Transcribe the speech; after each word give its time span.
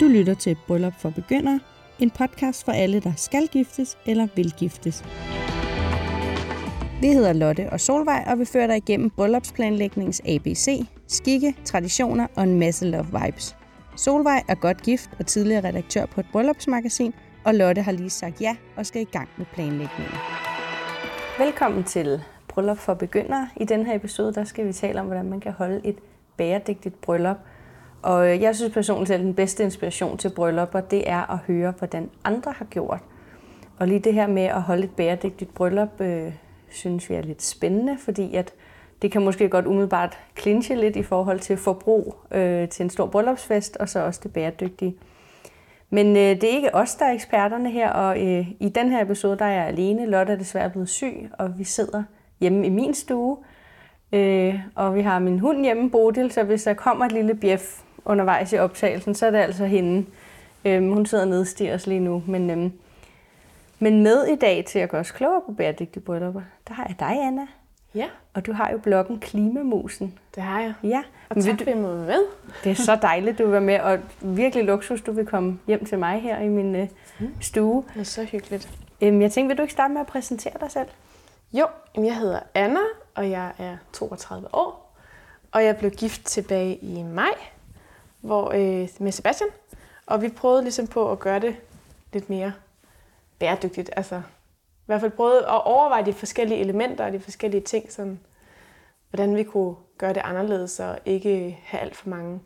Du 0.00 0.04
lytter 0.08 0.34
til 0.34 0.56
Bryllup 0.66 0.92
for 1.00 1.10
Begyndere, 1.10 1.60
en 1.98 2.10
podcast 2.10 2.64
for 2.64 2.72
alle, 2.72 3.00
der 3.00 3.12
skal 3.16 3.48
giftes 3.48 3.98
eller 4.06 4.28
vil 4.36 4.52
giftes. 4.58 5.04
Vi 7.00 7.08
hedder 7.08 7.32
Lotte 7.32 7.70
og 7.70 7.80
Solvej, 7.80 8.24
og 8.26 8.38
vi 8.38 8.44
fører 8.44 8.66
dig 8.66 8.76
igennem 8.76 9.10
bryllupsplanlægningens 9.10 10.22
ABC, 10.28 10.86
skikke, 11.08 11.56
traditioner 11.64 12.26
og 12.36 12.42
en 12.42 12.58
masse 12.58 12.86
love 12.86 13.06
vibes. 13.06 13.56
Solvej 13.96 14.42
er 14.48 14.54
godt 14.54 14.82
gift 14.82 15.10
og 15.18 15.26
tidligere 15.26 15.68
redaktør 15.68 16.06
på 16.06 16.20
et 16.20 16.26
bryllupsmagasin, 16.32 17.14
og 17.44 17.54
Lotte 17.54 17.82
har 17.82 17.92
lige 17.92 18.10
sagt 18.10 18.40
ja 18.40 18.56
og 18.76 18.86
skal 18.86 19.02
i 19.02 19.08
gang 19.12 19.28
med 19.36 19.46
planlægningen. 19.54 20.14
Velkommen 21.38 21.84
til 21.84 22.22
Bryllup 22.54 22.78
for 22.78 22.94
Begyndere. 22.94 23.48
I 23.56 23.64
den 23.64 23.86
her 23.86 23.94
episode 23.94 24.34
der 24.34 24.44
skal 24.44 24.66
vi 24.66 24.72
tale 24.72 25.00
om, 25.00 25.06
hvordan 25.06 25.30
man 25.30 25.40
kan 25.40 25.52
holde 25.52 25.80
et 25.84 25.98
bæredygtigt 26.36 27.00
bryllup. 27.00 27.36
Og 28.02 28.32
øh, 28.32 28.42
jeg 28.42 28.56
synes 28.56 28.74
personligt, 28.74 29.10
at 29.10 29.20
den 29.20 29.34
bedste 29.34 29.64
inspiration 29.64 30.18
til 30.18 30.30
bryllupper, 30.36 30.80
det 30.80 31.10
er 31.10 31.32
at 31.32 31.38
høre, 31.38 31.74
hvordan 31.78 32.10
andre 32.24 32.52
har 32.52 32.64
gjort. 32.64 33.00
Og 33.78 33.88
lige 33.88 34.00
det 34.00 34.14
her 34.14 34.26
med 34.26 34.42
at 34.42 34.62
holde 34.62 34.84
et 34.84 34.90
bæredygtigt 34.90 35.54
bryllup, 35.54 36.00
øh, 36.00 36.32
synes 36.70 37.10
vi 37.10 37.14
er 37.14 37.22
lidt 37.22 37.42
spændende, 37.42 37.98
fordi 37.98 38.34
at 38.34 38.52
det 39.02 39.12
kan 39.12 39.22
måske 39.24 39.48
godt 39.48 39.66
umiddelbart 39.66 40.18
klinche 40.34 40.76
lidt 40.76 40.96
i 40.96 41.02
forhold 41.02 41.40
til 41.40 41.56
forbrug 41.56 42.16
øh, 42.30 42.68
til 42.68 42.82
en 42.82 42.90
stor 42.90 43.06
bryllupsfest, 43.06 43.76
og 43.76 43.88
så 43.88 44.00
også 44.00 44.20
det 44.22 44.32
bæredygtige. 44.32 44.96
Men 45.90 46.06
øh, 46.06 46.22
det 46.22 46.44
er 46.44 46.56
ikke 46.56 46.74
os, 46.74 46.94
der 46.94 47.04
er 47.04 47.12
eksperterne 47.12 47.70
her, 47.70 47.90
og 47.90 48.26
øh, 48.26 48.50
i 48.60 48.68
den 48.68 48.90
her 48.90 49.02
episode, 49.02 49.38
der 49.38 49.44
er 49.44 49.54
jeg 49.54 49.66
alene. 49.66 50.06
Lotte 50.06 50.32
er 50.32 50.36
desværre 50.36 50.70
blevet 50.70 50.88
syg, 50.88 51.30
og 51.38 51.58
vi 51.58 51.64
sidder 51.64 52.02
hjemme 52.40 52.66
i 52.66 52.70
min 52.70 52.94
stue. 52.94 53.36
Øh, 54.12 54.60
og 54.74 54.94
vi 54.94 55.00
har 55.00 55.18
min 55.18 55.38
hund 55.38 55.64
hjemme, 55.64 55.90
Bodil, 55.90 56.30
så 56.32 56.42
hvis 56.42 56.62
der 56.62 56.74
kommer 56.74 57.04
et 57.04 57.12
lille 57.12 57.34
bjef 57.34 57.80
undervejs 58.04 58.52
i 58.52 58.58
optagelsen, 58.58 59.14
så 59.14 59.26
er 59.26 59.30
det 59.30 59.38
altså 59.38 59.66
hende. 59.66 60.06
Øh, 60.64 60.82
hun 60.82 61.06
sidder 61.06 61.24
nede 61.24 61.74
os 61.74 61.86
lige 61.86 62.00
nu. 62.00 62.22
Men, 62.26 62.50
øh, 62.50 62.70
men 63.78 64.02
med 64.02 64.26
i 64.26 64.36
dag 64.36 64.64
til 64.64 64.78
at 64.78 64.88
gøre 64.88 65.00
os 65.00 65.10
klogere 65.10 65.42
på 65.46 65.52
bæredygtige 65.52 66.02
bryllupper, 66.02 66.42
der 66.68 66.74
har 66.74 66.86
jeg 66.88 66.96
dig, 67.00 67.26
Anna. 67.26 67.46
Ja. 67.94 68.06
Og 68.34 68.46
du 68.46 68.52
har 68.52 68.70
jo 68.72 68.78
bloggen 68.78 69.20
Klimamusen. 69.20 70.18
Det 70.34 70.42
har 70.42 70.60
jeg. 70.60 70.74
Ja. 70.82 71.02
Og 71.28 71.36
tak 71.36 71.58
fordi 71.58 71.70
jeg 71.70 71.78
må 71.78 71.88
være 71.88 72.06
med. 72.06 72.24
Det 72.64 72.70
er 72.70 72.74
så 72.74 72.98
dejligt, 73.02 73.38
du 73.38 73.46
være 73.46 73.60
med, 73.60 73.80
og 73.80 73.98
virkelig 74.20 74.64
luksus, 74.64 75.00
du 75.00 75.12
vil 75.12 75.26
komme 75.26 75.58
hjem 75.66 75.84
til 75.84 75.98
mig 75.98 76.20
her 76.20 76.40
i 76.40 76.48
min 76.48 76.76
øh, 76.76 76.88
mm. 77.20 77.28
stue. 77.40 77.84
Det 77.94 78.00
er 78.00 78.04
så 78.04 78.24
hyggeligt. 78.24 78.68
Øhm, 79.00 79.22
jeg 79.22 79.32
tænkte, 79.32 79.48
vil 79.48 79.58
du 79.58 79.62
ikke 79.62 79.72
starte 79.72 79.92
med 79.92 80.00
at 80.00 80.06
præsentere 80.06 80.52
dig 80.60 80.70
selv? 80.70 80.88
Jo, 81.54 81.68
jeg 81.96 82.16
hedder 82.16 82.40
Anna, 82.54 82.80
og 83.14 83.30
jeg 83.30 83.52
er 83.58 83.76
32 83.92 84.54
år. 84.54 84.96
Og 85.52 85.64
jeg 85.64 85.76
blev 85.76 85.90
gift 85.90 86.24
tilbage 86.24 86.76
i 86.76 87.02
maj 87.02 87.34
hvor, 88.20 88.50
øh, 88.50 88.88
med 88.98 89.12
Sebastian. 89.12 89.50
Og 90.06 90.22
vi 90.22 90.28
prøvede 90.28 90.62
ligesom 90.62 90.86
på 90.86 91.12
at 91.12 91.18
gøre 91.18 91.40
det 91.40 91.56
lidt 92.12 92.30
mere 92.30 92.52
bæredygtigt. 93.38 93.90
Altså, 93.96 94.16
i 94.16 94.86
hvert 94.86 95.00
fald 95.00 95.10
prøvede 95.10 95.38
at 95.38 95.64
overveje 95.64 96.04
de 96.04 96.12
forskellige 96.12 96.60
elementer 96.60 97.04
og 97.06 97.12
de 97.12 97.20
forskellige 97.20 97.60
ting, 97.60 97.92
sådan, 97.92 98.20
hvordan 99.10 99.36
vi 99.36 99.44
kunne 99.44 99.74
gøre 99.98 100.12
det 100.12 100.22
anderledes 100.24 100.80
og 100.80 100.98
ikke 101.04 101.58
have 101.64 101.80
alt 101.80 101.96
for 101.96 102.08
mange 102.08 102.40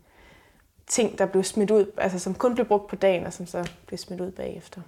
ting, 0.86 1.18
der 1.18 1.26
blev 1.26 1.44
smidt 1.44 1.70
ud, 1.70 1.86
altså 1.96 2.18
som 2.18 2.34
kun 2.34 2.54
blev 2.54 2.66
brugt 2.66 2.86
på 2.86 2.96
dagen, 2.96 3.26
og 3.26 3.32
som 3.32 3.46
så 3.46 3.70
blev 3.86 3.98
smidt 3.98 4.20
ud 4.20 4.30
bagefter. 4.30 4.80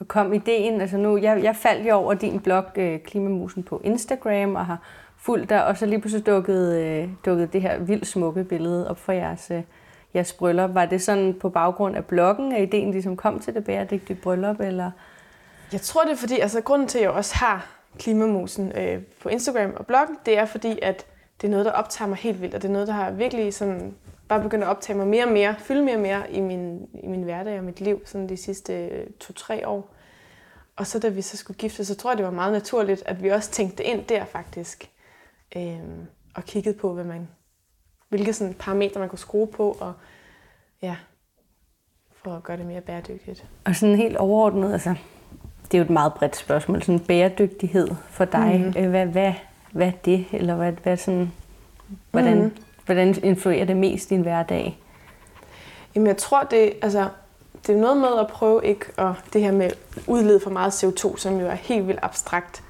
Og 0.00 0.08
kom 0.08 0.32
ideen, 0.32 0.80
altså 0.80 0.96
nu, 0.96 1.16
jeg, 1.16 1.42
jeg 1.42 1.56
faldt 1.56 1.88
jo 1.88 1.94
over 1.94 2.14
din 2.14 2.40
blog 2.40 2.64
øh, 2.76 3.00
Klimamusen 3.00 3.62
på 3.62 3.80
Instagram 3.84 4.54
og 4.54 4.66
har 4.66 4.78
fulgt 5.16 5.50
dig, 5.50 5.66
og 5.66 5.76
så 5.76 5.86
lige 5.86 6.00
pludselig 6.00 6.26
dukkede, 6.26 6.84
øh, 6.84 7.08
dukkede 7.26 7.48
det 7.52 7.62
her 7.62 7.78
vildt 7.78 8.06
smukke 8.06 8.44
billede 8.44 8.90
op 8.90 8.98
for 8.98 9.12
jeres, 9.12 9.50
øh, 9.50 9.62
jeres 10.14 10.32
bryllup. 10.32 10.74
Var 10.74 10.86
det 10.86 11.02
sådan 11.02 11.34
på 11.40 11.48
baggrund 11.48 11.96
af 11.96 12.04
bloggen, 12.04 12.52
at 12.52 12.62
ideen 12.62 12.90
ligesom 12.90 13.16
kom 13.16 13.40
til 13.40 13.54
det 13.54 13.64
bæredygtige 13.64 14.16
bryllup, 14.22 14.60
eller? 14.60 14.90
Jeg 15.72 15.80
tror, 15.80 16.02
det 16.02 16.12
er 16.12 16.16
fordi, 16.16 16.38
altså 16.38 16.60
grunden 16.60 16.88
til, 16.88 16.98
at 16.98 17.02
jeg 17.02 17.10
også 17.10 17.34
har 17.34 17.78
Klimamusen 17.98 18.72
øh, 18.76 19.02
på 19.22 19.28
Instagram 19.28 19.72
og 19.76 19.86
bloggen, 19.86 20.16
det 20.26 20.38
er 20.38 20.44
fordi, 20.44 20.78
at 20.82 21.06
det 21.40 21.46
er 21.46 21.50
noget, 21.50 21.66
der 21.66 21.72
optager 21.72 22.08
mig 22.08 22.18
helt 22.18 22.42
vildt, 22.42 22.54
og 22.54 22.62
det 22.62 22.68
er 22.68 22.72
noget, 22.72 22.88
der 22.88 22.94
har 22.94 23.10
virkelig 23.10 23.54
sådan 23.54 23.94
bare 24.28 24.42
begyndt 24.42 24.64
at 24.64 24.70
optage 24.70 24.96
mig 24.96 25.06
mere 25.06 25.24
og 25.24 25.32
mere, 25.32 25.54
fylde 25.58 25.82
mere 25.82 25.94
og 25.94 26.00
mere 26.00 26.32
i 26.32 26.40
min, 26.40 26.88
i 27.02 27.06
min 27.06 27.22
hverdag 27.22 27.58
og 27.58 27.64
mit 27.64 27.80
liv 27.80 28.02
sådan 28.04 28.28
de 28.28 28.36
sidste 28.36 28.86
øh, 28.86 29.06
to-tre 29.20 29.68
år. 29.68 29.94
Og 30.78 30.86
så 30.86 30.98
da 30.98 31.08
vi 31.08 31.22
så 31.22 31.36
skulle 31.36 31.58
gifte, 31.58 31.84
så 31.84 31.94
tror 31.94 32.10
jeg, 32.10 32.18
det 32.18 32.26
var 32.26 32.32
meget 32.32 32.52
naturligt, 32.52 33.02
at 33.06 33.22
vi 33.22 33.28
også 33.28 33.50
tænkte 33.50 33.84
ind 33.84 34.04
der 34.04 34.24
faktisk. 34.24 34.90
Øhm, 35.56 36.06
og 36.34 36.44
kiggede 36.44 36.78
på, 36.78 36.92
hvad 36.92 37.04
man, 37.04 37.28
hvilke 38.08 38.32
sådan 38.32 38.54
parametre 38.54 39.00
man 39.00 39.08
kunne 39.08 39.18
skrue 39.18 39.46
på, 39.46 39.76
og 39.80 39.92
ja, 40.82 40.96
for 42.22 42.36
at 42.36 42.42
gøre 42.42 42.56
det 42.56 42.66
mere 42.66 42.80
bæredygtigt. 42.80 43.46
Og 43.64 43.76
sådan 43.76 43.96
helt 43.96 44.16
overordnet, 44.16 44.72
altså, 44.72 44.94
det 45.64 45.74
er 45.74 45.78
jo 45.78 45.84
et 45.84 45.90
meget 45.90 46.14
bredt 46.14 46.36
spørgsmål, 46.36 46.82
sådan 46.82 47.00
bæredygtighed 47.00 47.88
for 48.10 48.24
dig. 48.24 48.60
Mm. 48.60 48.90
Hvad, 48.90 49.06
hvad, 49.06 49.32
hvad 49.72 49.86
er 49.86 49.92
det, 50.04 50.26
eller 50.32 50.54
hvad, 50.56 50.72
hvad 50.72 50.96
sådan, 50.96 51.32
hvordan, 52.10 52.42
mm. 52.42 52.56
hvordan 52.86 53.24
influerer 53.24 53.64
det 53.64 53.76
mest 53.76 54.10
din 54.10 54.22
hverdag? 54.22 54.78
Jamen 55.94 56.06
jeg 56.06 56.16
tror, 56.16 56.42
det, 56.42 56.72
altså, 56.82 57.08
det 57.66 57.74
er 57.74 57.80
noget 57.80 57.96
med 57.96 58.18
at 58.20 58.26
prøve 58.26 58.64
ikke 58.64 58.86
at 58.98 59.12
det 59.32 59.40
her 59.40 59.52
med 59.52 59.70
udlede 60.06 60.40
for 60.40 60.50
meget 60.50 60.84
CO2, 60.84 61.16
som 61.16 61.40
jo 61.40 61.46
er 61.46 61.54
helt 61.54 61.86
vildt 61.86 62.00
abstrakt. 62.02 62.62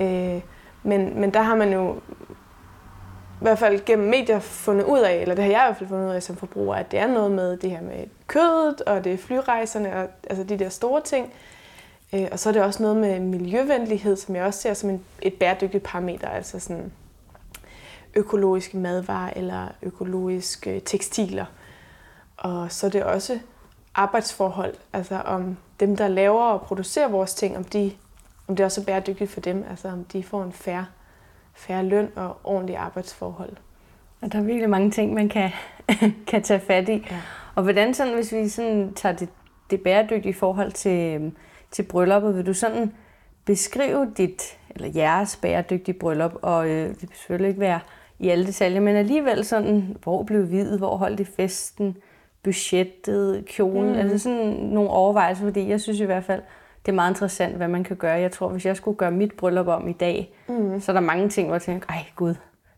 Øh, 0.00 0.40
men, 0.82 1.20
men 1.20 1.34
der 1.34 1.42
har 1.42 1.54
man 1.54 1.72
jo 1.72 2.00
i 3.40 3.42
hvert 3.42 3.58
fald 3.58 3.84
gennem 3.84 4.08
medier 4.08 4.38
fundet 4.38 4.84
ud 4.84 4.98
af, 4.98 5.14
eller 5.14 5.34
det 5.34 5.44
har 5.44 5.50
jeg 5.50 5.62
i 5.62 5.66
hvert 5.66 5.76
fald 5.76 5.88
fundet 5.88 6.08
ud 6.08 6.14
af 6.14 6.22
som 6.22 6.36
forbruger, 6.36 6.74
at 6.74 6.90
det 6.90 6.98
er 6.98 7.06
noget 7.06 7.30
med 7.30 7.56
det 7.56 7.70
her 7.70 7.80
med 7.80 8.04
kødet, 8.26 8.80
og 8.80 9.04
det 9.04 9.12
er 9.12 9.18
flyrejserne, 9.18 9.96
og 9.96 10.08
altså 10.30 10.44
de 10.44 10.58
der 10.58 10.68
store 10.68 11.00
ting. 11.00 11.32
Øh, 12.12 12.28
og 12.32 12.38
så 12.38 12.48
er 12.48 12.52
det 12.52 12.62
også 12.62 12.82
noget 12.82 12.96
med 12.96 13.20
miljøvenlighed, 13.20 14.16
som 14.16 14.36
jeg 14.36 14.44
også 14.44 14.60
ser 14.60 14.74
som 14.74 14.90
en, 14.90 15.04
et 15.22 15.34
bæredygtigt 15.34 15.84
parameter, 15.84 16.28
altså 16.28 16.60
sådan 16.60 16.92
økologiske 18.14 18.76
madvarer 18.76 19.30
eller 19.36 19.68
økologiske 19.82 20.80
tekstiler. 20.80 21.44
Og 22.36 22.72
så 22.72 22.86
er 22.86 22.90
det 22.90 23.02
også 23.02 23.38
arbejdsforhold, 23.96 24.74
altså 24.92 25.16
om 25.16 25.56
dem, 25.80 25.96
der 25.96 26.08
laver 26.08 26.42
og 26.42 26.60
producerer 26.60 27.08
vores 27.08 27.34
ting, 27.34 27.56
om, 27.56 27.64
de, 27.64 27.92
om 28.48 28.56
det 28.56 28.64
også 28.64 28.80
er 28.80 28.84
bæredygtigt 28.84 29.30
for 29.30 29.40
dem, 29.40 29.64
altså 29.70 29.88
om 29.88 30.04
de 30.04 30.22
får 30.22 30.42
en 30.42 30.52
færre, 30.52 30.86
færre 31.54 31.84
løn 31.84 32.08
og 32.16 32.36
ordentlige 32.44 32.78
arbejdsforhold. 32.78 33.52
Og 34.20 34.32
der 34.32 34.38
er 34.38 34.42
virkelig 34.42 34.70
mange 34.70 34.90
ting, 34.90 35.14
man 35.14 35.28
kan, 35.28 35.50
kan 36.30 36.42
tage 36.42 36.60
fat 36.60 36.88
i. 36.88 37.06
Ja. 37.10 37.20
Og 37.54 37.62
hvordan 37.62 37.94
sådan, 37.94 38.14
hvis 38.14 38.32
vi 38.32 38.48
sådan 38.48 38.92
tager 38.94 39.14
det, 39.14 39.28
det 39.70 39.80
bæredygtige 39.80 40.34
forhold 40.34 40.72
til, 40.72 41.32
til 41.70 41.82
brylluppet, 41.82 42.36
vil 42.36 42.46
du 42.46 42.54
sådan 42.54 42.92
beskrive 43.44 44.12
dit, 44.16 44.58
eller 44.70 44.88
jeres 44.94 45.36
bæredygtige 45.36 45.98
bryllup, 45.98 46.32
og 46.42 46.68
øh, 46.68 46.88
det 46.88 47.02
vil 47.02 47.10
selvfølgelig 47.12 47.48
ikke 47.48 47.60
være 47.60 47.80
i 48.18 48.28
alle 48.28 48.46
detaljer, 48.46 48.80
men 48.80 48.96
alligevel 48.96 49.44
sådan, 49.44 49.96
hvor 50.02 50.22
blev 50.22 50.50
videt, 50.50 50.78
hvor 50.78 50.96
holdt 50.96 51.20
I 51.20 51.24
festen, 51.24 51.96
budgettet, 52.46 53.44
kjolen, 53.44 53.92
mm. 53.92 53.98
altså 53.98 54.18
sådan 54.18 54.46
nogle 54.46 54.90
overvejelser, 54.90 55.44
fordi 55.44 55.68
jeg 55.68 55.80
synes 55.80 56.00
i 56.00 56.04
hvert 56.04 56.24
fald, 56.24 56.42
det 56.86 56.92
er 56.92 56.96
meget 56.96 57.10
interessant, 57.10 57.56
hvad 57.56 57.68
man 57.68 57.84
kan 57.84 57.96
gøre. 57.96 58.12
Jeg 58.12 58.32
tror, 58.32 58.48
hvis 58.48 58.66
jeg 58.66 58.76
skulle 58.76 58.96
gøre 58.96 59.10
mit 59.10 59.32
bryllup 59.32 59.66
om 59.66 59.88
i 59.88 59.92
dag, 59.92 60.34
mm. 60.48 60.80
så 60.80 60.92
er 60.92 60.94
der 60.94 61.00
mange 61.00 61.28
ting, 61.28 61.46
hvor 61.46 61.54
jeg 61.54 61.62
tænker, 61.62 61.88
ej 61.88 62.04
gud, 62.16 62.34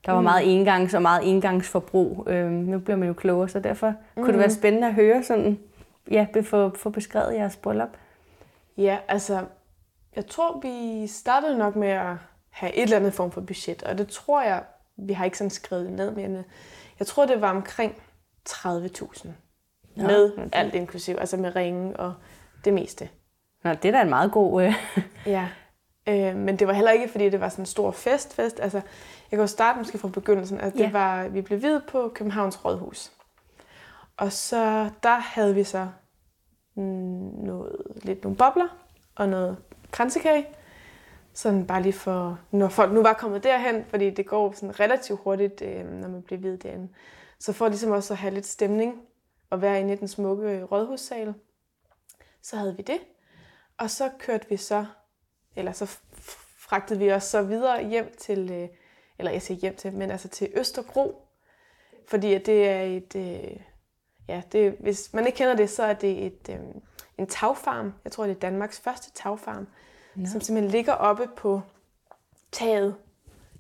der 0.06 0.12
var 0.12 0.21
mm. 0.21 0.25
meget 0.25 0.55
engangs 0.55 0.95
og 0.95 1.03
meget 1.03 1.31
engangsforbrug. 1.31 2.27
Øhm, 2.31 2.53
nu 2.53 2.79
bliver 2.79 2.97
man 2.97 3.09
jo 3.09 3.15
klogere, 3.15 3.49
så 3.49 3.61
derfor 3.61 3.89
mm. 3.89 4.23
kunne 4.23 4.33
det 4.33 4.39
være 4.39 4.51
spændende 4.51 4.87
at 4.87 4.95
høre 4.95 5.23
sådan, 5.23 5.59
ja, 6.11 6.27
få, 6.43 6.75
få 6.77 6.91
beskrevet 6.91 7.35
jeres 7.35 7.56
bryllup. 7.56 7.97
Ja, 8.77 8.99
altså, 9.09 9.45
jeg 10.17 10.27
tror, 10.27 10.61
vi 10.62 11.06
startede 11.06 11.59
nok 11.59 11.77
med 11.77 11.89
at 11.89 12.15
have 12.50 12.75
et 12.77 12.83
eller 12.83 12.97
andet 12.97 13.15
form 13.15 13.31
for 13.31 13.41
budget, 13.41 13.83
og 13.83 13.99
det 13.99 14.09
tror 14.09 14.43
jeg, 14.43 14.62
vi 14.97 15.12
har 15.12 15.25
ikke 15.25 15.38
sådan 15.38 15.50
skrevet 15.50 15.93
ned, 15.93 16.11
men 16.11 16.44
jeg 16.99 17.06
tror, 17.06 17.26
det 17.26 17.41
var 17.41 17.50
omkring 17.50 17.94
30.000 18.49 19.29
ja, 19.99 20.06
med 20.06 20.33
okay. 20.33 20.49
alt 20.53 20.75
inklusiv, 20.75 21.17
altså 21.19 21.37
med 21.37 21.56
ringen 21.56 21.97
og 21.97 22.15
det 22.65 22.75
meste. 22.75 23.09
Nå, 23.65 23.71
det 23.71 23.85
er 23.85 23.93
da 23.93 24.03
en 24.03 24.09
meget 24.09 24.33
god... 24.33 24.62
Øh. 24.62 24.75
ja, 25.27 25.49
øh, 26.09 26.37
men 26.37 26.59
det 26.59 26.67
var 26.67 26.73
heller 26.73 26.91
ikke, 26.91 27.09
fordi 27.09 27.31
det 27.31 27.41
var 27.41 27.49
sådan 27.49 27.62
en 27.62 27.67
stor 27.67 27.91
fest. 27.91 28.35
fest. 28.35 28.61
Altså, 28.61 28.79
jeg 29.31 29.31
kan 29.31 29.41
jo 29.41 29.47
starte 29.47 29.79
måske 29.79 29.99
fra 29.99 30.09
begyndelsen. 30.09 30.61
Altså, 30.61 30.79
ja. 30.79 30.85
det 30.85 30.93
var, 30.93 31.29
vi 31.29 31.41
blev 31.41 31.62
videt 31.62 31.83
på 31.89 32.12
Københavns 32.15 32.65
Rådhus. 32.65 33.12
Og 34.17 34.33
så 34.33 34.91
der 35.03 35.17
havde 35.19 35.55
vi 35.55 35.65
så 35.65 35.89
noget, 36.77 37.77
lidt 38.03 38.25
nogle 38.25 38.37
bobler 38.37 38.69
og 39.17 39.29
noget 39.29 39.56
kransekage. 39.91 40.47
Sådan 41.33 41.67
bare 41.67 41.83
lige 41.83 41.93
for, 41.93 42.39
når 42.51 42.69
folk 42.69 42.93
nu 42.93 43.03
var 43.03 43.12
kommet 43.12 43.44
derhen, 43.44 43.85
fordi 43.89 44.11
det 44.11 44.27
går 44.27 44.53
sådan 44.53 44.81
relativt 44.81 45.21
hurtigt, 45.25 45.62
øh, 45.62 45.87
når 45.87 46.09
man 46.09 46.23
bliver 46.23 46.41
videt 46.41 46.62
derinde. 46.62 46.89
Så 47.41 47.53
for 47.53 47.69
ligesom 47.69 47.91
også 47.91 48.15
at 48.15 48.19
have 48.19 48.35
lidt 48.35 48.47
stemning 48.47 48.94
og 49.50 49.62
være 49.62 49.81
inde 49.81 49.93
i 49.93 49.97
den 49.97 50.09
smukke 50.09 50.65
rådhussal, 50.65 51.35
så 52.43 52.56
havde 52.56 52.77
vi 52.77 52.83
det. 52.83 53.00
Og 53.79 53.91
så 53.91 54.11
kørte 54.19 54.49
vi 54.49 54.56
så, 54.56 54.87
eller 55.56 55.73
så 55.73 55.99
fragtede 56.59 56.99
vi 56.99 57.12
os 57.12 57.25
så 57.25 57.43
videre 57.43 57.89
hjem 57.89 58.15
til, 58.19 58.50
øh, 58.50 58.69
eller 59.19 59.33
jeg 59.33 59.43
siger 59.43 59.59
hjem 59.59 59.77
til, 59.77 59.93
men 59.93 60.11
altså 60.11 60.29
til 60.29 60.53
Østerbro, 60.55 61.29
fordi 62.09 62.35
at 62.35 62.47
det 62.47 62.69
er 62.69 62.83
et... 62.83 63.17
Øh, 63.17 63.61
ja, 64.29 64.43
det, 64.53 64.77
hvis 64.81 65.12
man 65.12 65.27
ikke 65.27 65.37
kender 65.37 65.56
det, 65.56 65.71
så 65.71 65.83
er 65.83 65.93
det 65.93 66.27
et, 66.27 66.49
øh, 66.51 66.59
en 67.19 67.27
tagfarm. 67.27 67.94
Jeg 68.05 68.12
tror, 68.12 68.27
det 68.27 68.37
er 68.37 68.41
Danmarks 68.41 68.81
første 68.81 69.11
tagfarm, 69.11 69.67
no. 70.15 70.29
som 70.29 70.41
simpelthen 70.41 70.71
ligger 70.71 70.93
oppe 70.93 71.29
på 71.37 71.62
taget. 72.53 72.97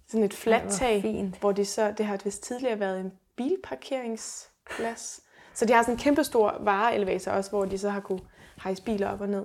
Sådan 0.06 0.24
et 0.24 0.34
fladt 0.34 0.72
tag, 0.72 1.32
hvor 1.40 1.52
de 1.52 1.64
så, 1.64 1.94
det 1.98 2.06
har 2.06 2.20
vist 2.24 2.42
tidligere 2.42 2.80
været 2.80 3.00
en 3.00 3.12
bilparkeringsplads. 3.36 5.22
Så 5.58 5.64
de 5.64 5.72
har 5.72 5.82
sådan 5.82 5.94
en 5.94 5.98
kæmpe 5.98 6.24
stor 6.24 6.56
vareelevator 6.60 7.32
også, 7.32 7.50
hvor 7.50 7.64
de 7.64 7.78
så 7.78 7.90
har 7.90 8.00
kunne 8.00 8.20
hejse 8.62 8.82
biler 8.82 9.08
op 9.08 9.20
og 9.20 9.28
ned. 9.28 9.44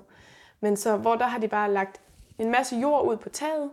Men 0.62 0.78
så, 0.78 0.98
hvor 0.98 1.16
der 1.16 1.28
har 1.28 1.40
de 1.40 1.48
bare 1.48 1.72
lagt 1.72 2.02
en 2.40 2.52
masse 2.52 2.76
jord 2.76 3.08
ud 3.08 3.18
på 3.18 3.30
taget, 3.30 3.72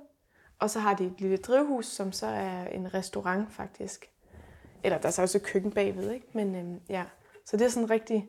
og 0.58 0.70
så 0.70 0.80
har 0.80 0.94
de 0.94 1.06
et 1.06 1.14
lille 1.18 1.36
drivhus, 1.36 1.86
som 1.86 2.12
så 2.12 2.26
er 2.26 2.66
en 2.66 2.94
restaurant 2.94 3.52
faktisk. 3.52 4.10
Eller 4.84 4.98
der 4.98 5.08
er 5.08 5.12
så 5.12 5.22
også 5.22 5.38
et 5.38 5.44
køkken 5.44 5.70
bagved, 5.70 6.10
ikke? 6.10 6.26
Men 6.32 6.54
øhm, 6.54 6.80
ja, 6.88 7.04
så 7.46 7.56
det 7.56 7.64
er 7.64 7.68
sådan 7.68 7.90
rigtig... 7.90 8.28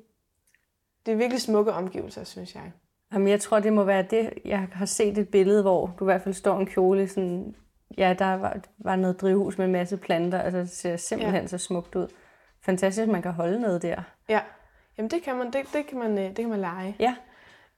Det 1.05 1.11
er 1.11 1.15
virkelig 1.15 1.41
smukke 1.41 1.73
omgivelser, 1.73 2.23
synes 2.23 2.55
jeg. 2.55 2.71
Jamen, 3.13 3.27
jeg 3.27 3.41
tror, 3.41 3.59
det 3.59 3.73
må 3.73 3.83
være 3.83 4.03
det. 4.03 4.33
Jeg 4.45 4.67
har 4.71 4.85
set 4.85 5.17
et 5.17 5.29
billede, 5.29 5.61
hvor 5.61 5.95
du 5.99 6.03
i 6.03 6.07
hvert 6.07 6.21
fald 6.21 6.35
står 6.35 6.59
en 6.59 6.65
kjole 6.65 7.07
sådan... 7.07 7.55
Ja, 7.97 8.15
der 8.19 8.33
var, 8.33 8.57
var 8.77 8.95
noget 8.95 9.21
drivhus 9.21 9.57
med 9.57 9.65
en 9.65 9.71
masse 9.71 9.97
planter. 9.97 10.39
Altså, 10.39 10.59
det 10.59 10.69
ser 10.69 10.97
simpelthen 10.97 11.41
ja. 11.41 11.47
så 11.47 11.57
smukt 11.57 11.95
ud. 11.95 12.07
Fantastisk, 12.61 13.07
man 13.07 13.21
kan 13.21 13.31
holde 13.31 13.59
noget 13.59 13.81
der. 13.81 14.03
Ja, 14.29 14.41
jamen 14.97 15.11
det 15.11 15.23
kan 15.23 15.35
man, 15.35 15.53
det, 15.53 15.65
det 15.73 15.87
kan 15.87 15.99
man, 15.99 16.17
øh, 16.17 16.23
det 16.25 16.37
kan 16.37 16.49
man 16.49 16.59
lege. 16.59 16.95
Ja. 16.99 17.15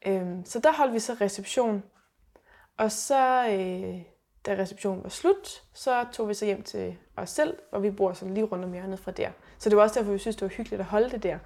Øhm, 0.05 0.45
så 0.45 0.59
der 0.59 0.73
holdt 0.73 0.93
vi 0.93 0.99
så 0.99 1.13
reception. 1.21 1.83
Og 2.77 2.91
så, 2.91 3.47
øh, 3.47 4.01
da 4.45 4.61
receptionen 4.61 5.03
var 5.03 5.09
slut, 5.09 5.63
så 5.73 6.05
tog 6.11 6.29
vi 6.29 6.33
så 6.33 6.45
hjem 6.45 6.63
til 6.63 6.95
os 7.15 7.29
selv, 7.29 7.57
og 7.71 7.83
vi 7.83 7.91
bor 7.91 8.13
sådan 8.13 8.33
lige 8.33 8.43
rundt 8.43 8.65
om 8.65 8.73
hjørnet 8.73 8.99
fra 8.99 9.11
der. 9.11 9.29
Så 9.57 9.69
det 9.69 9.77
var 9.77 9.83
også 9.83 9.99
derfor, 9.99 10.11
vi 10.11 10.17
synes, 10.17 10.35
det 10.35 10.41
var 10.41 10.55
hyggeligt 10.55 10.79
at 10.79 10.85
holde 10.85 11.09
det 11.09 11.23
der. 11.23 11.37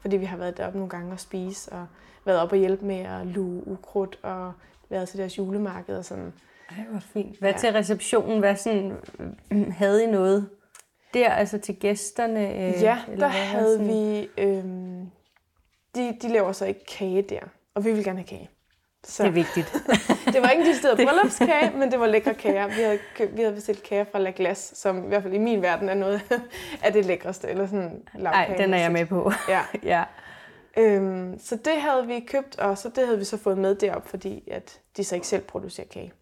Fordi 0.00 0.16
vi 0.16 0.24
har 0.24 0.36
været 0.36 0.56
deroppe 0.56 0.78
nogle 0.78 0.90
gange 0.90 1.12
og 1.12 1.20
spise, 1.20 1.72
og 1.72 1.86
været 2.24 2.40
op 2.40 2.52
og 2.52 2.58
hjælpe 2.58 2.86
med 2.86 3.00
at 3.00 3.26
luge 3.26 3.68
ukrudt, 3.68 4.18
og 4.22 4.52
været 4.88 5.08
til 5.08 5.18
deres 5.18 5.38
julemarked 5.38 5.96
og 5.96 6.04
sådan. 6.04 6.32
Ej, 6.70 6.84
hvor 6.90 7.00
fint. 7.00 7.38
Hvad 7.38 7.50
ja. 7.50 7.58
til 7.58 7.72
receptionen? 7.72 8.38
Hvad 8.38 8.56
sådan, 8.56 8.96
havde 9.70 10.04
I 10.04 10.06
noget 10.06 10.48
der, 11.14 11.30
altså 11.30 11.58
til 11.58 11.76
gæsterne? 11.76 12.48
Øh, 12.54 12.82
ja, 12.82 12.98
eller 13.08 13.26
der 13.26 13.28
havde 13.28 13.78
sådan? 13.78 13.88
vi... 13.88 14.28
Øh, 14.38 14.64
de, 15.94 16.18
de 16.22 16.28
laver 16.28 16.52
så 16.52 16.64
ikke 16.64 16.84
kage 16.84 17.22
der, 17.22 17.40
og 17.74 17.84
vi 17.84 17.92
vil 17.92 18.04
gerne 18.04 18.18
have 18.18 18.26
kage. 18.26 18.50
Så. 19.04 19.22
Det 19.22 19.28
er 19.28 19.32
vigtigt. 19.32 19.72
det 20.34 20.42
var 20.42 20.50
ikke 20.50 20.64
de 20.70 20.76
steder 20.76 20.96
bryllupskage, 21.06 21.70
men 21.76 21.90
det 21.90 22.00
var 22.00 22.06
lækre 22.06 22.34
kager. 22.34 22.66
Vi 22.66 22.82
havde, 22.82 22.98
vi 23.32 23.42
havde 23.42 23.54
bestilt 23.54 23.82
kager 23.82 24.04
fra 24.12 24.18
La 24.18 24.32
Glace, 24.36 24.76
som 24.76 25.04
i 25.04 25.08
hvert 25.08 25.22
fald 25.22 25.34
i 25.34 25.38
min 25.38 25.62
verden 25.62 25.88
er 25.88 25.94
noget 25.94 26.22
af 26.84 26.92
det 26.92 27.06
lækreste. 27.06 27.48
Eller 27.48 27.66
sådan 27.66 28.02
Nej, 28.14 28.54
den 28.58 28.74
er 28.74 28.78
jeg 28.78 28.92
med 28.92 29.06
på. 29.06 29.32
Ja. 29.48 29.60
ja. 29.82 30.04
Øhm, 30.76 31.38
så 31.38 31.56
det 31.56 31.72
havde 31.72 32.06
vi 32.06 32.20
købt, 32.20 32.58
og 32.58 32.78
så 32.78 32.88
det 32.88 33.06
havde 33.06 33.18
vi 33.18 33.24
så 33.24 33.36
fået 33.36 33.58
med 33.58 33.74
derop, 33.74 34.08
fordi 34.08 34.48
at 34.50 34.80
de 34.96 35.04
så 35.04 35.14
ikke 35.14 35.26
selv 35.26 35.42
producerer 35.42 35.86
kage. 35.86 36.12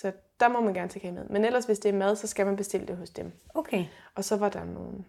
Så 0.00 0.12
der 0.40 0.48
må 0.48 0.60
man 0.60 0.74
gerne 0.74 0.88
tage 0.88 1.00
kage 1.00 1.12
med. 1.12 1.22
Men 1.30 1.44
ellers, 1.44 1.64
hvis 1.64 1.78
det 1.78 1.88
er 1.88 1.92
mad, 1.92 2.16
så 2.16 2.26
skal 2.26 2.46
man 2.46 2.56
bestille 2.56 2.86
det 2.86 2.96
hos 2.96 3.10
dem. 3.10 3.32
Okay. 3.54 3.84
Og 4.14 4.24
så 4.24 4.36
var 4.36 4.48
der 4.48 4.64
nogle, 4.64 5.04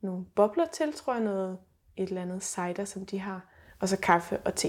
nogle 0.00 0.24
bobler 0.34 0.66
til, 0.72 0.92
tror 0.92 1.14
jeg, 1.14 1.22
noget, 1.22 1.58
et 1.96 2.08
eller 2.08 2.22
andet 2.22 2.42
cider, 2.44 2.84
som 2.84 3.06
de 3.06 3.18
har. 3.18 3.40
Og 3.80 3.88
så 3.88 3.96
kaffe 3.96 4.38
og 4.44 4.54
te. 4.54 4.68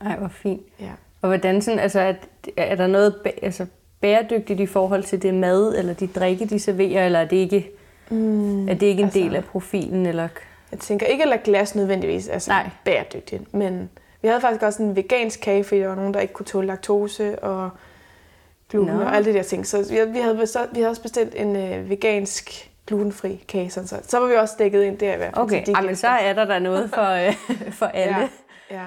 Ej, 0.00 0.16
hvor 0.16 0.28
fint. 0.28 0.62
Ja. 0.80 0.92
Og 1.22 1.28
hvordan 1.28 1.62
sådan, 1.62 1.78
altså, 1.78 2.00
er, 2.00 2.14
er 2.56 2.74
der 2.74 2.86
noget 2.86 3.14
altså, 3.42 3.66
bæredygtigt 4.00 4.60
i 4.60 4.66
forhold 4.66 5.02
til 5.02 5.22
det 5.22 5.34
mad, 5.34 5.78
eller 5.78 5.94
de 5.94 6.06
drikke, 6.06 6.46
de 6.46 6.58
serverer, 6.58 7.06
eller 7.06 7.18
er 7.18 7.28
det 7.28 7.36
ikke, 7.36 7.70
mm, 8.10 8.68
er 8.68 8.74
det 8.74 8.86
ikke 8.86 9.00
en 9.00 9.04
altså, 9.04 9.18
del 9.18 9.36
af 9.36 9.44
profilen? 9.44 10.06
Eller? 10.06 10.28
Jeg 10.70 10.78
tænker 10.78 11.06
ikke 11.06 11.24
at 11.24 11.42
glas 11.42 11.74
nødvendigvis 11.74 12.28
altså 12.28 12.50
Nej. 12.50 12.70
bæredygtigt, 12.84 13.54
men 13.54 13.90
vi 14.22 14.28
havde 14.28 14.40
faktisk 14.40 14.62
også 14.62 14.82
en 14.82 14.96
vegansk 14.96 15.40
kage, 15.40 15.64
fordi 15.64 15.80
der 15.80 15.88
var 15.88 15.94
nogen, 15.94 16.14
der 16.14 16.20
ikke 16.20 16.34
kunne 16.34 16.46
tåle 16.46 16.66
laktose 16.66 17.38
og 17.38 17.70
gluten 18.68 18.94
no. 18.94 19.04
og 19.04 19.16
alle 19.16 19.32
de 19.32 19.36
der 19.36 19.42
ting. 19.42 19.66
Så 19.66 19.88
vi, 19.90 20.12
vi, 20.12 20.18
havde, 20.18 20.46
så, 20.46 20.68
vi 20.72 20.80
havde 20.80 20.90
også 20.90 21.02
bestilt 21.02 21.34
en 21.34 21.56
øh, 21.56 21.90
vegansk 21.90 22.70
glutenfri 22.86 23.44
kage, 23.48 23.70
sådan 23.70 23.86
så. 23.86 24.00
så 24.02 24.18
var 24.18 24.26
vi 24.26 24.34
også 24.34 24.54
dækket 24.58 24.82
ind 24.82 24.98
der 24.98 25.14
i 25.14 25.16
hvert 25.16 25.34
fald. 25.34 25.44
Okay, 25.44 25.66
de 25.66 25.86
men 25.86 25.96
så 25.96 26.08
er 26.08 26.32
der 26.32 26.44
der 26.44 26.58
noget 26.58 26.90
for, 26.94 27.10
øh, 27.10 27.34
for 27.72 27.86
alle. 27.86 28.16
Ja, 28.16 28.28
ja. 28.70 28.86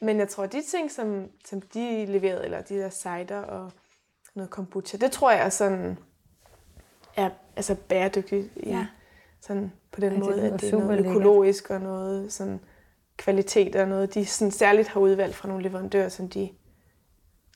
Men 0.00 0.18
jeg 0.18 0.28
tror, 0.28 0.46
de 0.46 0.62
ting, 0.70 0.90
som, 0.90 1.26
som 1.44 1.60
de 1.60 2.06
leverede, 2.06 2.44
eller 2.44 2.60
de 2.60 2.74
der 2.74 2.90
cider 2.90 3.38
og 3.38 3.72
noget 4.34 4.50
kombucha, 4.50 4.96
det 4.96 5.12
tror 5.12 5.30
jeg 5.30 5.44
er 5.44 5.48
sådan, 5.48 5.98
er 7.16 7.30
altså 7.56 7.74
bæredygtigt 7.74 8.48
i, 8.56 8.68
ja. 8.68 8.86
sådan 9.40 9.72
på 9.92 10.00
den 10.00 10.12
ja, 10.12 10.18
måde, 10.18 10.36
det 10.36 10.52
at 10.52 10.60
det 10.60 10.72
er 10.72 10.78
noget 10.78 10.98
økologisk 10.98 11.70
og 11.70 11.80
noget 11.80 12.32
sådan 12.32 12.60
kvalitet 13.16 13.76
og 13.76 13.88
noget, 13.88 14.14
de 14.14 14.26
sådan 14.26 14.52
særligt 14.52 14.88
har 14.88 15.00
udvalgt 15.00 15.34
fra 15.36 15.48
nogle 15.48 15.62
leverandører, 15.62 16.08
som 16.08 16.28
de 16.28 16.48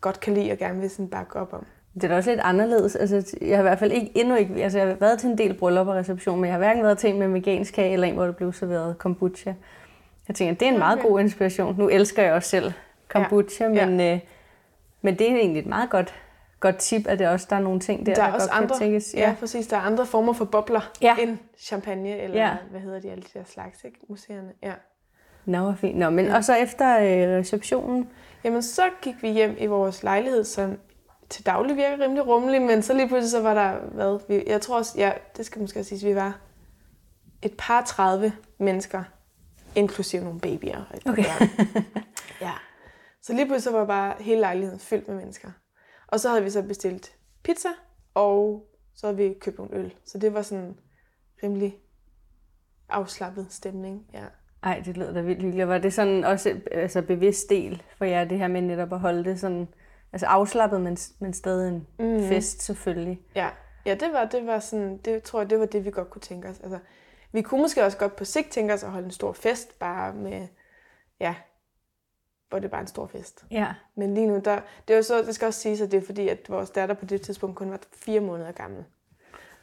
godt 0.00 0.20
kan 0.20 0.34
lide 0.34 0.52
og 0.52 0.58
gerne 0.58 0.80
vil 0.80 0.90
sådan 0.90 1.08
bakke 1.08 1.36
op 1.36 1.52
om. 1.52 1.66
Det 1.94 2.04
er 2.04 2.08
da 2.08 2.16
også 2.16 2.30
lidt 2.30 2.40
anderledes. 2.40 2.96
Altså, 2.96 3.36
jeg 3.40 3.56
har 3.56 3.62
i 3.62 3.68
hvert 3.68 3.78
fald 3.78 3.92
ikke, 3.92 4.12
endnu 4.14 4.34
ikke, 4.34 4.62
altså 4.62 4.78
jeg 4.78 4.88
har 4.88 4.94
været 4.94 5.18
til 5.18 5.30
en 5.30 5.38
del 5.38 5.54
bryllup 5.54 5.86
og 5.86 5.94
reception, 5.94 6.36
men 6.40 6.44
jeg 6.44 6.52
har 6.52 6.58
hverken 6.58 6.82
været 6.82 6.98
til 6.98 7.10
en 7.10 7.18
med 7.18 7.28
vegansk 7.28 7.74
kage, 7.74 7.92
eller 7.92 8.06
en, 8.06 8.14
hvor 8.14 8.24
der 8.24 8.32
blev 8.32 8.52
serveret 8.52 8.98
kombucha. 8.98 9.52
Jeg 10.28 10.36
tænker, 10.36 10.54
det 10.54 10.68
er 10.68 10.72
en 10.72 10.78
meget 10.78 10.98
okay. 10.98 11.08
god 11.08 11.20
inspiration. 11.20 11.74
Nu 11.78 11.88
elsker 11.88 12.22
jeg 12.22 12.32
også 12.32 12.48
selv 12.48 12.72
kombucha, 13.08 13.64
ja. 13.64 13.86
men, 13.86 14.00
ja. 14.00 14.14
Øh, 14.14 14.20
men 15.02 15.18
det 15.18 15.30
er 15.30 15.36
egentlig 15.36 15.60
et 15.60 15.66
meget 15.66 15.90
godt, 15.90 16.14
godt 16.60 16.76
tip, 16.76 17.06
at 17.06 17.18
det 17.18 17.28
også 17.28 17.46
der 17.50 17.56
er 17.56 17.60
nogle 17.60 17.80
ting 17.80 18.06
der, 18.06 18.14
der, 18.14 18.22
er 18.22 18.26
der 18.26 18.34
også 18.34 18.48
godt 18.48 18.62
andre, 18.62 18.78
kan 18.78 18.78
tænkes. 18.78 19.14
Ja. 19.14 19.20
ja, 19.20 19.34
præcis. 19.40 19.66
Der 19.66 19.76
er 19.76 19.80
andre 19.80 20.06
former 20.06 20.32
for 20.32 20.44
bobler 20.44 20.92
ja. 21.02 21.16
end 21.16 21.38
champagne, 21.58 22.20
eller 22.20 22.40
ja. 22.40 22.56
hvad 22.70 22.80
hedder 22.80 23.00
de 23.00 23.10
alle 23.10 23.22
de 23.22 23.38
der 23.38 23.44
slags, 23.46 23.84
ikke? 23.84 23.98
Museerne. 24.08 24.52
Ja. 24.62 24.72
Nå, 25.44 25.58
hvor 25.58 25.74
fint. 25.74 25.98
Nå, 25.98 26.10
men, 26.10 26.26
ja. 26.26 26.36
Og 26.36 26.44
så 26.44 26.54
efter 26.54 26.98
øh, 26.98 27.38
receptionen? 27.38 28.08
Jamen, 28.44 28.62
så 28.62 28.90
gik 29.02 29.22
vi 29.22 29.28
hjem 29.28 29.56
i 29.58 29.66
vores 29.66 30.02
lejlighed, 30.02 30.44
som 30.44 30.78
til 31.28 31.46
daglig 31.46 31.76
virker 31.76 32.04
rimelig 32.04 32.26
rummelig, 32.26 32.62
men 32.62 32.82
så 32.82 32.94
lige 32.94 33.08
pludselig 33.08 33.30
så 33.30 33.42
var 33.42 33.54
der, 33.54 33.80
hvad, 33.80 34.20
vi, 34.28 34.44
jeg 34.46 34.60
tror 34.60 34.78
også, 34.78 34.98
ja, 34.98 35.12
det 35.36 35.46
skal 35.46 35.60
måske 35.60 35.84
sige, 35.84 36.08
vi 36.08 36.14
var 36.14 36.40
et 37.42 37.54
par 37.58 37.84
30 37.84 38.32
mennesker, 38.58 39.04
inklusive 39.74 40.24
nogle 40.24 40.40
babyer. 40.40 40.84
Okay. 41.06 41.24
ja. 42.40 42.52
Så 43.22 43.32
lige 43.32 43.46
pludselig 43.46 43.74
var 43.74 43.86
bare 43.86 44.14
hele 44.20 44.40
lejligheden 44.40 44.80
fyldt 44.80 45.08
med 45.08 45.16
mennesker. 45.16 45.50
Og 46.06 46.20
så 46.20 46.28
havde 46.28 46.44
vi 46.44 46.50
så 46.50 46.62
bestilt 46.62 47.12
pizza, 47.42 47.68
og 48.14 48.68
så 48.94 49.06
havde 49.06 49.16
vi 49.16 49.34
købt 49.40 49.58
nogle 49.58 49.76
øl. 49.76 49.94
Så 50.04 50.18
det 50.18 50.34
var 50.34 50.42
sådan 50.42 50.78
rimelig 51.42 51.78
afslappet 52.88 53.46
stemning. 53.50 54.06
Ja. 54.12 54.24
Ej, 54.62 54.82
det 54.84 54.96
lyder 54.96 55.12
da 55.12 55.20
vildt 55.20 55.42
hyggeligt. 55.42 55.68
Var 55.68 55.78
det 55.78 55.92
sådan 55.92 56.24
også 56.24 56.60
altså 56.70 57.02
bevidst 57.02 57.50
del 57.50 57.82
for 57.96 58.04
jer, 58.04 58.24
det 58.24 58.38
her 58.38 58.48
med 58.48 58.60
netop 58.60 58.92
at 58.92 59.00
holde 59.00 59.24
det 59.24 59.40
sådan 59.40 59.68
altså 60.12 60.26
afslappet, 60.26 60.80
men, 60.80 60.96
men 61.18 61.32
stadig 61.32 61.68
en 61.68 61.86
mm. 61.98 62.28
fest 62.28 62.62
selvfølgelig? 62.62 63.20
Ja, 63.34 63.48
ja 63.86 63.94
det, 63.94 64.12
var, 64.12 64.24
det 64.24 64.46
var 64.46 64.58
sådan, 64.58 64.96
det 64.96 65.22
tror 65.22 65.40
jeg, 65.40 65.50
det 65.50 65.60
var 65.60 65.66
det, 65.66 65.84
vi 65.84 65.90
godt 65.90 66.10
kunne 66.10 66.22
tænke 66.22 66.48
os. 66.48 66.60
Altså, 66.60 66.78
vi 67.32 67.42
kunne 67.42 67.62
måske 67.62 67.84
også 67.84 67.98
godt 67.98 68.16
på 68.16 68.24
sigt 68.24 68.50
tænke 68.50 68.74
os 68.74 68.84
at 68.84 68.90
holde 68.90 69.04
en 69.04 69.10
stor 69.10 69.32
fest, 69.32 69.78
bare 69.78 70.14
med, 70.14 70.48
ja, 71.20 71.34
hvor 72.48 72.58
det 72.58 72.70
bare 72.70 72.80
en 72.80 72.86
stor 72.86 73.06
fest. 73.06 73.44
Ja. 73.50 73.66
Men 73.96 74.14
lige 74.14 74.26
nu, 74.26 74.40
der, 74.44 74.60
det, 74.88 74.94
er 74.94 74.96
jo 74.98 75.02
så, 75.02 75.22
det 75.22 75.34
skal 75.34 75.46
også 75.46 75.60
siges, 75.60 75.80
at 75.80 75.90
det 75.90 75.96
er 76.02 76.06
fordi, 76.06 76.28
at 76.28 76.38
vores 76.48 76.70
datter 76.70 76.94
på 76.94 77.04
det 77.04 77.22
tidspunkt 77.22 77.56
kun 77.56 77.70
var 77.70 77.80
fire 77.92 78.20
måneder 78.20 78.52
gammel. 78.52 78.84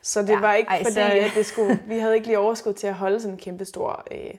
Så 0.02 0.22
det 0.22 0.30
ja, 0.30 0.40
var 0.40 0.54
ikke 0.54 0.70
ej, 0.70 0.84
fordi, 0.84 0.94
så... 0.94 1.02
at 1.02 1.32
det 1.36 1.46
skulle, 1.46 1.80
vi 1.88 2.00
havde 2.00 2.16
ikke 2.16 2.28
lige 2.28 2.40
overskud 2.40 2.74
til 2.74 2.88
at 2.88 2.94
holde 2.94 3.20
sådan 3.20 3.34
en 3.34 3.40
kæmpe 3.40 3.66
stor 3.66 4.08
øh, 4.12 4.34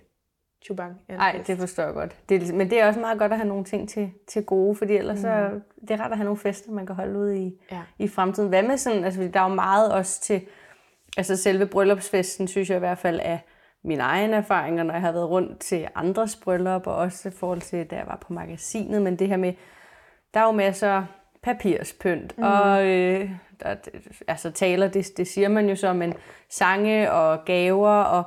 chubang. 0.66 1.00
Nej, 1.08 1.42
det 1.46 1.58
forstår 1.58 1.82
jeg 1.82 1.94
godt. 1.94 2.16
Det, 2.28 2.54
men 2.54 2.70
det 2.70 2.80
er 2.80 2.86
også 2.86 3.00
meget 3.00 3.18
godt 3.18 3.32
at 3.32 3.38
have 3.38 3.48
nogle 3.48 3.64
ting 3.64 3.88
til, 3.88 4.10
til 4.26 4.44
gode, 4.44 4.76
fordi 4.76 4.96
ellers 4.96 5.16
mm. 5.16 5.22
så, 5.22 5.50
det 5.80 5.90
er 5.90 6.00
rart 6.00 6.10
at 6.10 6.16
have 6.16 6.24
nogle 6.24 6.38
fester, 6.38 6.72
man 6.72 6.86
kan 6.86 6.94
holde 6.94 7.18
ud 7.18 7.32
i, 7.32 7.60
ja. 7.72 7.80
i 7.98 8.08
fremtiden. 8.08 8.48
Hvad 8.48 8.62
med 8.62 8.76
sådan, 8.76 9.04
altså 9.04 9.30
der 9.34 9.40
er 9.40 9.48
jo 9.48 9.54
meget 9.54 9.92
også 9.92 10.20
til, 10.20 10.40
altså 11.16 11.36
selve 11.36 11.66
bryllupsfesten, 11.66 12.48
synes 12.48 12.68
jeg 12.70 12.76
i 12.76 12.78
hvert 12.78 12.98
fald 12.98 13.20
er 13.22 13.38
mine 13.84 14.02
egne 14.02 14.36
erfaringer, 14.36 14.82
når 14.82 14.94
jeg 14.94 15.00
har 15.00 15.12
været 15.12 15.30
rundt 15.30 15.58
til 15.58 15.88
andres 15.94 16.36
bryllup, 16.36 16.86
og 16.86 16.96
også 16.96 17.28
i 17.28 17.32
forhold 17.32 17.60
til, 17.60 17.86
da 17.86 17.96
jeg 17.96 18.06
var 18.06 18.18
på 18.26 18.32
magasinet, 18.32 19.02
men 19.02 19.16
det 19.16 19.28
her 19.28 19.36
med, 19.36 19.52
der 20.34 20.40
er 20.40 20.44
jo 20.44 20.52
masser 20.52 21.04
papirspynt, 21.42 22.38
mm. 22.38 22.44
og 22.44 22.86
øh, 22.86 23.30
der, 23.62 23.74
altså 24.28 24.50
taler, 24.50 24.88
det, 24.88 25.06
det 25.16 25.26
siger 25.26 25.48
man 25.48 25.68
jo 25.68 25.76
så, 25.76 25.92
men 25.92 26.14
sange 26.48 27.12
og 27.12 27.44
gaver, 27.44 27.90
og 27.90 28.24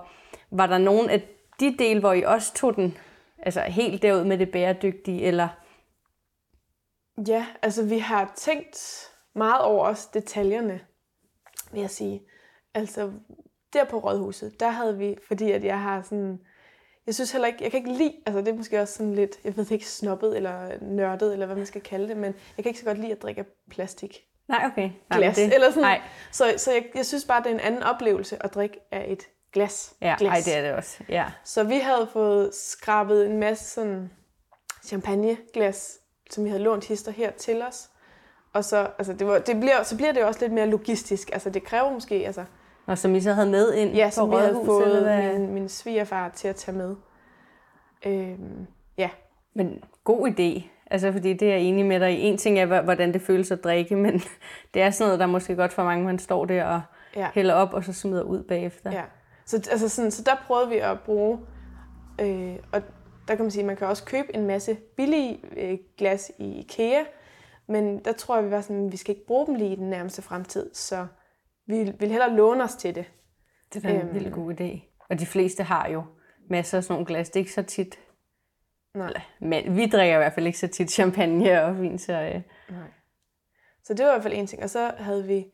var 0.51 0.67
der 0.67 0.77
nogen 0.77 1.09
af 1.09 1.21
de 1.59 1.75
dele, 1.79 1.99
hvor 1.99 2.13
I 2.13 2.23
også 2.23 2.53
tog 2.53 2.75
den 2.75 2.97
altså 3.37 3.61
helt 3.61 4.01
derud 4.01 4.23
med 4.23 4.37
det 4.37 4.51
bæredygtige, 4.51 5.21
eller? 5.21 5.47
Ja, 7.27 7.45
altså 7.61 7.85
vi 7.85 7.97
har 7.97 8.33
tænkt 8.35 9.07
meget 9.35 9.61
over 9.61 9.85
os 9.85 10.05
detaljerne, 10.05 10.79
vil 11.71 11.81
jeg 11.81 11.89
sige. 11.89 12.21
Altså 12.73 13.11
der 13.73 13.83
på 13.83 13.99
Rådhuset, 13.99 14.59
der 14.59 14.69
havde 14.69 14.97
vi, 14.97 15.17
fordi 15.27 15.51
at 15.51 15.63
jeg 15.63 15.81
har 15.81 16.01
sådan, 16.01 16.39
jeg 17.05 17.15
synes 17.15 17.31
heller 17.31 17.47
ikke, 17.47 17.63
jeg 17.63 17.71
kan 17.71 17.77
ikke 17.77 17.93
lide, 17.93 18.15
altså 18.25 18.39
det 18.39 18.47
er 18.47 18.53
måske 18.53 18.81
også 18.81 18.93
sådan 18.93 19.15
lidt, 19.15 19.39
jeg 19.43 19.57
ved 19.57 19.71
ikke, 19.71 19.87
snobbet 19.87 20.37
eller 20.37 20.69
nørdet, 20.81 21.33
eller 21.33 21.45
hvad 21.45 21.55
man 21.55 21.65
skal 21.65 21.81
kalde 21.81 22.07
det, 22.07 22.17
men 22.17 22.35
jeg 22.57 22.63
kan 22.63 22.69
ikke 22.69 22.79
så 22.79 22.85
godt 22.85 22.97
lide 22.97 23.11
at 23.11 23.21
drikke 23.21 23.45
plastik. 23.69 24.25
Nej, 24.47 24.65
okay. 24.71 24.89
Nej, 25.09 25.19
Glas, 25.19 25.35
det, 25.35 25.53
eller 25.53 25.69
sådan. 25.69 25.81
Nej. 25.81 26.01
Så, 26.31 26.53
så 26.57 26.71
jeg, 26.71 26.85
jeg 26.95 27.05
synes 27.05 27.25
bare, 27.25 27.43
det 27.43 27.49
er 27.49 27.53
en 27.53 27.59
anden 27.59 27.83
oplevelse 27.83 28.43
at 28.43 28.53
drikke 28.53 28.79
af 28.91 29.05
et 29.11 29.23
glas. 29.53 29.93
Ja, 30.01 30.15
glas. 30.19 30.47
ej, 30.47 30.53
det 30.53 30.57
er 30.57 30.61
det 30.61 30.77
også. 30.77 31.03
Ja. 31.09 31.25
Så 31.43 31.63
vi 31.63 31.77
havde 31.77 32.07
fået 32.13 32.55
skrabet 32.55 33.25
en 33.25 33.37
masse 33.37 33.65
sådan 33.65 34.11
champagneglas, 34.85 35.97
som 36.31 36.43
vi 36.43 36.49
havde 36.49 36.63
lånt 36.63 36.87
hister 36.87 37.11
her 37.11 37.31
til 37.31 37.61
os. 37.61 37.89
Og 38.53 38.65
så, 38.65 38.77
altså 38.97 39.13
det 39.13 39.27
var, 39.27 39.39
det 39.39 39.59
bliver, 39.59 39.83
så 39.83 39.97
bliver 39.97 40.11
det 40.11 40.23
også 40.23 40.39
lidt 40.41 40.51
mere 40.51 40.67
logistisk. 40.67 41.29
Altså 41.33 41.49
det 41.49 41.63
kræver 41.63 41.91
måske, 41.93 42.15
altså, 42.15 42.45
Og 42.85 42.97
som 42.97 43.15
I 43.15 43.21
så 43.21 43.33
havde 43.33 43.49
med 43.49 43.73
ind 43.73 43.95
ja, 43.95 44.07
på 44.07 44.11
som 44.11 44.31
vi 44.31 44.35
havde 44.35 44.57
rådhuset, 44.57 44.87
eller 44.87 44.99
fået 44.99 45.03
hvad? 45.03 45.39
min, 45.39 45.53
min 45.53 45.69
svigerfar 45.69 46.29
til 46.29 46.47
at 46.47 46.55
tage 46.55 46.77
med. 46.77 46.95
Øhm, 48.05 48.67
ja, 48.97 49.09
Men 49.53 49.83
god 50.03 50.27
idé. 50.27 50.63
Altså, 50.91 51.11
fordi 51.11 51.33
det 51.33 51.47
er 51.47 51.51
jeg 51.51 51.61
enig 51.61 51.85
med 51.85 51.99
dig 51.99 52.19
i. 52.19 52.21
En 52.21 52.37
ting 52.37 52.59
er, 52.59 52.81
hvordan 52.81 53.13
det 53.13 53.21
føles 53.21 53.51
at 53.51 53.63
drikke, 53.63 53.95
men 53.95 54.13
det 54.73 54.81
er 54.81 54.89
sådan 54.89 55.07
noget, 55.07 55.19
der 55.19 55.25
er 55.25 55.29
måske 55.29 55.55
godt 55.55 55.73
for 55.73 55.83
mange, 55.83 56.05
man 56.05 56.19
står 56.19 56.45
der 56.45 56.65
og 56.65 56.81
ja, 57.15 57.29
hælder 57.33 57.53
op, 57.53 57.73
og 57.73 57.83
så 57.83 57.93
smider 57.93 58.23
ud 58.23 58.43
bagefter. 58.43 58.91
ja. 58.91 59.03
Så, 59.49 59.67
altså 59.71 59.89
sådan, 59.89 60.11
så 60.11 60.23
der 60.23 60.35
prøvede 60.47 60.69
vi 60.69 60.77
at 60.77 60.99
bruge, 61.05 61.39
øh, 62.21 62.55
og 62.73 62.81
der 63.27 63.35
kan 63.35 63.45
man 63.45 63.51
sige, 63.51 63.61
at 63.61 63.67
man 63.67 63.75
kan 63.77 63.87
også 63.87 64.05
købe 64.05 64.35
en 64.35 64.45
masse 64.47 64.75
billige 64.97 65.39
øh, 65.57 65.77
glas 65.97 66.31
i 66.39 66.59
IKEA, 66.59 67.03
men 67.67 68.05
der 68.05 68.11
tror 68.11 68.35
jeg, 68.35 68.45
vi 68.45 68.51
var 68.51 68.61
sådan, 68.61 68.85
at 68.85 68.91
vi 68.91 68.97
skal 68.97 69.15
ikke 69.15 69.27
bruge 69.27 69.45
dem 69.47 69.55
lige 69.55 69.73
i 69.73 69.75
den 69.75 69.89
nærmeste 69.89 70.21
fremtid, 70.21 70.73
så 70.73 71.07
vi 71.67 71.91
vil 71.99 72.09
hellere 72.09 72.35
låne 72.35 72.63
os 72.63 72.75
til 72.75 72.95
det. 72.95 73.05
Det 73.73 73.85
er 73.85 73.89
en 73.89 74.15
Øhm. 74.25 74.31
god 74.31 74.53
idé. 74.61 74.79
Og 75.09 75.19
de 75.19 75.25
fleste 75.25 75.63
har 75.63 75.87
jo 75.89 76.03
masser 76.49 76.77
af 76.77 76.83
sådan 76.83 76.93
nogle 76.93 77.05
glas. 77.05 77.29
Det 77.29 77.35
er 77.35 77.39
ikke 77.39 77.53
så 77.53 77.63
tit. 77.63 77.99
Nej. 78.95 79.21
Men 79.41 79.75
vi 79.75 79.85
drikker 79.85 80.15
i 80.15 80.17
hvert 80.17 80.33
fald 80.33 80.45
ikke 80.45 80.59
så 80.59 80.67
tit 80.67 80.91
champagne 80.91 81.63
og 81.63 81.81
vin, 81.81 81.99
så 81.99 82.13
øh, 82.13 82.41
Nej. 82.69 82.87
Så 83.83 83.93
det 83.93 84.05
var 84.05 84.11
i 84.11 84.13
hvert 84.13 84.23
fald 84.23 84.33
en 84.33 84.47
ting. 84.47 84.63
Og 84.63 84.69
så 84.69 84.91
havde 84.97 85.27
vi 85.27 85.45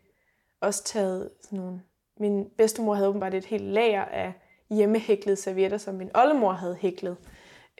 også 0.61 0.83
taget 0.83 1.29
sådan 1.43 1.59
nogle... 1.59 1.81
Min 2.19 2.45
bedstemor 2.57 2.93
havde 2.93 3.10
åbenbart 3.10 3.34
et 3.34 3.45
helt 3.45 3.63
lager 3.63 4.05
af 4.05 4.34
hjemmehæklede 4.69 5.36
servietter, 5.36 5.77
som 5.77 5.95
min 5.95 6.10
oldemor 6.13 6.51
havde 6.51 6.75
hæklet. 6.75 7.17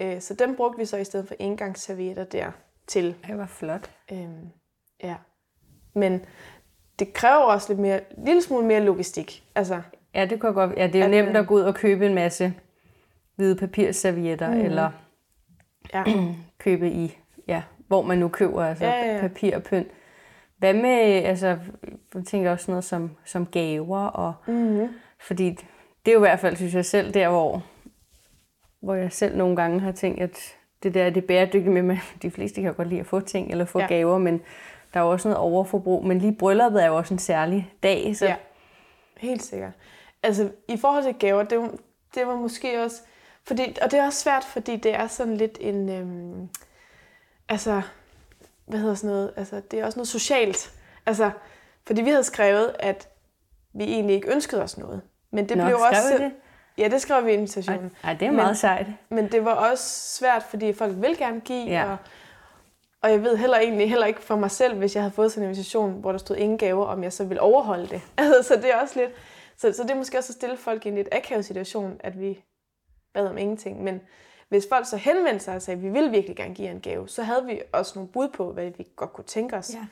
Øh, 0.02 0.22
Så 0.22 0.34
dem 0.34 0.56
brugte 0.56 0.80
vi 0.80 0.86
så 0.86 0.98
i 0.98 1.04
stedet 1.04 1.28
for 1.28 1.36
engangsservietter 1.40 2.24
der 2.24 2.52
til. 2.88 3.16
det 3.28 3.38
var 3.38 3.46
flot. 3.46 3.92
Øhm, 4.12 4.50
ja. 5.04 5.16
Men 5.96 6.26
det 7.00 7.14
kræver 7.14 7.44
også 7.44 7.70
lidt 7.74 7.80
mere, 7.80 8.00
lille 8.26 8.42
smule 8.42 8.66
mere 8.66 8.80
logistik. 8.82 9.44
Altså, 9.56 9.82
Ja, 10.16 10.26
det 10.26 10.40
kunne 10.40 10.54
godt. 10.54 10.72
Ja, 10.78 10.88
det 10.88 10.96
er 10.96 11.00
jo 11.00 11.06
At, 11.06 11.12
nemt 11.12 11.30
øh, 11.30 11.36
at 11.36 11.48
gå 11.48 11.54
ud 11.56 11.62
og 11.62 11.76
købe 11.76 12.06
en 12.06 12.14
masse 12.16 12.54
hvide 13.36 13.56
papirservietter, 13.56 14.50
mm. 14.52 14.60
eller 14.62 14.92
ja. 15.94 16.04
købe 16.60 16.90
i, 16.92 17.18
ja, 17.48 17.64
hvor 17.88 18.02
man 18.02 18.18
nu 18.18 18.28
køber 18.28 18.64
altså 18.66 18.86
Ja, 18.86 18.92
ja, 19.06 19.14
ja. 19.16 19.22
papir 19.22 19.56
og 19.56 19.64
pynt. 19.64 19.88
Hvad 20.58 20.74
med, 20.74 21.24
altså, 21.24 21.58
jeg 22.16 22.24
tænker 22.28 22.52
også 22.52 22.72
noget 22.72 22.84
som, 22.84 23.12
som 23.26 23.46
gaver, 23.46 24.00
og, 24.00 24.34
Mm-hmm. 24.48 24.88
fordi 25.20 25.50
det 26.06 26.12
er 26.12 26.14
jo 26.14 26.20
i 26.20 26.28
hvert 26.28 26.40
fald, 26.40 26.56
synes 26.56 26.74
jeg 26.76 26.86
selv, 26.86 27.14
der 27.14 27.30
hvor, 27.30 27.64
hvor 28.82 28.96
jeg 28.96 29.12
selv 29.12 29.38
nogle 29.38 29.56
gange 29.56 29.80
har 29.80 29.92
tænkt, 29.92 30.22
at 30.22 30.56
det 30.84 30.94
der 30.94 31.10
det 31.10 31.26
bæredygtige 31.26 31.70
med, 31.70 31.82
med, 31.82 31.98
de 32.22 32.32
fleste 32.32 32.62
kan 32.62 32.70
jo 32.70 32.74
godt 32.78 32.88
lide 32.88 33.00
at 33.00 33.06
få 33.08 33.20
ting, 33.20 33.52
eller 33.52 33.66
få 33.66 33.80
Ja. 33.80 33.84
ja. 33.84 33.88
gaver, 33.96 34.18
men 34.18 34.42
der 34.94 35.00
er 35.00 35.04
jo 35.04 35.10
også 35.12 35.28
noget 35.28 35.40
overforbrug, 35.40 36.06
men 36.06 36.20
lige 36.20 36.36
brylluppet 36.36 36.84
er 36.84 36.88
jo 36.88 36.98
også 36.98 37.14
en 37.14 37.20
særlig 37.20 37.74
dag, 37.84 38.16
så 38.16 38.26
Ja, 38.26 38.36
helt 39.18 39.44
sikkert. 39.44 39.72
Altså, 40.24 40.52
i 40.68 40.78
forhold 40.78 41.04
til 41.04 41.14
gaver, 41.14 41.44
det 41.44 41.60
var, 41.60 41.72
det 42.16 42.28
var 42.28 42.36
måske 42.36 42.84
også... 42.84 43.02
Fordi, 43.44 43.78
og 43.82 43.92
det 43.92 44.00
er 44.00 44.06
også 44.06 44.20
svært, 44.22 44.44
fordi 44.44 44.76
det 44.76 44.96
er 44.96 45.08
sådan 45.08 45.38
lidt 45.38 45.58
en... 45.62 45.90
Øhm, 45.90 46.50
altså, 47.50 47.82
hvad 48.68 48.80
hedder 48.80 48.96
sådan 48.96 49.10
noget? 49.10 49.34
Altså, 49.38 49.62
det 49.72 49.80
er 49.80 49.86
også 49.86 50.00
noget 50.00 50.08
socialt. 50.08 50.72
Altså, 51.06 51.32
fordi 51.88 52.02
vi 52.02 52.10
havde 52.10 52.24
skrevet, 52.24 52.76
at 52.80 53.10
vi 53.74 53.84
egentlig 53.84 54.16
ikke 54.16 54.32
ønskede 54.32 54.64
os 54.64 54.78
noget. 54.78 55.02
Men 55.32 55.50
det 55.50 55.58
Nå, 55.58 55.66
blev 55.66 55.78
også... 55.78 56.18
Det? 56.18 56.32
Ja, 56.78 56.88
det 56.88 57.02
skrev 57.02 57.26
vi 57.26 57.32
i 57.32 57.34
invitationen. 57.34 57.92
Ej, 58.04 58.14
det 58.14 58.22
er 58.26 58.30
Men- 58.32 58.36
meget 58.36 58.58
sejt. 58.58 58.88
Men 59.10 59.32
det 59.32 59.46
var 59.46 59.52
også 59.54 59.84
svært, 60.18 60.44
fordi 60.50 60.74
folk 60.74 60.94
vil 60.96 61.18
gerne 61.18 61.40
give, 61.40 61.66
Ja. 61.66 61.92
og, 61.92 61.98
og 63.02 63.12
jeg 63.12 63.24
ved 63.24 63.38
heller 63.38 63.58
egentlig 63.58 63.90
heller 63.90 64.06
ikke 64.06 64.22
for 64.22 64.36
mig 64.36 64.52
selv, 64.52 64.78
hvis 64.78 64.96
jeg 64.96 65.04
havde 65.04 65.14
fået 65.14 65.32
sådan 65.32 65.44
en 65.44 65.50
invitation, 65.50 65.92
hvor 66.02 66.12
der 66.12 66.20
stod 66.20 66.36
ingen 66.36 66.58
gaver, 66.58 66.86
om 66.86 67.04
jeg 67.04 67.14
så 67.14 67.24
ville 67.24 67.42
overholde 67.42 67.88
det. 67.88 68.02
Altså, 68.18 68.42
så 68.48 68.56
det 68.56 68.74
er 68.74 68.82
også 68.82 69.00
lidt, 69.00 69.12
så, 69.58 69.74
så 69.74 69.84
det 69.84 69.92
er 69.92 69.96
måske 69.96 70.18
også 70.18 70.32
at 70.32 70.36
stille 70.36 70.58
folk 70.58 70.86
i 70.86 70.90
en 70.90 70.96
lidt 70.96 71.10
akavet 71.12 71.46
situation, 71.46 71.98
at 72.00 72.20
vi 72.20 72.44
bad 73.14 73.28
om 73.28 73.38
ingenting. 73.38 73.84
Men 73.84 74.02
hvis 74.50 74.68
folk 74.70 74.86
så 74.86 74.98
henvendte 74.98 75.44
sig 75.44 75.56
og 75.56 75.62
sagde, 75.62 75.78
at 75.78 75.84
vi 75.84 75.90
vil 75.90 76.12
virkelig 76.12 76.36
gerne 76.36 76.56
give 76.56 76.68
jer 76.68 76.74
en 76.74 76.82
gave, 76.82 77.10
så 77.10 77.24
havde 77.24 77.46
vi 77.46 77.62
også 77.74 77.92
nogle 77.96 78.12
bud 78.12 78.30
på, 78.34 78.54
hvad 78.54 78.72
vi 78.78 78.88
godt 78.96 79.14
kunne 79.14 79.26
tænke 79.26 79.56
os. 79.56 79.76
Ja. 79.76 79.88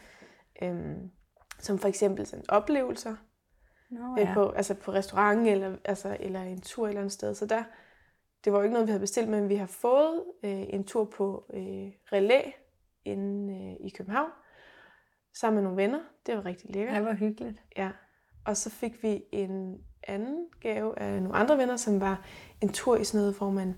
Øhm, 0.68 1.12
som 1.60 1.80
for 1.80 1.88
eksempel 1.88 2.26
sådan 2.26 2.46
oplevelser 2.50 3.16
Nå, 3.90 4.16
ja. 4.18 4.34
på, 4.34 4.50
altså 4.50 4.74
på 4.74 4.92
restaurant 4.92 5.48
eller, 5.48 5.76
altså, 5.86 6.18
eller 6.20 6.42
en 6.42 6.62
tur 6.62 6.86
et 6.86 6.90
eller 6.90 7.02
andet 7.02 7.12
sted. 7.12 7.36
Så 7.36 7.46
der, 7.46 7.64
det 8.44 8.54
var 8.54 8.60
jo 8.60 8.64
ikke 8.64 8.74
noget, 8.74 8.88
vi 8.88 8.92
havde 8.92 9.02
bestilt, 9.02 9.30
men 9.30 9.50
vi 9.50 9.56
har 9.56 9.66
fået 9.66 10.24
øh, 10.44 10.64
en 10.70 10.84
tur 10.84 11.06
på 11.06 11.46
øh, 11.54 11.92
relæ 12.12 12.42
inde 13.06 13.54
øh, 13.54 13.88
i 13.88 13.90
København, 13.90 14.30
sammen 15.34 15.56
med 15.56 15.64
nogle 15.64 15.84
venner. 15.84 16.00
Det 16.26 16.36
var 16.36 16.46
rigtig 16.46 16.70
lækkert. 16.70 16.96
Det 16.96 17.06
var 17.06 17.14
hyggeligt. 17.14 17.62
Ja. 17.78 17.92
Og 18.46 18.58
så 18.58 18.70
fik 18.70 19.04
vi 19.04 19.24
en 19.32 19.78
anden 20.08 20.46
gave 20.62 21.00
af 21.00 21.22
nogle 21.22 21.38
andre 21.38 21.58
venner, 21.58 21.76
som 21.76 22.02
var 22.02 22.26
en 22.62 22.70
tur 22.70 22.98
i 22.98 23.04
sådan 23.04 23.20
noget, 23.20 23.38
hvor 23.38 23.50
man 23.50 23.76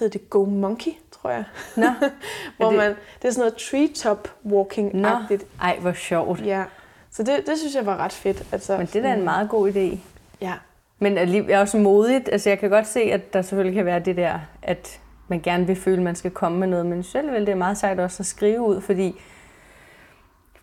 hed 0.00 0.10
det 0.10 0.30
Go 0.30 0.44
Monkey, 0.44 0.90
tror 1.12 1.30
jeg. 1.30 1.44
Nå, 1.76 1.86
hvor 2.56 2.68
det- 2.68 2.76
man, 2.76 2.90
det 3.22 3.28
er 3.28 3.32
sådan 3.32 3.40
noget 3.40 3.54
treetop 3.70 4.28
walking-agtigt. 4.44 5.44
ej, 5.62 5.78
hvor 5.80 5.92
sjovt. 5.92 6.40
Ja. 6.46 6.64
Så 7.10 7.22
det, 7.22 7.36
det 7.46 7.58
synes 7.58 7.74
jeg 7.74 7.86
var 7.86 7.96
ret 7.96 8.12
fedt. 8.12 8.42
Altså, 8.52 8.76
Men 8.76 8.86
det 8.86 8.96
er 8.96 9.02
da 9.02 9.14
en 9.14 9.24
meget 9.24 9.48
god 9.50 9.72
idé. 9.72 9.98
Ja, 10.40 10.52
Men 10.98 11.18
alligevel 11.18 11.50
er 11.50 11.58
også 11.60 11.78
modigt. 11.78 12.28
Altså, 12.32 12.48
jeg 12.48 12.58
kan 12.58 12.70
godt 12.70 12.86
se, 12.86 13.00
at 13.00 13.32
der 13.32 13.42
selvfølgelig 13.42 13.74
kan 13.76 13.84
være 13.86 13.98
det 14.00 14.16
der, 14.16 14.38
at 14.62 15.00
man 15.28 15.40
gerne 15.40 15.66
vil 15.66 15.76
føle, 15.76 15.96
at 15.96 16.02
man 16.02 16.14
skal 16.14 16.30
komme 16.30 16.58
med 16.58 16.68
noget. 16.68 16.86
Men 16.86 16.98
jeg 16.98 17.18
alligevel, 17.18 17.46
det 17.46 17.52
er 17.52 17.56
meget 17.56 17.78
sejt 17.78 18.00
også 18.00 18.22
at 18.22 18.26
skrive 18.26 18.60
ud, 18.60 18.80
fordi 18.80 19.20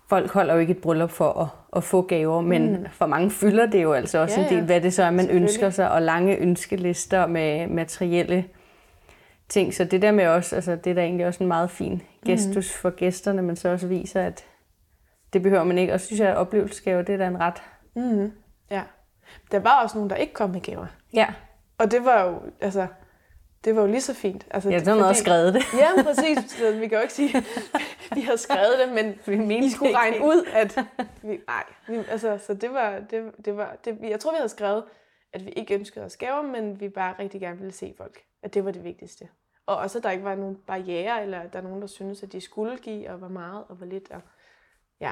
folk 0.08 0.32
holder 0.32 0.54
jo 0.54 0.60
ikke 0.60 0.72
et 0.72 0.78
bryllup 0.78 1.10
for 1.12 1.42
at, 1.42 1.48
at 1.78 1.84
få 1.84 2.02
gaver, 2.02 2.42
men 2.42 2.72
mm. 2.80 2.86
for 2.92 3.06
mange 3.06 3.32
fylder 3.32 3.66
det 3.66 3.84
jo 3.84 3.94
altså 3.94 4.18
også 4.18 4.40
Ja, 4.40 4.46
en 4.46 4.50
del, 4.50 4.58
ja. 4.60 4.64
hvad 4.66 4.82
det 4.82 4.94
så 4.94 5.04
er, 5.04 5.12
man 5.12 5.30
ønsker 5.30 5.70
sig, 5.70 5.92
og 5.92 6.02
lange 6.02 6.36
ønskelister 6.38 7.28
med 7.28 7.68
materielle 7.68 8.46
ting. 9.50 9.74
Så 9.74 9.84
det 9.84 10.01
der 10.01 10.12
med 10.12 10.27
også, 10.27 10.56
altså 10.56 10.75
det 10.75 10.89
er 10.89 10.94
da 10.94 11.01
egentlig 11.01 11.25
også 11.27 11.44
en 11.44 11.48
meget 11.48 11.72
fin 11.72 12.01
gestus 12.25 12.74
for 12.74 12.89
gæsterne, 12.89 13.41
men 13.41 13.56
så 13.56 13.70
også 13.70 13.88
viser, 13.88 14.22
at 14.25 14.46
det 15.34 15.41
behøver 15.41 15.63
man 15.63 15.77
ikke. 15.77 15.94
Og 15.94 16.00
så 16.00 16.06
synes 16.06 16.20
jeg, 16.20 16.29
at 16.29 16.38
oplevelsesgaver, 16.38 17.01
det 17.01 17.13
er 17.13 17.18
da 17.18 17.27
en 17.27 17.39
ret. 17.39 17.63
mm-hmm. 17.96 18.32
ja. 18.72 18.84
Der 19.51 19.60
var 19.60 19.84
også 19.84 19.98
nogen, 19.98 20.10
der 20.10 20.15
ikke 20.15 20.34
kom 20.34 20.50
med 20.50 20.62
gaver. 20.62 20.86
Ja, 21.13 21.27
Og 21.77 21.91
det 21.91 22.06
var 22.06 22.24
jo, 22.24 22.41
altså, 22.62 22.88
det 23.65 23.75
var 23.75 23.82
jo 23.82 23.88
lige 23.88 24.01
så 24.01 24.13
fint. 24.13 24.48
Altså, 24.51 24.70
ja 24.70 24.84
så 24.84 24.89
har 24.89 24.98
man 24.98 25.06
også 25.06 25.22
skrevet 25.24 25.53
det. 25.53 25.63
Ja, 25.77 26.03
præcis. 26.03 26.51
Så 26.51 26.72
vi 26.72 26.88
kan 26.88 26.98
jo 26.98 27.01
ikke 27.01 27.13
sige, 27.13 27.44
vi 28.15 28.22
havde 28.22 28.38
skrevet 28.38 28.74
det, 28.86 28.94
men 28.96 29.15
Vi 29.25 29.38
mente 29.38 29.62
vi 29.65 29.70
skulle 29.70 29.89
ikke. 29.89 30.00
regne 30.00 30.25
ud, 30.25 30.46
at 30.53 30.77
vi, 31.22 31.39
nej, 31.48 31.63
vi, 31.88 31.96
altså, 32.12 32.38
så 32.48 32.53
det 32.53 32.74
var, 32.74 33.00
det, 33.12 33.32
det 33.46 33.58
var, 33.58 33.75
det, 33.86 33.98
jeg 34.01 34.20
tror, 34.20 34.32
vi 34.32 34.36
havde 34.38 34.50
skrevet, 34.50 34.84
at 35.34 35.46
vi 35.46 35.50
ikke 35.50 35.74
ønskede 35.74 36.06
os 36.06 36.18
gaver, 36.18 36.41
men 36.41 36.79
vi 36.79 36.89
bare 36.89 37.13
rigtig 37.20 37.41
gerne 37.41 37.58
ville 37.58 37.74
se 37.74 37.94
folk. 37.98 38.22
At 38.43 38.53
det 38.53 38.65
var 38.65 38.72
det 38.72 38.84
vigtigste. 38.84 39.29
Og 39.65 39.77
også, 39.77 39.98
at 39.98 40.03
der 40.03 40.12
ikke 40.12 40.24
var 40.24 40.36
nogen 40.36 40.58
barriere, 40.67 41.24
eller 41.24 41.39
at 41.39 41.53
der 41.53 41.60
er 41.60 41.63
nogen, 41.63 41.81
der 41.81 41.88
synes, 41.88 42.24
at 42.24 42.31
de 42.31 42.41
skulle 42.41 42.77
give, 42.77 43.10
og 43.10 43.17
hvor 43.17 43.27
meget, 43.27 43.63
og 43.69 43.75
hvor 43.75 43.86
lidt. 43.86 44.12
Og, 44.12 44.22
ja, 45.00 45.12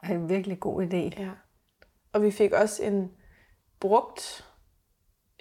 Det 0.00 0.10
er 0.10 0.14
en 0.14 0.28
virkelig 0.28 0.60
god 0.60 0.82
idé. 0.82 1.20
ja. 1.22 1.30
Og 2.12 2.22
vi 2.22 2.30
fik 2.30 2.52
også 2.52 2.82
en 2.82 3.12
brugt 3.80 4.46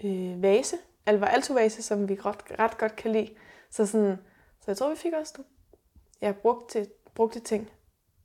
øh, 0.03 0.41
vase, 0.41 0.75
Alvar 1.05 1.27
Alto 1.27 1.53
vase, 1.53 1.81
som 1.83 2.09
vi 2.09 2.15
ret, 2.15 2.59
ret 2.59 2.77
godt 2.77 2.95
kan 2.95 3.11
lide. 3.11 3.29
Så, 3.69 3.85
sådan, 3.85 4.17
så 4.61 4.63
jeg 4.67 4.77
tror, 4.77 4.89
vi 4.89 4.95
fik 4.95 5.13
også 5.13 5.43
ja, 6.21 6.31
brugte, 6.31 6.87
brugte 7.15 7.39
ting. 7.39 7.69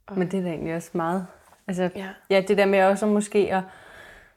Og, 0.06 0.18
Men 0.18 0.30
det 0.30 0.38
er 0.38 0.42
da 0.42 0.48
egentlig 0.48 0.74
også 0.74 0.90
meget... 0.92 1.26
Altså, 1.66 1.90
ja. 1.96 2.08
ja, 2.30 2.44
det 2.48 2.58
der 2.58 2.66
med 2.66 2.82
også 2.82 3.06
måske 3.06 3.38
at, 3.38 3.62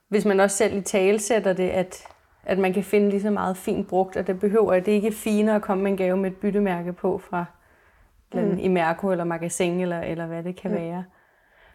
hvis 0.07 0.25
man 0.25 0.39
også 0.39 0.57
selv 0.57 0.77
i 0.77 0.81
tale 0.81 1.19
sætter 1.19 1.53
det, 1.53 1.69
at, 1.69 2.07
at 2.47 2.57
man 2.57 2.73
kan 2.73 2.83
finde 2.83 3.09
lige 3.09 3.21
så 3.21 3.29
meget 3.29 3.57
fint 3.57 3.87
brugt, 3.87 4.17
og 4.17 4.27
det 4.27 4.39
behøver, 4.39 4.73
at 4.73 4.85
det 4.85 4.91
ikke 4.91 5.07
er 5.07 5.11
finere 5.11 5.55
at 5.55 5.61
komme 5.61 5.83
med 5.83 5.91
en 5.91 5.97
gave 5.97 6.17
med 6.17 6.31
et 6.31 6.37
byttemærke 6.37 6.93
på 6.93 7.17
fra 7.17 7.45
mm. 8.33 8.57
i 8.59 8.67
Mærko 8.67 9.11
eller 9.11 9.23
Magasin, 9.23 9.79
eller, 9.79 9.99
eller 9.99 10.25
hvad 10.25 10.43
det 10.43 10.55
kan 10.55 10.71
mm. 10.71 10.77
være. 10.77 11.03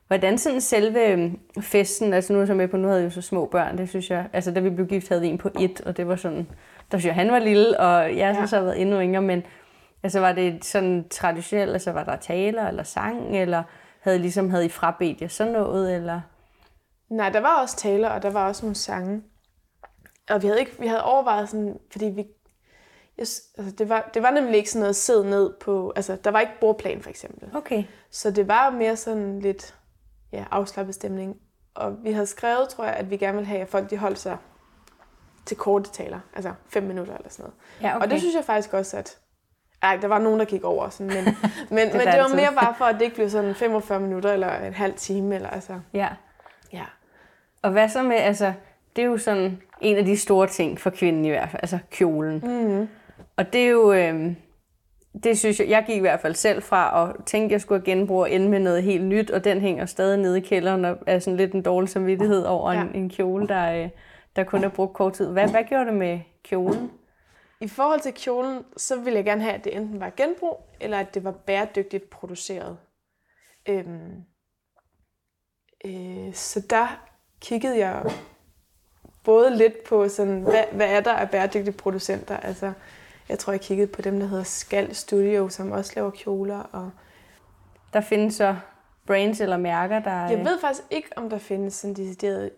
Hvordan 0.07 0.39
sådan 0.39 0.61
selve 0.61 1.09
øhm, 1.09 1.39
festen, 1.61 2.13
altså 2.13 2.33
nu 2.33 2.39
er 2.39 2.41
jeg 2.43 2.47
så 2.47 2.55
med 2.55 2.69
på, 2.69 2.77
nu 2.77 2.89
havde 2.89 3.01
jeg 3.01 3.05
jo 3.05 3.11
så 3.11 3.23
små 3.23 3.47
børn, 3.47 3.79
det 3.79 3.89
synes 3.89 4.11
jeg, 4.11 4.27
altså 4.33 4.51
da 4.51 4.61
vi 4.61 4.71
blev 4.71 4.87
gift, 4.87 5.09
havde 5.09 5.23
vi 5.23 5.29
en 5.29 5.39
på 5.39 5.51
et, 5.61 5.81
og 5.81 5.97
det 5.97 6.09
var 6.09 6.17
sådan, 6.17 6.49
der 6.93 6.99
synes 6.99 7.07
jeg, 7.07 7.15
han 7.15 7.31
var 7.33 7.39
lille, 7.39 7.81
og 7.81 8.03
jeg 8.03 8.17
Ja. 8.17 8.35
synes, 8.35 8.53
jeg 8.53 8.61
har 8.61 8.65
været 8.65 8.81
endnu 8.81 9.01
yngre, 9.01 9.23
men 9.23 9.43
altså 10.03 10.21
var 10.21 10.33
det 10.33 10.65
sådan 10.65 11.09
traditionelt, 11.11 11.73
altså 11.73 11.93
var 11.93 12.05
der 12.05 12.17
taler 12.17 12.69
eller 12.69 12.83
sang, 12.83 13.37
eller 13.37 13.63
havde 14.01 14.19
ligesom, 14.19 14.51
havde 14.51 14.67
I 14.67 14.69
frabedt 14.69 15.21
jer 15.21 15.29
sådan 15.29 15.53
noget, 15.53 15.97
eller? 15.97 16.21
Nej, 17.11 17.29
der 17.29 17.41
var 17.41 17.63
også 17.63 17.77
taler, 17.77 18.09
og 18.09 18.23
der 18.23 18.31
var 18.31 18.49
også 18.49 18.67
nogle 18.67 18.77
sange. 18.77 19.23
Og 20.31 20.43
vi 20.43 20.47
havde, 20.47 20.61
ikke, 20.61 20.73
vi 20.79 20.87
havde 20.87 21.05
overvejet 21.05 21.49
sådan, 21.49 21.79
fordi 21.91 22.05
vi... 22.05 22.27
Jeg, 23.19 23.27
s- 23.27 23.43
altså 23.59 23.75
det, 23.77 23.89
var, 23.89 24.11
det 24.15 24.23
var 24.23 24.31
nemlig 24.31 24.57
ikke 24.57 24.71
sådan 24.71 24.81
noget 24.81 24.97
sidde 24.97 25.31
ned 25.31 25.53
på... 25.61 25.93
Altså, 25.97 26.17
der 26.25 26.31
var 26.31 26.41
ikke 26.41 26.53
bordplan, 26.61 27.03
for 27.03 27.11
eksempel. 27.11 27.57
Okay. 27.57 27.85
Så 28.11 28.31
det 28.31 28.49
var 28.49 28.71
mere 28.71 28.97
sådan 28.97 29.41
lidt 29.41 29.75
ja, 30.33 30.45
afslappet 30.51 30.95
stemning. 30.95 31.37
Og 31.75 32.05
vi 32.05 32.13
havde 32.13 32.27
skrevet, 32.27 32.69
tror 32.69 32.85
jeg, 32.85 32.95
at 32.95 33.11
vi 33.11 33.17
gerne 33.17 33.37
ville 33.37 33.49
have, 33.49 33.61
at 33.61 33.69
folk 33.69 33.91
de 33.91 33.97
holdt 33.97 34.19
sig 34.19 34.37
til 35.47 35.57
korte 35.57 35.91
taler, 35.91 36.21
altså 36.35 36.53
fem 36.69 36.83
minutter 36.83 37.17
eller 37.17 37.31
sådan 37.31 37.43
noget. 37.43 37.55
Ja, 37.91 37.97
okay. 37.97 38.05
Og 38.05 38.11
det 38.11 38.19
synes 38.21 38.35
jeg 38.35 38.45
faktisk 38.45 38.73
også, 38.75 38.97
at 38.97 39.19
ej, 39.83 39.97
der 39.97 40.09
var 40.09 40.19
nogen, 40.19 40.39
der 40.41 40.45
gik 40.47 40.65
over, 40.65 40.89
sådan, 40.89 41.07
men, 41.07 41.25
men, 41.25 41.89
Det 41.89 41.97
men 41.97 42.07
det 42.07 42.21
var 42.21 42.35
mere 42.37 42.53
bare 42.61 42.75
for, 42.79 42.85
at 42.85 42.95
det 42.99 43.03
ikke 43.03 43.15
blev 43.15 43.31
sådan 43.31 43.55
45 43.55 44.01
minutter 44.01 44.33
eller 44.33 44.59
en 44.59 44.75
halv 44.75 44.95
time. 44.95 45.35
Eller, 45.35 45.49
altså, 45.51 45.81
Ja. 45.93 46.09
ja. 46.73 46.85
Og 47.63 47.71
hvad 47.71 47.89
så 47.89 48.03
med, 48.03 48.17
altså, 48.17 48.53
det 48.97 49.03
er 49.03 49.07
jo 49.07 49.19
sådan 49.19 49.63
en 49.81 49.97
af 49.97 50.05
de 50.05 50.17
store 50.17 50.47
ting 50.47 50.81
for 50.81 50.91
kvinden 50.91 51.25
i 51.25 51.29
hvert 51.29 51.51
fald, 51.51 51.61
altså 51.63 51.79
kjolen. 51.91 52.39
Mm-hmm. 52.45 52.89
Og 53.37 53.53
det 53.53 53.61
er 53.61 53.69
jo, 53.69 53.93
øh, 53.93 54.33
det 55.25 55.39
synes 55.39 55.61
jeg, 55.61 55.69
jeg 55.69 55.85
gik 55.87 55.97
i 55.97 56.01
hvert 56.01 56.21
fald 56.21 56.35
selv 56.35 56.63
fra 56.63 57.03
at 57.03 57.25
tænke, 57.25 57.45
at 57.47 57.53
jeg 57.53 57.61
skulle 57.61 57.85
genbruge 57.85 58.23
og 58.23 58.31
ende 58.31 58.49
med 58.49 58.59
noget 58.59 58.83
helt 58.83 59.05
nyt, 59.05 59.31
og 59.31 59.45
den 59.45 59.61
hænger 59.61 59.87
stadig 59.87 60.19
nede 60.19 60.39
i 60.39 60.41
kælderen 60.41 60.85
og 60.85 60.99
er 61.07 61.19
sådan 61.19 61.37
lidt 61.37 61.53
en 61.53 61.63
dårlig 61.63 61.89
samvittighed 61.89 62.45
over 62.45 62.73
Ja. 62.73 62.81
en, 62.83 62.95
en 62.95 63.11
kjole, 63.11 63.49
der, 63.49 63.83
øh, 63.85 63.89
der 64.37 64.45
kun 64.45 64.65
er 64.65 64.69
brugt 64.69 64.95
kort 64.95 65.13
tid. 65.13 65.33
Hvad, 65.33 65.49
hvad 65.51 65.65
gjorde 65.65 65.85
det 65.87 65.95
med 65.95 66.21
kjolen? 66.45 66.91
I 67.61 67.69
forhold 67.69 68.01
til 68.01 68.15
kjolen, 68.15 68.65
så 68.77 68.97
ville 68.97 69.17
jeg 69.17 69.25
gerne 69.25 69.43
have, 69.43 69.55
at 69.55 69.65
det 69.65 69.77
enten 69.77 70.01
var 70.01 70.13
genbrug, 70.17 70.61
eller 70.81 70.99
at 70.99 71.15
det 71.15 71.25
var 71.25 71.31
bæredygtigt 71.33 72.11
produceret. 72.11 72.77
Øhm, 73.69 74.11
øh, 75.85 76.33
så 76.35 76.67
der 76.71 77.01
kiggede 77.41 77.79
jeg 77.79 78.03
både 79.25 79.57
lidt 79.57 79.85
på, 79.85 80.09
sådan, 80.09 80.41
hvad, 80.41 80.65
hvad 80.73 80.89
er 80.89 81.01
der 81.01 81.13
af 81.13 81.31
bæredygtige 81.31 81.73
producenter. 81.73 82.37
Altså, 82.37 82.73
jeg 83.29 83.39
tror, 83.39 83.53
jeg 83.53 83.61
kiggede 83.61 83.87
på 83.87 84.03
dem, 84.03 84.21
der 84.21 84.27
hedder 84.27 84.45
Skal 84.45 84.95
Studio, 84.95 85.49
som 85.49 85.73
også 85.73 85.93
laver 85.97 86.11
kjoler. 86.11 86.59
Og 86.59 86.91
Der 87.93 88.01
findes 88.01 88.35
så 88.35 88.57
brands 89.07 89.41
eller 89.41 89.57
mærker, 89.57 90.01
der... 90.01 90.29
jeg 90.29 90.45
ved 90.45 90.61
faktisk 90.61 90.83
ikke, 90.91 91.09
om 91.17 91.31
der 91.31 91.39
findes 91.39 91.75
sådan 91.75 91.95
deciderede 91.95 92.51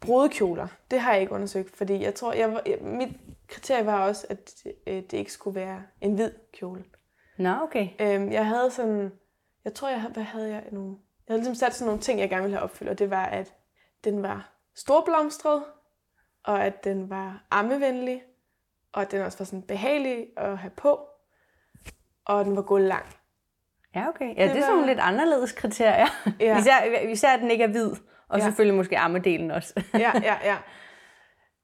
brudekjoler. 0.00 0.66
Det 0.90 1.00
har 1.00 1.12
jeg 1.12 1.20
ikke 1.20 1.32
undersøgt, 1.32 1.76
fordi 1.76 2.02
jeg 2.02 2.14
tror, 2.14 2.32
jeg, 2.32 2.60
mit 2.80 3.08
kriterie 3.48 3.86
var 3.86 4.06
også, 4.08 4.26
at 4.30 4.54
øh, 4.86 4.94
det 4.94 5.12
ikke 5.12 5.32
skulle 5.32 5.60
være 5.60 5.82
en 6.00 6.14
hvid 6.14 6.30
kjole. 6.58 6.84
Nå, 7.38 7.54
okay. 7.62 7.88
Øhm, 8.00 8.32
jeg 8.32 8.46
havde 8.46 8.70
sådan, 8.70 9.12
jeg 9.64 9.74
tror, 9.74 9.88
jeg 9.88 10.00
havde, 10.00 10.12
hvad 10.12 10.22
havde 10.22 10.48
jeg 10.48 10.62
nogle, 10.72 10.96
jeg 11.28 11.32
havde 11.32 11.40
ligesom 11.40 11.54
sat 11.54 11.74
sådan 11.74 11.86
nogle 11.86 12.00
ting, 12.00 12.20
jeg 12.20 12.30
gerne 12.30 12.42
ville 12.42 12.56
have 12.56 12.64
opfyldt, 12.64 12.90
og 12.90 12.98
det 12.98 13.10
var, 13.10 13.24
at 13.24 13.54
den 14.04 14.22
var 14.22 14.52
storblomstret, 14.74 15.62
og 16.44 16.64
at 16.64 16.84
den 16.84 17.10
var 17.10 17.42
ammevenlig, 17.50 18.22
og 18.92 19.02
at 19.02 19.10
den 19.10 19.22
også 19.22 19.38
var 19.38 19.44
sådan 19.44 19.62
behagelig 19.62 20.26
at 20.36 20.58
have 20.58 20.70
på, 20.70 21.00
og 22.24 22.44
den 22.44 22.56
var 22.56 22.62
gået 22.62 22.82
lang. 22.82 23.04
Ja, 23.94 24.08
okay. 24.08 24.24
Ja, 24.24 24.28
det, 24.28 24.36
Det 24.36 24.44
er 24.44 24.54
var- 24.54 24.60
sådan 24.60 24.72
nogle 24.72 24.86
lidt 24.86 24.98
anderledes 25.00 25.52
kriterier. 25.52 26.06
Ja. 26.40 26.58
især, 26.60 27.00
især 27.08 27.28
at 27.28 27.40
den 27.40 27.50
ikke 27.50 27.64
er 27.64 27.68
hvid, 27.68 27.90
og 28.28 28.38
Ja. 28.38 28.44
selvfølgelig 28.44 28.76
måske 28.76 28.98
armedelen 28.98 29.50
også. 29.50 29.82
ja, 29.94 30.12
ja, 30.30 30.36
ja. 30.44 30.56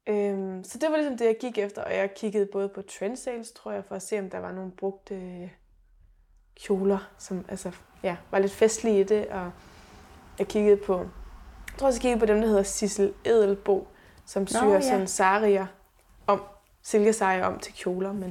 Øhm, 0.09 0.63
så 0.63 0.77
det 0.79 0.89
var 0.91 0.95
ligesom 0.97 1.17
det, 1.17 1.25
jeg 1.25 1.37
gik 1.39 1.57
efter, 1.57 1.83
og 1.83 1.95
jeg 1.95 2.13
kiggede 2.13 2.45
både 2.51 2.69
på 2.69 2.81
trend 2.81 3.15
sales, 3.15 3.51
tror 3.51 3.71
jeg, 3.71 3.85
for 3.85 3.95
at 3.95 4.01
se, 4.01 4.19
om 4.19 4.29
der 4.29 4.39
var 4.39 4.51
nogle 4.51 4.71
brugte 4.71 5.49
kjoler, 6.55 7.09
som 7.17 7.45
altså, 7.49 7.71
ja, 8.03 8.17
var 8.31 8.39
lidt 8.39 8.51
festlige 8.51 8.99
i 8.99 9.03
det, 9.03 9.27
og 9.27 9.51
jeg 10.39 10.47
kiggede 10.47 10.77
på, 10.77 10.97
jeg 10.99 11.77
tror 11.77 11.87
også, 11.87 11.97
jeg 11.97 12.01
kiggede 12.01 12.19
på 12.19 12.25
dem, 12.25 12.41
der 12.41 12.47
hedder 12.47 12.63
Sissel 12.63 13.13
Edelbo, 13.25 13.87
som 14.27 14.47
syr 14.47 14.67
ja. 14.69 14.81
sådan 14.81 15.07
sarier 15.07 15.65
om, 16.27 16.41
silkesarier 16.83 17.45
om 17.45 17.59
til 17.59 17.73
kjoler, 17.73 18.13
men 18.13 18.27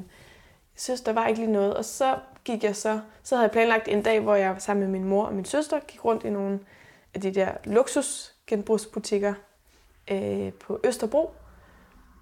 jeg 0.75 0.81
synes, 0.81 1.01
der 1.01 1.13
var 1.13 1.27
ikke 1.27 1.41
lige 1.41 1.53
noget. 1.53 1.75
Og 1.75 1.85
så 1.85 2.15
gik 2.45 2.65
jeg 2.65 2.77
så, 2.77 3.01
så 3.23 3.35
havde 3.35 3.45
jeg 3.45 3.51
planlagt 3.53 3.89
en 3.89 4.03
dag, 4.03 4.21
hvor 4.21 4.35
jeg 4.35 4.55
sammen 4.59 4.83
med 4.91 5.01
min 5.01 5.09
mor 5.09 5.25
og 5.25 5.35
min 5.35 5.45
søster 5.45 5.81
gik 5.89 6.05
rundt 6.05 6.25
i 6.25 6.31
nogle 6.31 6.61
af 7.15 7.21
de 7.21 7.35
der 7.35 7.49
luksusgenbrugsbutikker 7.65 9.35
øh, 10.11 10.53
på 10.53 10.81
Østerbro. 10.85 11.31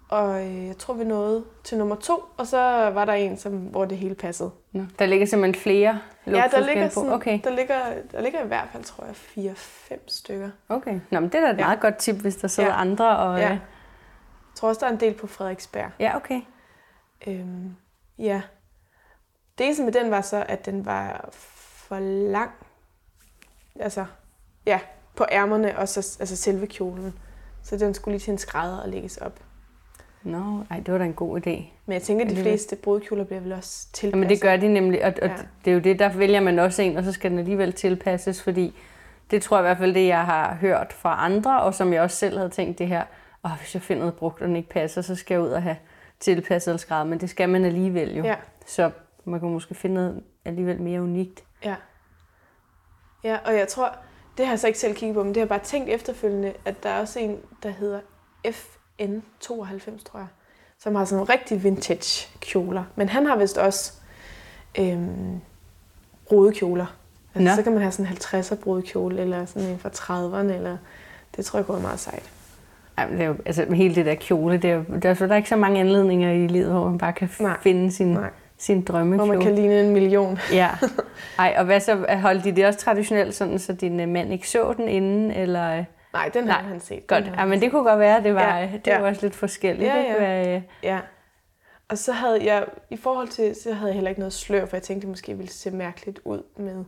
Og 0.09 0.45
øh, 0.45 0.67
jeg 0.67 0.77
tror, 0.77 0.93
vi 0.93 1.03
nåede 1.03 1.43
til 1.63 1.77
nummer 1.77 1.95
to, 1.95 2.23
og 2.37 2.47
så 2.47 2.57
var 2.93 3.05
der 3.05 3.13
en, 3.13 3.37
som, 3.37 3.51
hvor 3.57 3.85
det 3.85 3.97
hele 3.97 4.15
passede. 4.15 4.51
Nå, 4.71 4.81
der 4.99 5.05
ligger 5.05 5.25
simpelthen 5.25 5.61
flere 5.61 5.99
Ja, 6.27 6.31
der 6.31 6.37
ligger, 6.37 6.83
luksusgenbrug. 6.83 6.91
sådan, 6.93 7.11
Okay, 7.13 7.39
der, 7.43 7.49
ligger, 7.49 7.79
der 8.11 8.21
ligger 8.21 8.43
i 8.43 8.47
hvert 8.47 8.67
fald, 8.71 8.83
tror 8.83 9.05
jeg, 9.05 9.15
fire-fem 9.15 10.07
stykker. 10.07 10.49
okay. 10.69 10.99
Nå, 11.11 11.19
men 11.19 11.29
det 11.29 11.35
er 11.35 11.41
da 11.41 11.51
et 11.51 11.57
Ja. 11.57 11.65
meget 11.65 11.79
godt 11.79 11.97
tip, 11.97 12.15
hvis 12.15 12.35
der 12.35 12.47
sidder 12.47 12.69
Ja. 12.69 12.81
andre. 12.81 13.17
Og, 13.17 13.39
Ja. 13.39 13.47
ja. 13.51 13.59
Jeg 14.55 14.59
tror 14.59 14.69
også, 14.69 14.79
der 14.79 14.87
er 14.87 14.91
en 14.91 14.99
del 14.99 15.13
på 15.13 15.27
Frederiksberg. 15.27 15.91
ja, 15.99 16.15
okay. 16.15 16.41
Øhm, 17.27 17.75
ja. 18.17 18.41
Det 19.57 19.65
eneste 19.65 19.83
med 19.83 19.91
den 19.91 20.11
var 20.11 20.21
så, 20.21 20.45
at 20.47 20.65
den 20.65 20.85
var 20.85 21.29
for 21.31 21.99
lang. 22.31 22.51
Altså, 23.79 24.05
ja, 24.65 24.79
på 25.15 25.25
ærmerne 25.31 25.77
og 25.77 25.89
så 25.89 26.17
altså 26.19 26.35
selve 26.35 26.67
kjolen. 26.67 27.13
Så 27.63 27.77
den 27.77 27.93
skulle 27.93 28.13
lige 28.13 28.23
til 28.23 28.31
en 28.31 28.37
skrædder 28.37 28.77
og 28.77 28.89
lægges 28.89 29.17
op. 29.17 29.39
Nå, 30.23 30.63
ej, 30.69 30.79
det 30.79 30.91
var 30.91 30.97
da 30.97 31.05
en 31.05 31.13
god 31.13 31.37
idé. 31.37 31.63
Men 31.85 31.93
jeg 31.93 32.01
tænker, 32.01 32.25
at 32.25 32.31
de 32.31 32.41
fleste 32.41 32.75
brudkjoler 32.75 33.23
bliver 33.23 33.39
vel 33.39 33.53
også 33.53 33.87
tilpasset. 33.93 34.11
Jamen 34.11 34.29
det 34.29 34.41
gør 34.41 34.57
de 34.57 34.67
nemlig, 34.67 35.05
og, 35.05 35.13
og 35.21 35.27
ja. 35.27 35.35
det 35.65 35.71
er 35.71 35.75
jo 35.75 35.79
det, 35.79 35.99
der 35.99 36.09
vælger 36.17 36.39
man 36.39 36.59
også 36.59 36.81
en, 36.81 36.97
og 36.97 37.03
så 37.03 37.11
skal 37.11 37.31
den 37.31 37.39
alligevel 37.39 37.73
tilpasses, 37.73 38.43
fordi 38.43 38.75
det 39.31 39.41
tror 39.41 39.57
jeg 39.57 39.63
i 39.63 39.67
hvert 39.67 39.77
fald, 39.77 39.93
det 39.93 40.07
jeg 40.07 40.25
har 40.25 40.55
hørt 40.55 40.93
fra 40.93 41.25
andre, 41.25 41.61
og 41.61 41.73
som 41.73 41.93
jeg 41.93 42.01
også 42.01 42.17
selv 42.17 42.37
havde 42.37 42.49
tænkt 42.49 42.79
det 42.79 42.87
her, 42.87 43.03
åh, 43.45 43.51
hvis 43.59 43.73
jeg 43.73 43.81
finder 43.81 43.99
noget 44.01 44.15
brugt, 44.15 44.41
og 44.41 44.47
den 44.47 44.55
ikke 44.55 44.69
passer, 44.69 45.01
så 45.01 45.15
skal 45.15 45.35
jeg 45.35 45.41
ud 45.43 45.49
og 45.49 45.63
have 45.63 45.77
tilpasset 46.19 46.71
eller 46.71 46.77
skrædder, 46.77 47.03
men 47.03 47.19
det 47.19 47.29
skal 47.29 47.49
man 47.49 47.65
alligevel 47.65 48.15
jo. 48.17 48.23
Ja, 48.23 48.35
Så 48.65 48.91
man 49.25 49.39
kan 49.39 49.49
måske 49.49 49.75
finde 49.75 49.95
noget 49.95 50.23
alligevel 50.45 50.81
mere 50.81 51.01
unikt. 51.01 51.43
ja. 51.63 51.75
Ja, 53.23 53.37
og 53.45 53.55
jeg 53.57 53.67
tror, 53.67 53.95
det 54.37 54.45
har 54.45 54.51
jeg 54.53 54.59
så 54.59 54.67
ikke 54.67 54.79
selv 54.79 54.95
kigget 54.95 55.15
på, 55.15 55.23
men 55.23 55.29
det 55.29 55.37
har 55.37 55.41
jeg 55.41 55.49
bare 55.49 55.59
tænkt 55.63 55.89
efterfølgende, 55.89 56.53
at 56.65 56.83
der 56.83 56.89
er 56.89 56.99
også 56.99 57.19
en, 57.19 57.39
der 57.63 57.69
hedder 57.69 57.99
FN92, 58.47 60.03
tror 60.03 60.19
jeg, 60.19 60.27
som 60.79 60.95
har 60.95 61.05
sådan 61.05 61.29
rigtig 61.29 61.63
vintage 61.63 62.27
kjoler. 62.39 62.83
Men 62.95 63.09
han 63.09 63.25
har 63.25 63.35
vist 63.35 63.57
også 63.57 63.93
øhm, 64.79 65.41
brudekjoler. 66.27 66.85
Altså, 67.35 67.49
Nå. 67.49 67.55
så 67.55 67.63
kan 67.63 67.71
man 67.71 67.81
have 67.81 67.91
sådan 67.91 68.11
en 68.11 68.17
50'er 68.17 68.55
brudekjole, 68.55 69.21
eller 69.21 69.45
sådan 69.45 69.69
en 69.69 69.79
fra 69.79 69.89
30'erne, 69.89 70.53
eller 70.53 70.77
det 71.35 71.45
tror 71.45 71.59
jeg 71.59 71.65
går 71.65 71.79
meget 71.79 71.99
sejt. 71.99 72.31
Ej, 72.97 73.07
men 73.07 73.17
det 73.17 73.23
er 73.23 73.27
jo, 73.27 73.35
altså 73.45 73.73
hele 73.73 73.95
det 73.95 74.05
der 74.05 74.15
kjole, 74.15 74.57
det 74.57 74.69
er, 74.71 74.83
der, 74.83 75.09
er, 75.09 75.13
der 75.13 75.27
er 75.27 75.35
ikke 75.35 75.49
så 75.49 75.55
mange 75.55 75.79
anledninger 75.79 76.31
i 76.31 76.47
livet, 76.47 76.71
hvor 76.71 76.89
man 76.89 76.97
bare 76.97 77.13
kan 77.13 77.29
Nej. 77.39 77.57
Finde 77.61 77.91
sin, 77.91 78.07
Nej. 78.07 78.29
sin 78.57 78.79
Hvor 78.79 78.93
drømmekjole. 78.93 79.31
man 79.31 79.41
kan 79.41 79.55
ligne 79.55 79.79
en 79.81 79.93
million. 79.93 80.37
Ja. 80.53 80.69
Ej, 81.39 81.55
og 81.57 81.65
hvad 81.65 81.79
så, 81.79 82.05
holdt 82.21 82.43
de 82.43 82.51
det 82.51 82.65
også 82.65 82.79
traditionelt 82.79 83.35
sådan, 83.35 83.59
så 83.59 83.73
din 83.73 83.99
øh, 83.99 84.09
mand 84.09 84.33
ikke 84.33 84.49
så 84.49 84.73
den 84.77 84.87
inden, 84.87 85.31
eller... 85.31 85.77
øh, 85.77 85.83
Nej, 86.13 86.29
den 86.33 86.47
har 86.47 86.61
han 86.63 86.79
set. 86.79 87.07
Godt, 87.07 87.25
ja, 87.37 87.45
men 87.45 87.61
det 87.61 87.71
kunne 87.71 87.83
godt 87.83 87.99
være, 87.99 88.23
det 88.23 88.35
var, 88.35 88.57
Ja, 88.57 88.69
det 88.85 88.87
ja. 88.87 88.99
var 88.99 89.07
også 89.07 89.21
lidt 89.21 89.35
forskelligt. 89.35 89.87
Ja, 89.89 89.97
ikke? 89.99 90.11
ja. 90.11 90.17
Hvad, 90.43 90.55
øh, 90.55 90.61
Ja. 90.83 90.99
Og 91.89 91.97
så 91.97 92.11
havde 92.11 92.45
jeg, 92.53 92.65
i 92.89 92.97
forhold 92.97 93.27
til, 93.27 93.55
så 93.63 93.73
havde 93.73 93.87
jeg 93.87 93.93
heller 93.93 94.09
ikke 94.09 94.19
noget 94.21 94.33
slør, 94.33 94.65
for 94.65 94.77
jeg 94.77 94.83
tænkte, 94.83 95.01
det 95.01 95.09
måske 95.09 95.37
ville 95.37 95.51
se 95.51 95.71
mærkeligt 95.71 96.19
ud 96.25 96.43
med 96.57 96.85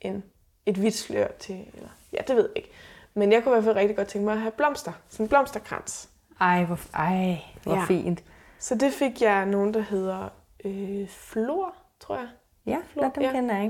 en, 0.00 0.22
et 0.66 0.76
hvidt 0.76 0.94
slør 0.94 1.26
til, 1.38 1.54
eller, 1.74 1.88
ja, 2.12 2.18
det 2.28 2.36
ved 2.36 2.48
jeg 2.54 2.56
ikke. 2.56 2.70
Men 3.16 3.32
jeg 3.32 3.42
kunne 3.44 3.52
i 3.52 3.54
hvert 3.54 3.64
fald 3.64 3.76
rigtig 3.76 3.96
godt 3.96 4.08
tænke 4.08 4.24
mig 4.24 4.34
at 4.34 4.40
have 4.40 4.50
blomster, 4.52 4.92
sådan 5.08 5.24
en 5.24 5.28
blomsterkrans. 5.28 6.08
Ej, 6.40 6.64
hvor, 6.64 6.78
ej, 6.94 7.38
hvor 7.62 7.74
Ja. 7.74 7.84
fint. 7.84 8.22
Så 8.58 8.74
det 8.74 8.92
fik 8.92 9.22
jeg 9.22 9.46
nogen, 9.46 9.74
der 9.74 9.80
hedder 9.80 10.28
øh, 10.64 11.08
Flor, 11.08 11.74
tror 12.00 12.16
jeg, 12.16 12.28
Ja, 12.66 12.76
Flor, 12.92 13.08
dem 13.14 13.22
ja. 13.22 13.32
kender 13.32 13.54
jeg 13.56 13.64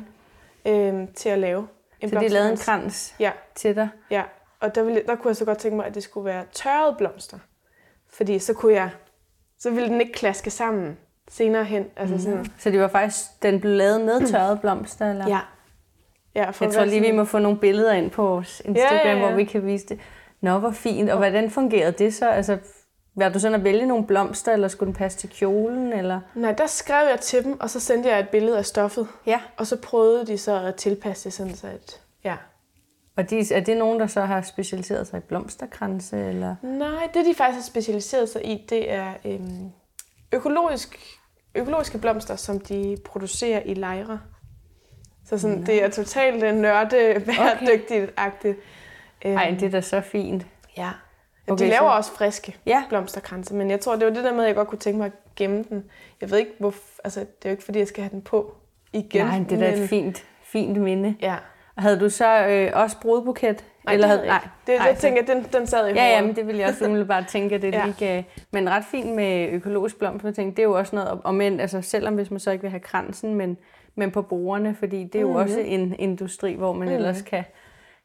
ikke. 0.64 0.88
øh, 0.98 1.08
til 1.14 1.28
at 1.28 1.38
lave 1.38 1.68
en 2.00 2.08
Så 2.10 2.14
de 2.20 2.28
lavede 2.28 2.36
en 2.38 2.50
blomsterkrans. 2.50 2.64
krans 2.64 3.14
Ja, 3.20 3.32
til 3.54 3.76
dig. 3.76 3.88
ja. 4.10 4.22
Og 4.60 4.74
der, 4.74 4.82
ville, 4.82 5.02
der 5.06 5.14
kunne 5.16 5.28
jeg 5.28 5.36
så 5.36 5.44
godt 5.44 5.58
tænke 5.58 5.76
mig, 5.76 5.86
at 5.86 5.94
det 5.94 6.02
skulle 6.02 6.24
være 6.24 6.44
tørrede 6.52 6.94
blomster. 6.98 7.38
Fordi 8.08 8.38
så 8.38 8.54
kunne 8.54 8.72
jeg, 8.74 8.90
så 9.58 9.70
ville 9.70 9.88
den 9.88 10.00
ikke 10.00 10.12
klaske 10.12 10.50
sammen 10.50 10.96
senere 11.28 11.64
hen. 11.64 11.86
Altså 11.96 12.18
sådan, 12.22 12.46
Så 12.58 12.70
det 12.70 12.80
var 12.80 12.88
faktisk, 12.88 13.42
den 13.42 13.60
blev 13.60 13.72
lavet 13.72 14.00
med 14.00 14.26
tørrede 14.26 14.56
blomster? 14.56 15.10
Eller? 15.10 15.28
Ja. 15.28 15.40
Ja, 16.36 16.50
for 16.50 16.64
Jeg 16.64 16.74
tror 16.74 16.84
lige, 16.84 17.00
vi 17.00 17.12
må 17.12 17.24
få 17.24 17.38
nogle 17.38 17.58
billeder 17.58 17.92
ind 17.92 18.10
på 18.10 18.22
vores 18.22 18.62
Instagram, 18.64 18.96
Ja, 19.04 19.08
ja, 19.08 19.18
ja. 19.18 19.26
hvor 19.26 19.36
vi 19.36 19.44
kan 19.44 19.66
vise 19.66 19.86
det. 19.86 20.00
Nå, 20.40 20.58
hvor 20.58 20.70
fint. 20.70 21.10
Og 21.10 21.18
hvordan 21.18 21.50
fungerede 21.50 21.92
det 21.92 22.14
så? 22.14 22.28
Altså, 22.28 22.58
var 23.14 23.28
du 23.28 23.38
sådan 23.38 23.54
at 23.54 23.64
vælge 23.64 23.86
nogle 23.86 24.06
blomster, 24.06 24.52
eller 24.52 24.68
skulle 24.68 24.86
den 24.86 24.94
passe 24.94 25.18
til 25.18 25.28
kjolen? 25.28 25.92
Eller? 25.92 26.20
Nej, 26.34 26.52
der 26.52 26.66
skrev 26.66 27.08
jeg 27.10 27.20
til 27.20 27.44
dem, 27.44 27.60
og 27.60 27.70
så 27.70 27.80
sendte 27.80 28.08
jeg 28.08 28.20
et 28.20 28.28
billede 28.28 28.58
af 28.58 28.66
stoffet. 28.66 29.08
Ja. 29.26 29.40
Og 29.56 29.66
så 29.66 29.76
prøvede 29.76 30.26
de 30.26 30.38
så 30.38 30.62
at 30.62 30.74
tilpasse 30.74 31.24
det 31.24 31.32
sådan, 31.32 31.54
så 31.54 31.66
at... 31.66 32.00
Ja. 32.24 32.36
Og 33.16 33.30
de, 33.30 33.54
er 33.54 33.60
det 33.60 33.76
nogen, 33.76 34.00
der 34.00 34.06
så 34.06 34.20
har 34.20 34.42
specialiseret 34.42 35.06
sig 35.06 35.18
i 35.18 35.20
blomsterkranse? 35.20 36.28
Eller? 36.28 36.54
Nej, 36.62 37.08
det 37.14 37.26
de 37.26 37.34
faktisk 37.34 37.56
har 37.56 37.62
specialiseret 37.62 38.28
sig 38.28 38.46
i, 38.46 38.66
det 38.70 38.92
er 38.92 39.12
øhm, 39.24 39.70
økologisk, 40.32 40.98
økologiske 41.54 41.98
blomster, 41.98 42.36
som 42.36 42.60
de 42.60 42.96
producerer 43.04 43.62
i 43.64 43.74
lejre. 43.74 44.20
Så 45.28 45.38
sådan, 45.38 45.66
det 45.66 45.84
er 45.84 45.88
totalt 45.90 46.44
øh, 46.44 46.54
nørde, 46.54 47.22
bæredygtigt-agtigt. 47.26 48.56
Øhm, 49.24 49.36
Ej, 49.36 49.50
det 49.60 49.62
er 49.62 49.70
da 49.70 49.80
så 49.80 50.00
fint. 50.00 50.46
Ja. 50.76 50.88
Okay, 51.48 51.52
Okay, 51.52 51.64
de 51.64 51.70
laver 51.70 51.90
så- 51.90 51.96
også 51.96 52.12
friske 52.12 52.56
Ja. 52.66 52.82
blomsterkranse, 52.88 53.54
men 53.54 53.70
jeg 53.70 53.80
tror, 53.80 53.96
det 53.96 54.06
var 54.06 54.12
det 54.12 54.24
der 54.24 54.32
med, 54.32 54.40
at 54.44 54.46
jeg 54.48 54.54
godt 54.56 54.68
kunne 54.68 54.78
tænke 54.78 54.98
mig 54.98 55.06
at 55.06 55.12
gemme 55.36 55.64
den. 55.68 55.84
Jeg 56.20 56.30
ved 56.30 56.38
ikke, 56.38 56.50
hvor... 56.58 56.74
Altså, 57.04 57.20
det 57.20 57.26
er 57.44 57.48
jo 57.48 57.50
ikke, 57.50 57.64
fordi 57.64 57.78
jeg 57.78 57.88
skal 57.88 58.02
have 58.02 58.10
den 58.10 58.22
på 58.22 58.54
igen. 58.92 59.26
Nej, 59.26 59.38
det 59.38 59.52
er 59.52 59.66
da 59.66 59.70
men- 59.74 59.82
et 59.82 59.88
fint, 59.88 60.24
fint 60.44 60.76
minde. 60.80 61.14
Ja. 61.20 61.34
Og 61.76 61.82
Havde 61.82 62.00
du 62.00 62.08
så 62.08 62.46
øh, 62.46 62.70
også 62.74 62.96
brudbuket 63.00 63.64
Nej, 63.84 63.94
Eller 63.94 64.06
det 64.06 64.16
havde, 64.16 64.28
nej. 64.28 64.48
Det, 64.66 64.78
nej, 64.78 64.86
jeg 64.86 64.96
tænker, 64.98 65.22
den, 65.24 65.46
den 65.52 65.66
sad 65.66 65.88
i 65.88 65.92
Ja, 65.92 66.06
ja, 66.06 66.22
men 66.22 66.36
det 66.36 66.46
ville 66.46 66.60
jeg 66.60 66.68
også 66.68 67.04
bare 67.08 67.24
tænke, 67.28 67.54
at 67.54 67.62
det 67.62 67.74
ja. 67.74 67.86
ikke... 67.86 68.18
Øh, 68.18 68.24
men 68.52 68.70
ret 68.70 68.84
fint 68.84 69.14
med 69.16 69.48
økologisk 69.48 69.98
blomst, 69.98 70.24
jeg 70.24 70.36
det 70.36 70.58
er 70.58 70.62
jo 70.62 70.72
også 70.72 70.96
noget, 70.96 71.20
og 71.24 71.34
men, 71.34 71.60
altså, 71.60 71.82
selvom 71.82 72.14
hvis 72.14 72.30
man 72.30 72.40
så 72.40 72.50
ikke 72.50 72.62
vil 72.62 72.70
have 72.70 72.80
kransen, 72.80 73.34
men, 73.34 73.56
men 73.96 74.10
på 74.10 74.22
brugerne, 74.22 74.74
fordi 74.74 75.04
det 75.04 75.14
er 75.14 75.20
jo 75.20 75.26
mm-hmm. 75.26 75.42
også 75.42 75.60
en 75.60 75.94
industri, 75.98 76.54
hvor 76.54 76.72
man 76.72 76.80
mm-hmm. 76.80 76.94
ellers 76.96 77.22
kan, 77.22 77.44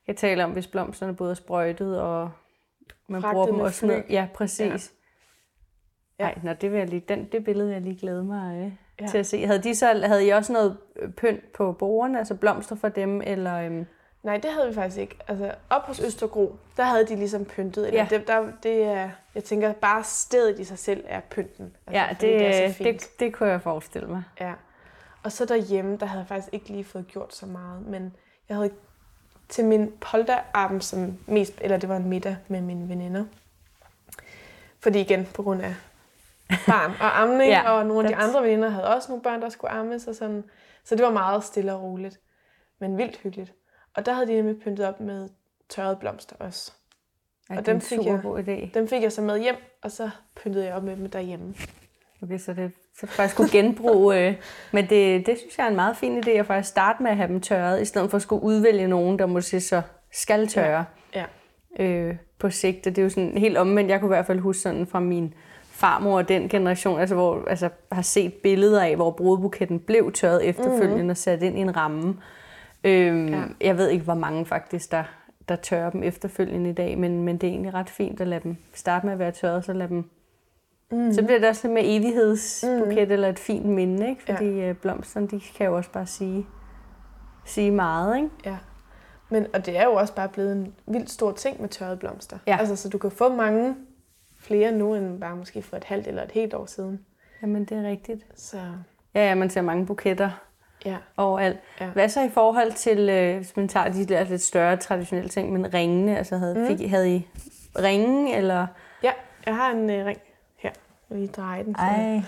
kan 0.05 0.15
tale 0.15 0.43
om, 0.43 0.51
hvis 0.51 0.67
blomsterne 0.67 1.15
både 1.15 1.31
er 1.31 1.35
sprøjtet, 1.35 2.01
og 2.01 2.31
man 3.07 3.21
Fragtet 3.21 3.35
bruger 3.35 3.47
dem 3.47 3.59
også 3.59 3.85
med. 3.85 4.03
Ja, 4.09 4.27
præcis. 4.33 4.93
Ja. 6.19 6.23
Ej, 6.23 6.39
nå, 6.43 6.53
det, 6.53 6.71
vil 6.71 6.77
jeg 6.77 6.89
lige, 6.89 7.03
den, 7.09 7.27
det 7.31 7.43
billede 7.43 7.73
jeg 7.73 7.81
lige 7.81 7.99
glæde 7.99 8.23
mig 8.23 8.57
øh, 8.57 8.71
ja. 9.01 9.07
til 9.07 9.17
at 9.17 9.25
se. 9.25 9.45
Havde, 9.45 9.63
de 9.63 9.75
så, 9.75 10.01
havde 10.05 10.27
I 10.27 10.29
også 10.29 10.53
noget 10.53 10.77
pynt 11.17 11.53
på 11.53 11.71
bordene, 11.71 12.17
altså 12.17 12.35
blomster 12.35 12.75
for 12.75 12.89
dem, 12.89 13.21
eller... 13.21 13.55
Øhm, 13.55 13.85
Nej, 14.23 14.37
det 14.37 14.51
havde 14.51 14.67
vi 14.67 14.73
faktisk 14.73 15.01
ikke. 15.01 15.17
Altså, 15.27 15.55
op 15.69 15.81
hos 15.81 15.99
Østergro, 15.99 16.55
der 16.77 16.83
havde 16.83 17.05
de 17.05 17.15
ligesom 17.15 17.45
pyntet. 17.45 17.87
Eller 17.87 17.99
ja. 17.99 18.07
det, 18.09 18.27
der, 18.27 18.47
det 18.63 18.83
er, 18.83 19.09
jeg 19.35 19.43
tænker, 19.43 19.73
bare 19.73 20.03
stedet 20.03 20.59
i 20.59 20.63
sig 20.63 20.77
selv 20.77 21.03
er 21.07 21.19
pynten. 21.19 21.75
Altså, 21.87 22.01
ja, 22.01 22.07
det, 22.09 22.21
det, 22.21 22.63
er 22.63 22.73
det, 22.91 23.09
det 23.19 23.33
kunne 23.33 23.49
jeg 23.49 23.61
forestille 23.61 24.07
mig. 24.07 24.23
Ja. 24.39 24.53
Og 25.23 25.31
så 25.31 25.45
derhjemme, 25.45 25.97
der 25.97 26.05
havde 26.05 26.19
jeg 26.19 26.27
faktisk 26.27 26.53
ikke 26.53 26.69
lige 26.69 26.83
fået 26.83 27.07
gjort 27.07 27.35
så 27.35 27.45
meget. 27.45 27.85
Men 27.85 28.15
jeg 28.49 28.57
havde 28.57 28.71
til 29.49 29.65
min 29.65 29.91
polterarm, 29.91 30.81
som 30.81 31.17
mest, 31.27 31.53
eller 31.61 31.77
det 31.77 31.89
var 31.89 31.97
en 31.97 32.09
middag 32.09 32.37
med 32.47 32.61
mine 32.61 32.89
veninder. 32.89 33.25
Fordi 34.79 34.99
igen, 34.99 35.27
på 35.33 35.43
grund 35.43 35.61
af 35.61 35.75
barn 36.67 36.91
og 36.99 37.21
amning, 37.21 37.51
ja, 37.55 37.71
og 37.71 37.85
nogle 37.85 38.07
af 38.09 38.15
de 38.15 38.15
andre 38.15 38.43
veninder 38.43 38.69
havde 38.69 38.95
også 38.95 39.09
nogle 39.09 39.23
børn, 39.23 39.41
der 39.41 39.49
skulle 39.49 39.71
ammes 39.71 40.07
og 40.07 40.15
sådan. 40.15 40.43
Så 40.83 40.95
det 40.95 41.05
var 41.05 41.11
meget 41.11 41.43
stille 41.43 41.73
og 41.73 41.81
roligt, 41.81 42.19
men 42.79 42.97
vildt 42.97 43.17
hyggeligt. 43.17 43.53
Og 43.95 44.05
der 44.05 44.13
havde 44.13 44.27
de 44.27 44.33
nemlig 44.33 44.61
pyntet 44.61 44.85
op 44.85 44.99
med 44.99 45.29
tørrede 45.69 45.95
blomster 45.95 46.35
også. 46.39 46.71
Ja, 47.49 47.57
og 47.57 47.65
dem 47.65 47.81
fik, 47.81 48.05
jeg, 48.05 48.21
idé. 48.25 48.73
dem 48.73 48.87
fik 48.87 49.01
jeg 49.01 49.11
så 49.11 49.21
med 49.21 49.39
hjem, 49.39 49.55
og 49.81 49.91
så 49.91 50.09
pyntede 50.35 50.65
jeg 50.65 50.75
op 50.75 50.83
med 50.83 50.97
dem 50.97 51.09
derhjemme. 51.09 51.55
Okay, 52.23 52.37
så 52.37 52.53
det 52.53 52.71
så 52.99 53.07
faktisk 53.07 53.33
skulle 53.33 53.51
genbruge. 53.51 54.27
Øh, 54.27 54.35
men 54.71 54.89
det, 54.89 55.25
det 55.25 55.37
synes 55.37 55.57
jeg 55.57 55.65
er 55.65 55.69
en 55.69 55.75
meget 55.75 55.97
fin 55.97 56.19
idé 56.19 56.29
at 56.29 56.45
faktisk 56.45 56.69
starte 56.69 57.03
med 57.03 57.11
at 57.11 57.17
have 57.17 57.27
dem 57.27 57.41
tørret, 57.41 57.81
i 57.81 57.85
stedet 57.85 58.09
for 58.09 58.15
at 58.15 58.21
skulle 58.21 58.43
udvælge 58.43 58.87
nogen, 58.87 59.19
der 59.19 59.25
måske 59.25 59.61
så 59.61 59.81
skal 60.11 60.47
tørre 60.47 60.85
ja. 61.15 61.25
Ja. 61.79 61.85
Øh, 61.85 62.15
på 62.39 62.49
sigt. 62.49 62.85
Det 62.85 62.97
er 62.97 63.03
jo 63.03 63.09
sådan 63.09 63.37
helt 63.37 63.57
omvendt. 63.57 63.91
Jeg 63.91 63.99
kunne 63.99 64.07
i 64.07 64.15
hvert 64.15 64.25
fald 64.25 64.39
huske 64.39 64.61
sådan 64.61 64.87
fra 64.87 64.99
min 64.99 65.33
farmor 65.63 66.17
og 66.17 66.29
den 66.29 66.49
generation, 66.49 66.99
altså 66.99 67.15
hvor 67.15 67.43
altså 67.47 67.69
har 67.91 68.01
set 68.01 68.33
billeder 68.33 68.83
af, 68.83 68.95
hvor 68.95 69.11
brudebuketten 69.11 69.79
blev 69.79 70.11
tørret 70.11 70.45
efterfølgende 70.45 70.95
mm-hmm. 70.95 71.09
og 71.09 71.17
sat 71.17 71.43
ind 71.43 71.57
i 71.57 71.61
en 71.61 71.77
ramme. 71.77 72.17
Øhm, 72.83 73.27
ja. 73.27 73.41
Jeg 73.61 73.77
ved 73.77 73.89
ikke, 73.89 74.03
hvor 74.03 74.13
mange 74.13 74.45
faktisk, 74.45 74.91
der, 74.91 75.03
der 75.49 75.55
tørrer 75.55 75.89
dem 75.89 76.03
efterfølgende 76.03 76.69
i 76.69 76.73
dag, 76.73 76.97
men, 76.97 77.23
men 77.23 77.37
det 77.37 77.47
er 77.47 77.51
egentlig 77.51 77.73
ret 77.73 77.89
fint 77.89 78.21
at 78.21 78.27
lade 78.27 78.41
dem 78.43 78.57
starte 78.73 79.05
med 79.05 79.13
at 79.13 79.19
være 79.19 79.31
tørret, 79.31 79.65
så 79.65 79.73
lade 79.73 79.89
dem 79.89 80.09
Mm. 80.91 81.13
Så 81.13 81.23
bliver 81.23 81.39
det 81.39 81.49
også 81.49 81.67
lidt 81.67 81.73
med 81.73 81.81
evighedsbuket 81.85 83.07
mm. 83.07 83.13
eller 83.13 83.29
et 83.29 83.39
fint 83.39 83.65
minde, 83.65 84.09
ikke? 84.09 84.23
Fordi 84.23 84.49
ja. 84.49 84.69
Øh, 84.69 84.75
blomsterne, 84.75 85.27
de 85.27 85.41
kan 85.57 85.65
jo 85.65 85.75
også 85.75 85.91
bare 85.91 86.05
sige, 86.05 86.47
sige 87.45 87.71
meget, 87.71 88.15
ikke? 88.15 88.29
Ja. 88.45 88.57
Men, 89.29 89.47
og 89.53 89.65
det 89.65 89.77
er 89.77 89.83
jo 89.83 89.93
også 89.93 90.13
bare 90.13 90.29
blevet 90.29 90.51
en 90.51 90.73
vildt 90.87 91.09
stor 91.09 91.31
ting 91.31 91.61
med 91.61 91.69
tørrede 91.69 91.97
blomster. 91.97 92.37
Ja. 92.47 92.57
Altså, 92.59 92.75
så 92.75 92.89
du 92.89 92.97
kan 92.97 93.11
få 93.11 93.35
mange 93.35 93.75
flere 94.39 94.71
nu, 94.71 94.95
end 94.95 95.19
bare 95.19 95.35
måske 95.35 95.61
for 95.61 95.77
et 95.77 95.83
halvt 95.83 96.07
eller 96.07 96.23
et 96.23 96.31
helt 96.31 96.53
år 96.53 96.65
siden. 96.65 96.99
Jamen, 97.41 97.65
det 97.65 97.77
er 97.77 97.89
rigtigt. 97.89 98.25
Så... 98.35 98.57
Ja, 99.15 99.27
ja, 99.27 99.35
man 99.35 99.49
ser 99.49 99.61
mange 99.61 99.85
buketter 99.85 100.29
ja. 100.85 100.97
overalt. 101.17 101.59
Ja. 101.81 101.89
Hvad 101.89 102.09
så 102.09 102.21
i 102.21 102.29
forhold 102.29 102.71
til, 102.71 103.09
øh, 103.09 103.37
hvis 103.37 103.57
man 103.57 103.67
tager 103.67 103.89
de 103.89 104.05
der 104.05 104.23
lidt 104.23 104.41
større 104.41 104.77
traditionelle 104.77 105.29
ting, 105.29 105.53
men 105.53 105.73
ringene, 105.73 106.17
altså 106.17 106.37
havde, 106.37 106.59
mm. 106.59 106.67
fik, 106.67 106.89
havde 106.89 107.15
I 107.15 107.27
ringe, 107.79 108.35
eller? 108.35 108.67
Ja, 109.03 109.11
jeg 109.45 109.55
har 109.55 109.71
en 109.71 109.89
øh, 109.89 110.05
ring 110.05 110.19
og 111.11 111.17
lige 111.17 111.27
dreje 111.27 111.63
den. 111.63 111.75
Ej. 111.75 112.21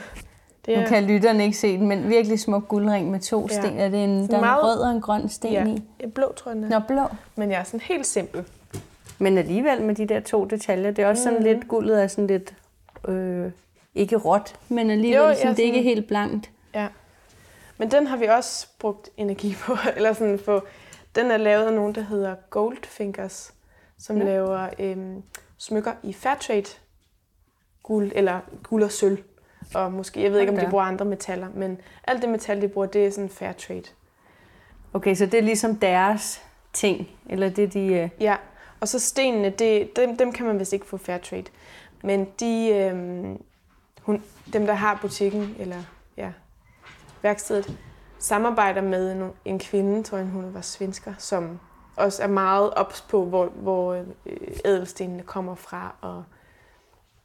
Det 0.65 0.77
er... 0.77 0.81
Nu 0.81 0.87
kan 0.87 1.03
lytterne 1.03 1.43
ikke 1.43 1.57
se 1.57 1.77
den, 1.77 1.87
men 1.87 2.09
virkelig 2.09 2.39
smuk 2.39 2.67
guldring 2.67 3.11
med 3.11 3.19
to 3.19 3.47
ja. 3.51 3.61
sten. 3.61 3.79
Er 3.79 3.89
det 3.89 4.03
en, 4.03 4.27
der 4.27 4.37
er 4.37 4.39
meget... 4.39 4.59
en 4.59 4.65
rød 4.65 4.79
og 4.79 4.91
en 4.91 5.01
grøn 5.01 5.29
sten 5.29 5.53
ja. 5.53 5.65
i? 5.65 6.07
Blå 6.07 6.33
tror 6.35 6.51
jeg. 6.51 6.59
Nå, 6.59 6.79
blå. 6.87 7.07
Men 7.35 7.51
jeg 7.51 7.59
er 7.59 7.63
sådan 7.63 7.79
helt 7.79 8.05
simpel. 8.05 8.45
Men 9.19 9.37
alligevel 9.37 9.81
med 9.81 9.95
de 9.95 10.05
der 10.05 10.19
to 10.19 10.45
detaljer, 10.45 10.91
det 10.91 11.03
er 11.03 11.09
også 11.09 11.23
sådan 11.23 11.39
mm. 11.39 11.45
lidt, 11.45 11.67
guldet 11.67 12.03
er 12.03 12.07
sådan 12.07 12.27
lidt, 12.27 12.53
øh, 13.07 13.51
ikke 13.95 14.17
råt, 14.17 14.55
men 14.69 14.89
alligevel 14.89 15.17
jo, 15.17 15.23
sådan, 15.23 15.37
sådan, 15.37 15.55
det 15.55 15.61
er 15.61 15.65
ikke 15.65 15.81
helt 15.81 16.07
blankt. 16.07 16.51
Ja. 16.75 16.87
Men 17.77 17.91
den 17.91 18.07
har 18.07 18.17
vi 18.17 18.25
også 18.25 18.67
brugt 18.79 19.09
energi 19.17 19.55
på, 19.59 19.77
eller 19.95 20.13
sådan 20.13 20.39
på, 20.45 20.63
den 21.15 21.31
er 21.31 21.37
lavet 21.37 21.65
af 21.65 21.73
nogen, 21.73 21.95
der 21.95 22.01
hedder 22.01 22.35
Goldfingers, 22.49 23.53
som 23.99 24.17
ja. 24.17 24.23
laver 24.23 24.69
øhm, 24.79 25.23
smykker 25.57 25.91
i 26.03 26.13
Fairtrade 26.13 26.65
guld, 27.83 28.11
eller 28.15 28.39
guld 28.63 28.83
og 28.83 28.91
sølv. 28.91 29.23
Og 29.75 29.91
måske, 29.91 30.23
jeg 30.23 30.31
ved 30.31 30.39
ikke, 30.39 30.51
om 30.53 30.59
de 30.59 30.67
bruger 30.69 30.83
andre 30.83 31.05
metaller, 31.05 31.47
men 31.53 31.81
alt 32.03 32.21
det 32.21 32.29
metal, 32.29 32.61
de 32.61 32.67
bruger, 32.67 32.87
det 32.87 33.05
er 33.05 33.11
sådan 33.11 33.29
Fairtrade. 33.29 33.83
Okay, 34.93 35.15
så 35.15 35.25
det 35.25 35.33
er 35.33 35.41
ligesom 35.41 35.75
deres 35.75 36.41
ting, 36.73 37.09
eller 37.29 37.49
det 37.49 37.73
de... 37.73 37.85
Øh... 37.93 38.09
Ja, 38.19 38.35
og 38.79 38.87
så 38.87 38.99
stenene, 38.99 39.49
det, 39.49 39.95
dem, 39.95 40.17
dem 40.17 40.31
kan 40.31 40.45
man 40.45 40.59
vist 40.59 40.73
ikke 40.73 40.85
få 40.85 40.97
fair 40.97 41.17
trade. 41.17 41.45
Men 42.03 42.27
de, 42.39 42.69
øh, 42.69 42.95
hun, 44.01 44.23
dem, 44.53 44.65
der 44.65 44.73
har 44.73 44.99
butikken, 45.01 45.55
eller 45.59 45.83
ja, 46.17 46.31
værkstedet, 47.21 47.77
samarbejder 48.19 48.81
med 48.81 49.11
en, 49.11 49.31
en 49.45 49.59
kvinde, 49.59 50.03
tror 50.03 50.17
jeg, 50.17 50.27
hun 50.27 50.53
var 50.53 50.61
svensker, 50.61 51.13
som 51.17 51.59
også 51.95 52.23
er 52.23 52.27
meget 52.27 52.73
ops 52.73 53.01
på, 53.01 53.25
hvor, 53.25 53.45
hvor 53.45 53.93
øh, 53.93 54.05
ædelstenene 54.65 55.23
kommer 55.23 55.55
fra. 55.55 55.95
Og, 56.01 56.23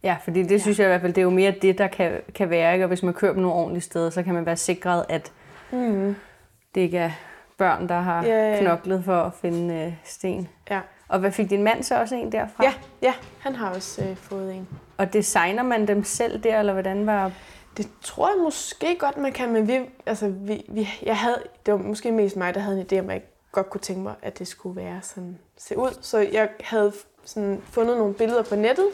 ja, 0.02 0.16
fordi 0.24 0.42
det 0.42 0.50
ja. 0.50 0.58
synes 0.58 0.78
jeg 0.78 0.87
i 0.87 0.88
hvert 0.88 1.00
fald, 1.00 1.12
det 1.12 1.20
er 1.20 1.24
jo 1.24 1.30
mere 1.30 1.54
det, 1.62 1.78
der 1.78 1.87
kan, 1.87 2.20
kan 2.34 2.50
være. 2.50 2.72
Ikke? 2.72 2.84
Og 2.84 2.88
hvis 2.88 3.02
man 3.02 3.14
kører 3.14 3.32
på 3.32 3.40
nogle 3.40 3.56
ordentlige 3.56 3.82
steder, 3.82 4.11
så 4.11 4.22
kan 4.22 4.34
man 4.34 4.46
være 4.46 4.56
sikret, 4.56 5.04
at 5.08 5.32
mm. 5.70 6.16
det 6.74 6.80
ikke 6.80 6.98
er 6.98 7.11
børn, 7.58 7.88
der 7.88 8.00
har 8.00 8.24
ja, 8.24 8.50
ja. 8.50 8.61
knoklet 8.61 9.04
for 9.04 9.16
at 9.16 9.32
finde 9.34 9.74
øh, 9.74 9.92
sten. 10.04 10.48
Ja. 10.70 10.80
Og 11.08 11.18
hvad 11.18 11.32
fik 11.32 11.50
din 11.50 11.62
mand 11.62 11.82
så 11.82 12.00
også 12.00 12.14
en 12.14 12.32
derfra? 12.32 12.64
Ja, 12.64 12.74
ja 13.02 13.14
han 13.38 13.54
har 13.54 13.74
også 13.74 14.02
øh, 14.04 14.16
fået 14.16 14.54
en. 14.54 14.68
Og 14.96 15.12
designer 15.12 15.62
man 15.62 15.88
dem 15.88 16.04
selv 16.04 16.42
der, 16.42 16.58
eller 16.58 16.72
hvordan 16.72 17.06
var... 17.06 17.32
Det 17.76 17.88
tror 18.00 18.28
jeg 18.28 18.42
måske 18.42 18.96
godt, 18.98 19.16
man 19.16 19.32
kan, 19.32 19.52
men 19.52 19.68
vi, 19.68 19.80
altså, 20.06 20.28
vi, 20.28 20.64
vi, 20.68 20.88
jeg 21.02 21.16
havde, 21.16 21.42
det 21.66 21.74
var 21.74 21.78
måske 21.78 22.12
mest 22.12 22.37
mig, 22.37 22.54
der 22.54 22.61
havde 22.61 22.80
en 22.80 22.87
idé 22.92 23.00
om, 23.00 23.11
at 23.11 23.14
jeg 23.14 23.22
godt 23.52 23.70
kunne 23.70 23.80
tænke 23.80 24.02
mig, 24.02 24.14
at 24.22 24.38
det 24.38 24.48
skulle 24.48 24.76
være 24.76 24.98
sådan, 25.02 25.38
se 25.56 25.78
ud. 25.78 25.98
Så 26.00 26.18
jeg 26.18 26.48
havde 26.61 26.92
sådan, 27.24 27.62
fundet 27.64 27.96
nogle 27.96 28.14
billeder 28.14 28.42
på 28.42 28.56
nettet, 28.56 28.87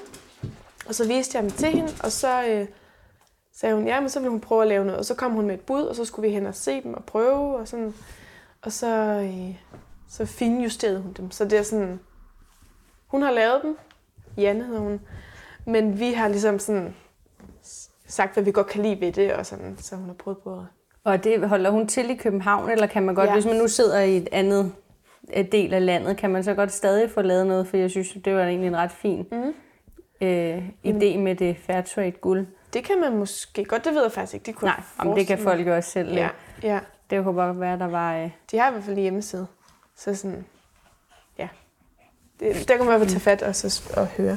og 0.88 0.94
så 0.94 1.06
viste 1.06 1.36
jeg 1.36 1.42
dem 1.42 1.50
til 1.50 1.68
hende, 1.68 1.92
og 2.02 2.12
så 2.12 2.44
øh, 2.48 2.66
sagde 3.54 3.74
hun, 3.74 3.86
ja, 3.86 4.00
men 4.00 4.08
så 4.08 4.20
ville 4.20 4.30
hun 4.30 4.40
prøve 4.40 4.62
at 4.62 4.68
lave 4.68 4.84
noget. 4.84 4.98
Og 4.98 5.04
så 5.04 5.14
kom 5.14 5.32
hun 5.32 5.46
med 5.46 5.54
et 5.54 5.60
bud, 5.60 5.82
og 5.82 5.96
så 5.96 6.04
skulle 6.04 6.28
vi 6.28 6.34
hen 6.34 6.46
og 6.46 6.54
se 6.54 6.82
dem 6.82 6.94
og 6.94 7.04
prøve, 7.04 7.56
og 7.56 7.68
sådan. 7.68 7.94
Og 8.62 8.72
så, 8.72 8.88
øh, 8.96 9.56
så 10.08 10.26
finjusterede 10.26 11.00
hun 11.00 11.12
dem. 11.12 11.30
Så 11.30 11.44
det 11.44 11.58
er 11.58 11.62
sådan, 11.62 12.00
hun 13.06 13.22
har 13.22 13.30
lavet 13.30 13.60
dem, 13.62 13.76
Janne 14.36 14.64
hedder 14.64 14.80
hun, 14.80 15.00
men 15.66 16.00
vi 16.00 16.12
har 16.12 16.28
ligesom 16.28 16.58
sådan 16.58 16.94
sagt, 18.06 18.34
hvad 18.34 18.44
vi 18.44 18.52
godt 18.52 18.66
kan 18.66 18.82
lide 18.82 19.00
ved 19.00 19.12
det, 19.12 19.32
og 19.32 19.46
sådan, 19.46 19.76
så 19.78 19.96
hun 19.96 20.06
har 20.06 20.14
prøvet 20.14 20.38
på 20.38 20.50
det. 20.50 20.66
Og 21.04 21.24
det 21.24 21.48
holder 21.48 21.70
hun 21.70 21.86
til 21.86 22.10
i 22.10 22.14
København, 22.14 22.70
eller 22.70 22.86
kan 22.86 23.02
man 23.02 23.14
godt, 23.14 23.28
ja. 23.28 23.34
hvis 23.34 23.46
man 23.46 23.56
nu 23.56 23.68
sidder 23.68 24.00
i 24.00 24.16
et 24.16 24.28
andet 24.32 24.72
del 25.52 25.74
af 25.74 25.86
landet, 25.86 26.16
kan 26.16 26.30
man 26.30 26.44
så 26.44 26.54
godt 26.54 26.72
stadig 26.72 27.10
få 27.10 27.22
lavet 27.22 27.46
noget, 27.46 27.66
for 27.66 27.76
jeg 27.76 27.90
synes, 27.90 28.16
det 28.24 28.34
var 28.34 28.42
egentlig 28.42 28.68
en 28.68 28.76
ret 28.76 28.92
fin 28.92 29.26
mm. 29.32 29.54
Øh, 30.24 30.68
idé 30.84 31.18
med 31.18 31.34
det 31.34 31.56
Fairtrade 31.56 32.10
guld. 32.10 32.46
Det 32.72 32.84
kan 32.84 33.00
man 33.00 33.16
måske 33.16 33.64
godt, 33.64 33.84
det 33.84 33.94
ved 33.94 34.02
jeg 34.02 34.12
faktisk 34.12 34.34
ikke. 34.34 34.46
Det 34.46 34.54
kunne 34.54 34.68
Nej, 34.68 34.82
om 34.98 35.14
det 35.14 35.26
kan 35.26 35.38
folk 35.38 35.66
jo 35.66 35.76
også 35.76 35.90
selv. 35.90 36.14
Ja, 36.14 36.28
ja. 36.62 36.78
Det 37.10 37.24
kunne 37.24 37.34
bare 37.34 37.60
være, 37.60 37.78
der 37.78 37.86
var... 37.86 38.16
Øh... 38.16 38.30
De 38.50 38.58
har 38.58 38.68
i 38.68 38.72
hvert 38.72 38.84
fald 38.84 38.96
hjemmeside. 38.96 39.46
Så 39.96 40.14
sådan, 40.14 40.44
ja. 41.38 41.48
Det, 42.40 42.68
der 42.68 42.76
kan 42.76 42.86
man 42.86 42.94
i 42.94 42.98
hvert 42.98 43.00
fald 43.00 43.10
tage 43.10 43.20
fat 43.20 43.42
og, 43.42 43.56
så, 43.56 43.92
og 43.96 44.06
høre. 44.06 44.36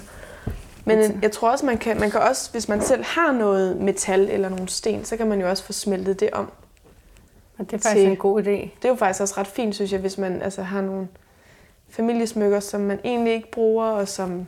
Men 0.86 1.00
øh, 1.00 1.10
jeg 1.21 1.32
tror 1.32 1.52
også, 1.52 1.65
man 1.65 1.78
kan, 1.78 2.00
man 2.00 2.12
kan 2.12 2.21
også, 2.21 2.52
hvis 2.52 2.69
man 2.69 2.82
selv 2.82 3.04
har 3.04 3.32
noget 3.32 3.78
metal 3.78 4.30
eller 4.30 4.50
nogle 4.50 4.69
sten, 4.69 5.06
så 5.06 5.17
kan 5.17 5.28
man 5.28 5.41
jo 5.41 5.50
også 5.50 5.63
få 5.63 5.73
smeltet 5.73 6.19
det 6.19 6.30
om. 6.32 6.52
Og 7.58 7.65
det 7.65 7.73
er 7.73 7.78
faktisk 7.78 7.95
til, 7.95 8.08
en 8.08 8.17
god 8.17 8.41
idé. 8.41 8.52
Det 8.52 8.86
er 8.86 8.89
jo 8.89 8.95
faktisk 8.95 9.21
også 9.21 9.34
ret 9.38 9.47
fint, 9.47 9.76
synes 9.76 9.91
jeg, 9.91 10.00
hvis 10.00 10.17
man 10.17 10.41
altså, 10.41 10.62
har 10.62 10.82
nogle 10.82 11.08
familiesmykker, 11.89 12.60
som 12.60 12.82
man 12.82 13.00
egentlig 13.04 13.34
ikke 13.34 13.52
bruger, 13.52 13.86
og 13.86 14.08
som 14.08 14.47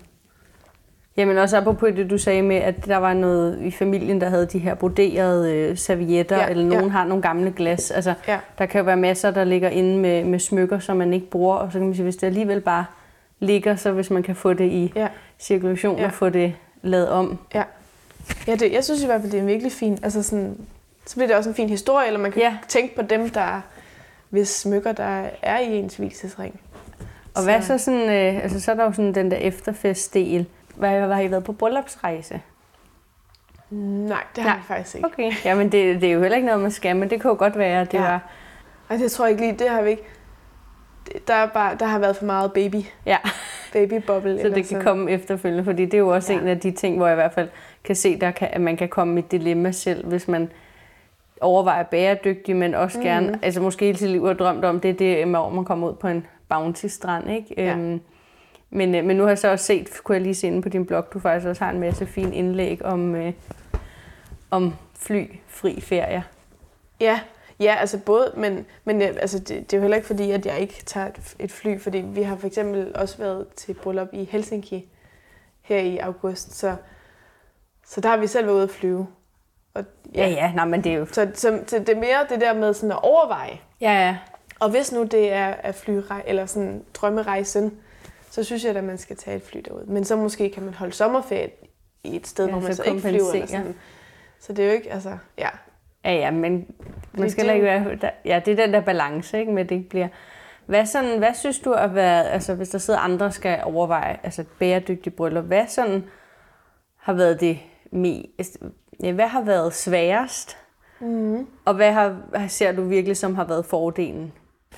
Jamen 1.17 1.38
også 1.38 1.62
på 1.80 1.89
det, 1.89 2.10
du 2.10 2.17
sagde 2.17 2.41
med, 2.41 2.56
at 2.56 2.86
der 2.86 2.98
var 2.98 3.13
noget 3.13 3.60
i 3.62 3.72
familien, 3.72 4.22
der 4.22 4.30
havde 4.30 4.45
de 4.45 4.60
her 4.60 4.74
broderede 4.74 5.54
øh, 5.54 5.78
servietter, 5.78 6.38
ja, 6.38 6.48
eller 6.48 6.65
nogen 6.65 6.86
ja. 6.86 6.89
har 6.89 7.06
nogle 7.06 7.22
gamle 7.22 7.52
glas. 7.52 7.91
Altså, 7.91 8.13
ja. 8.28 8.39
Der 8.58 8.65
kan 8.65 8.80
jo 8.80 8.86
være 8.86 8.98
masser, 8.98 9.32
der 9.32 9.43
ligger 9.43 9.69
inde 9.69 9.98
med, 9.98 10.24
med 10.24 10.39
smykker, 10.39 10.80
som 10.80 10.98
man 10.98 11.13
ikke 11.13 11.30
bruger, 11.30 11.56
og 11.56 11.72
så 11.72 11.80
kan 11.80 11.86
man 11.86 11.95
sige, 11.95 12.04
hvis 12.04 12.15
det 12.15 12.28
alligevel 12.28 12.62
bare 12.62 12.86
ligger, 13.39 13.76
så 13.76 13.91
hvis 13.91 14.10
man 14.10 14.24
kan 14.24 14.36
få 14.36 14.54
det 14.54 14.65
i 14.65 14.91
ja. 14.95 15.08
cirkulation 15.39 16.00
ja. 16.00 16.06
og 16.06 16.13
få 16.13 16.30
det 16.30 16.54
lavet 16.82 17.10
om. 17.10 17.39
Ja, 17.54 17.63
ja 18.48 18.56
det, 18.56 18.74
jeg 18.74 18.84
synes 18.84 19.04
i 19.04 19.06
hvert 19.06 19.22
fald, 19.22 19.32
det 19.32 19.39
er 19.39 19.45
virkelig 19.45 19.72
fint. 19.72 20.00
Altså 20.04 20.24
sådan, 20.24 20.58
så 21.06 21.15
bliver 21.15 21.28
det 21.28 21.36
også 21.36 21.50
en 21.50 21.56
fin 21.56 21.69
historie, 21.69 22.08
eller 22.08 22.19
man 22.19 22.32
kan 22.32 22.41
ja. 22.41 22.58
tænke 22.67 22.95
på 22.95 23.02
dem, 23.02 23.30
der 23.30 23.62
hvis 24.30 24.50
smykker, 24.50 24.91
der 24.91 25.24
er 25.41 25.60
i 25.60 25.78
ens 25.78 25.95
hvilesesring. 25.95 26.60
Og 27.36 27.43
hvad 27.43 27.62
så 27.62 27.78
sådan, 27.78 28.10
øh, 28.10 28.43
altså 28.43 28.60
så 28.60 28.72
er 28.72 28.76
der 28.76 28.84
jo 28.84 28.91
sådan 28.91 29.15
den 29.15 29.32
der 29.32 29.38
efterfestdel. 29.38 30.45
Hvad, 30.79 31.13
har 31.13 31.21
I 31.21 31.31
været 31.31 31.43
på 31.43 31.53
bryllupsrejse? 31.53 32.41
Nej, 33.69 34.23
det 34.35 34.43
har 34.43 34.49
Nej. 34.49 34.57
vi 34.57 34.63
faktisk 34.63 34.95
ikke. 34.95 35.07
Okay, 35.07 35.31
jamen 35.45 35.71
det, 35.71 36.01
det 36.01 36.09
er 36.09 36.13
jo 36.13 36.21
heller 36.21 36.35
ikke 36.35 36.45
noget, 36.45 36.61
man 36.61 36.71
skal, 36.71 36.95
men 36.95 37.09
det 37.09 37.19
jo 37.29 37.35
godt 37.39 37.57
være, 37.57 37.85
det 37.85 37.93
ja. 37.93 38.01
var... 38.01 38.29
Ej, 38.89 38.97
det 38.97 39.11
tror 39.11 39.25
jeg 39.25 39.31
ikke 39.31 39.43
lige, 39.43 39.59
det 39.59 39.69
har 39.69 39.81
vi 39.81 39.89
ikke. 39.89 40.03
Der, 41.27 41.33
er 41.33 41.45
bare, 41.47 41.75
der 41.79 41.85
har 41.85 41.99
været 41.99 42.15
for 42.15 42.25
meget 42.25 42.53
baby. 42.53 42.75
Ja. 43.05 43.17
Babybobble. 43.73 44.41
så 44.41 44.47
det 44.47 44.55
kan 44.55 44.63
sådan. 44.63 44.83
komme 44.83 45.11
efterfølgende, 45.11 45.63
fordi 45.63 45.85
det 45.85 45.93
er 45.93 45.97
jo 45.97 46.09
også 46.09 46.33
ja. 46.33 46.39
en 46.39 46.47
af 46.47 46.59
de 46.59 46.71
ting, 46.71 46.97
hvor 46.97 47.07
jeg 47.07 47.13
i 47.13 47.21
hvert 47.21 47.33
fald 47.33 47.49
kan 47.83 47.95
se, 47.95 48.19
der 48.19 48.31
kan, 48.31 48.47
at 48.51 48.61
man 48.61 48.77
kan 48.77 48.89
komme 48.89 49.15
i 49.15 49.23
et 49.23 49.31
dilemma 49.31 49.71
selv, 49.71 50.07
hvis 50.07 50.27
man 50.27 50.51
overvejer 51.41 51.83
bæredygtig, 51.83 52.55
men 52.55 52.75
også 52.75 52.97
mm. 52.97 53.03
gerne, 53.03 53.39
altså 53.41 53.61
måske 53.61 53.85
hele 53.85 53.97
sit 53.97 54.09
liv 54.09 54.25
har 54.25 54.33
drømt 54.33 54.65
om 54.65 54.79
det, 54.79 54.99
det 54.99 55.21
er, 55.21 55.25
hvor 55.25 55.49
man 55.49 55.65
kommer 55.65 55.89
ud 55.89 55.95
på 55.95 56.07
en 56.07 56.25
bounty-strand, 56.49 57.29
ikke? 57.29 57.53
Ja. 57.57 57.73
Øhm, 57.73 58.01
men, 58.69 58.95
øh, 58.95 59.05
men 59.05 59.17
nu 59.17 59.23
har 59.23 59.29
jeg 59.29 59.38
så 59.38 59.51
også 59.51 59.65
set, 59.65 59.89
kunne 60.03 60.15
jeg 60.15 60.21
lige 60.21 60.36
se 60.36 60.47
inde 60.47 60.62
på 60.62 60.69
din 60.69 60.86
blog, 60.86 61.13
du 61.13 61.19
faktisk 61.19 61.47
også 61.47 61.63
har 61.63 61.71
en 61.71 61.79
masse 61.79 62.05
fine 62.05 62.36
indlæg 62.36 62.86
om, 62.86 63.15
øh, 63.15 63.34
om 64.51 64.75
flyfri 64.93 65.82
ferier. 65.82 66.21
Ja, 66.99 67.19
ja, 67.60 67.75
altså 67.79 67.99
både, 67.99 68.34
men, 68.38 68.65
men 68.84 69.01
altså, 69.01 69.39
det, 69.39 69.47
det 69.47 69.73
er 69.73 69.77
jo 69.77 69.82
heller 69.82 69.97
ikke 69.97 70.08
fordi, 70.08 70.32
at 70.32 70.45
jeg 70.45 70.60
ikke 70.60 70.84
tager 70.86 71.08
et, 71.08 71.36
et 71.39 71.51
fly, 71.51 71.79
fordi 71.79 71.97
vi 71.97 72.21
har 72.21 72.36
for 72.36 72.47
eksempel 72.47 72.91
også 72.95 73.17
været 73.17 73.47
til 73.55 73.73
bryllup 73.73 74.08
i 74.13 74.23
Helsinki 74.32 74.89
her 75.62 75.79
i 75.79 75.97
august, 75.97 76.55
så, 76.55 76.75
så 77.86 78.01
der 78.01 78.10
har 78.10 78.17
vi 78.17 78.27
selv 78.27 78.45
været 78.45 78.55
ude 78.55 78.63
at 78.63 78.69
flyve. 78.69 79.08
Og, 79.73 79.84
ja, 80.15 80.27
ja, 80.27 80.29
ja 80.29 80.51
nej, 80.53 80.65
men 80.65 80.84
det 80.84 80.91
er 80.91 80.97
jo... 80.97 81.05
Så, 81.05 81.32
så, 81.34 81.60
så 81.67 81.79
det 81.79 81.89
er 81.89 81.99
mere 81.99 82.25
det 82.29 82.41
der 82.41 82.53
med 82.53 82.73
sådan 82.73 82.91
at 82.91 83.03
overveje. 83.03 83.60
Ja, 83.82 83.91
ja. 83.91 84.17
Og 84.60 84.69
hvis 84.69 84.91
nu 84.91 85.03
det 85.03 85.34
er 85.34 85.47
at 85.47 85.75
flyrej, 85.75 86.23
eller 86.27 86.45
sådan 86.45 86.84
drømmerejsen, 86.93 87.77
så 88.29 88.43
synes 88.43 88.63
jeg, 88.63 88.75
at 88.75 88.83
man 88.83 88.97
skal 88.97 89.15
tage 89.15 89.37
et 89.37 89.43
fly 89.43 89.59
derud. 89.65 89.85
Men 89.85 90.05
så 90.05 90.15
måske 90.15 90.49
kan 90.49 90.63
man 90.63 90.73
holde 90.73 90.93
sommerferie 90.93 91.49
i 92.03 92.15
et 92.15 92.27
sted, 92.27 92.45
ja, 92.45 92.51
hvor 92.51 92.61
man 92.61 92.75
så, 92.75 92.83
så 92.83 92.89
ikke 92.89 93.01
flyver. 93.01 93.31
Eller 93.33 93.47
sådan. 93.47 93.75
Så 94.39 94.53
det 94.53 94.63
er 94.63 94.67
jo 94.67 94.73
ikke, 94.73 94.93
altså, 94.93 95.17
ja. 95.37 95.49
Ja, 96.05 96.13
ja, 96.13 96.31
men 96.31 96.67
man 97.13 97.29
skal 97.29 97.49
ikke 97.49 97.65
være, 97.65 97.95
der, 97.95 98.09
ja, 98.25 98.41
det 98.45 98.51
er 98.51 98.65
den 98.65 98.73
der 98.73 98.81
balance, 98.81 99.39
ikke, 99.39 99.51
med 99.51 99.65
det 99.65 99.89
bliver... 99.89 100.07
Hvad, 100.65 100.85
sådan, 100.85 101.17
hvad 101.17 101.33
synes 101.33 101.59
du 101.59 101.73
at 101.73 101.95
være, 101.95 102.29
altså 102.29 102.55
hvis 102.55 102.69
der 102.69 102.77
sidder 102.77 102.99
andre, 102.99 103.31
skal 103.31 103.59
overveje, 103.63 104.19
altså 104.23 104.43
bæredygtig 104.59 105.13
bryllup, 105.13 105.45
hvad 105.45 105.67
sådan 105.67 106.03
har 106.97 107.13
været 107.13 107.39
det 107.39 107.59
mest, 107.91 108.57
ja, 109.03 109.11
hvad 109.11 109.27
har 109.27 109.41
været 109.41 109.73
sværest? 109.73 110.57
Mm. 110.99 111.47
Og 111.65 111.73
hvad 111.73 111.91
har, 111.91 112.47
ser 112.47 112.71
du 112.71 112.83
virkelig, 112.83 113.17
som 113.17 113.35
har 113.35 113.43
været 113.45 113.65
fordelen? 113.65 114.33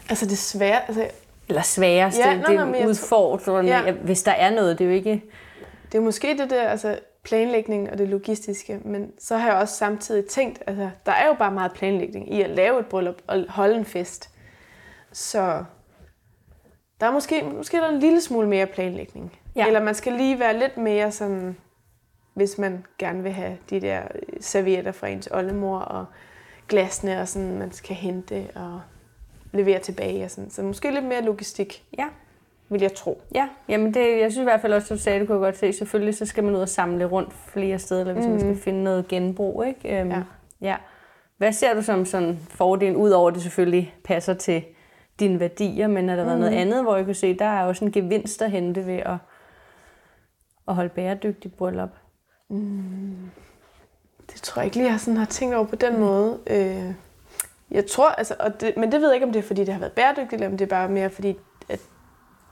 Altså 0.10 0.26
det 0.26 0.38
svære, 0.38 0.88
altså... 0.88 1.08
Eller 1.50 1.62
sværest, 1.62 2.20
ja, 2.20 2.34
det, 2.34 2.48
det 2.48 2.56
er 2.56 2.88
udfordrende, 2.88 3.72
ja. 3.72 3.92
hvis 3.92 4.24
der 4.24 4.32
er 4.32 4.50
noget, 4.50 4.80
det 4.80 4.86
er 4.86 4.90
jo 4.90 4.96
ikke... 4.96 5.24
Det 5.92 5.98
er 5.98 6.02
måske 6.02 6.38
det 6.38 6.50
der, 6.50 6.70
altså 6.70 7.00
planlægning 7.24 7.92
og 7.92 7.98
det 7.98 8.10
logistiske, 8.10 8.80
men 8.86 9.12
så 9.20 9.38
har 9.38 9.48
jeg 9.48 9.58
også 9.58 9.76
samtidig 9.76 10.26
tænkt, 10.26 10.64
altså 10.68 10.90
der 11.06 11.12
er 11.12 11.28
jo 11.28 11.34
bare 11.34 11.52
meget 11.52 11.72
planlægning 11.72 12.34
i 12.34 12.42
at 12.42 12.50
lave 12.50 12.80
et 12.80 12.86
bryllup 12.86 13.22
og 13.28 13.46
holde 13.50 13.76
en 13.76 13.86
fest. 13.86 14.30
Så 15.12 15.64
der 17.02 17.08
er 17.08 17.12
måske, 17.12 17.44
måske 17.44 17.78
der 17.78 17.84
er 17.84 17.90
en 17.90 18.00
lille 18.00 18.22
smule 18.22 18.48
mere 18.48 18.66
planlægning. 18.66 19.40
Ja. 19.56 19.68
Eller 19.68 19.82
man 19.82 19.96
skal 19.96 20.14
lige 20.14 20.40
være 20.40 20.60
lidt 20.60 20.78
mere 20.78 21.12
sådan, 21.12 21.58
hvis 22.34 22.58
man 22.58 22.86
gerne 22.98 23.24
vil 23.24 23.32
have 23.32 23.58
de 23.70 23.82
der 23.82 24.02
servietter 24.40 24.92
fra 24.92 25.08
ens 25.08 25.30
oldemor 25.32 25.80
og 25.80 26.06
glasene 26.68 27.22
og 27.22 27.28
sådan, 27.28 27.60
man 27.60 27.72
skal 27.72 27.96
hente 27.96 28.48
og 28.56 28.82
levere 29.52 29.80
tilbage 29.80 30.24
og 30.24 30.32
sådan. 30.32 30.50
Så 30.50 30.64
måske 30.64 30.92
lidt 30.92 31.06
mere 31.06 31.22
logistik. 31.22 31.84
Ja 31.98 32.06
vil 32.72 32.82
jeg 32.82 32.94
tro. 32.94 33.22
Ja, 33.36 33.50
jamen 33.70 33.94
det, 33.94 34.20
jeg 34.20 34.32
synes 34.32 34.44
i 34.44 34.44
hvert 34.44 34.62
fald 34.62 34.74
også, 34.74 34.94
at 34.94 34.98
du 34.98 35.04
sagde, 35.04 35.20
det 35.20 35.28
kunne 35.28 35.36
jeg 35.36 35.54
godt 35.54 35.58
se. 35.58 35.74
Selvfølgelig 35.74 36.18
så 36.18 36.26
skal 36.26 36.44
man 36.44 36.56
ud 36.56 36.60
og 36.60 36.70
samle 36.70 37.06
rundt 37.06 37.34
flere 37.34 37.80
steder, 37.80 38.02
eller 38.02 38.14
hvis 38.14 38.26
mm. 38.26 38.32
man 38.32 38.40
skal 38.40 38.52
mm. 38.52 38.60
finde 38.60 38.84
noget 38.84 39.08
genbrug. 39.08 39.66
Ikke? 39.68 40.00
Øhm, 40.00 40.12
ja. 40.12 40.24
ja. 40.62 40.76
Hvad 41.38 41.54
ser 41.54 41.74
du 41.74 41.82
som 41.82 42.06
sådan 42.06 42.40
fordel, 42.50 42.96
udover 42.96 43.28
at 43.28 43.34
det 43.34 43.44
selvfølgelig 43.44 43.96
passer 44.04 44.34
til 44.34 44.64
dine 45.20 45.40
værdier, 45.40 45.88
men 45.88 46.10
har 46.10 46.16
der 46.16 46.24
mm. 46.24 46.28
været 46.28 46.40
noget 46.40 46.54
mm. 46.54 46.60
andet, 46.60 46.84
hvor 46.84 46.96
jeg 46.96 47.06
kunne 47.06 47.14
se, 47.14 47.34
der 47.34 47.46
er 47.46 47.64
også 47.64 47.86
en 47.86 47.92
gevinst 47.92 48.42
at 48.42 48.52
hente 48.52 48.88
ved 48.88 48.98
at, 48.98 49.18
at 50.68 50.76
holde 50.76 50.90
bæredygtigt 50.90 51.58
bryllup? 51.58 51.92
Mm. 52.50 53.16
Det 54.34 54.42
tror 54.42 54.62
jeg 54.62 54.66
ikke 54.66 54.78
lige, 54.78 54.92
jeg 54.92 55.00
sådan 55.00 55.18
har 55.18 55.26
tænkt 55.26 55.56
over 55.56 55.66
på 55.66 55.76
den 55.76 55.94
mm. 55.94 56.00
måde. 56.00 56.40
Øh, 56.48 56.94
jeg 57.72 57.86
tror, 57.86 58.10
altså, 58.10 58.36
og 58.40 58.62
det, 58.62 58.78
men 58.78 58.92
det 58.92 59.02
ved 59.02 59.08
jeg 59.08 59.16
ikke, 59.16 59.26
om 59.26 59.34
det 59.34 59.40
er, 59.40 59.48
fordi 59.48 59.64
det 59.64 59.74
har 59.74 59.80
været 59.80 59.94
bæredygtigt, 59.94 60.34
eller 60.34 60.48
om 60.48 60.58
det 60.58 60.66
er 60.66 60.70
bare 60.70 60.90
mere, 60.90 61.10
fordi 61.10 61.38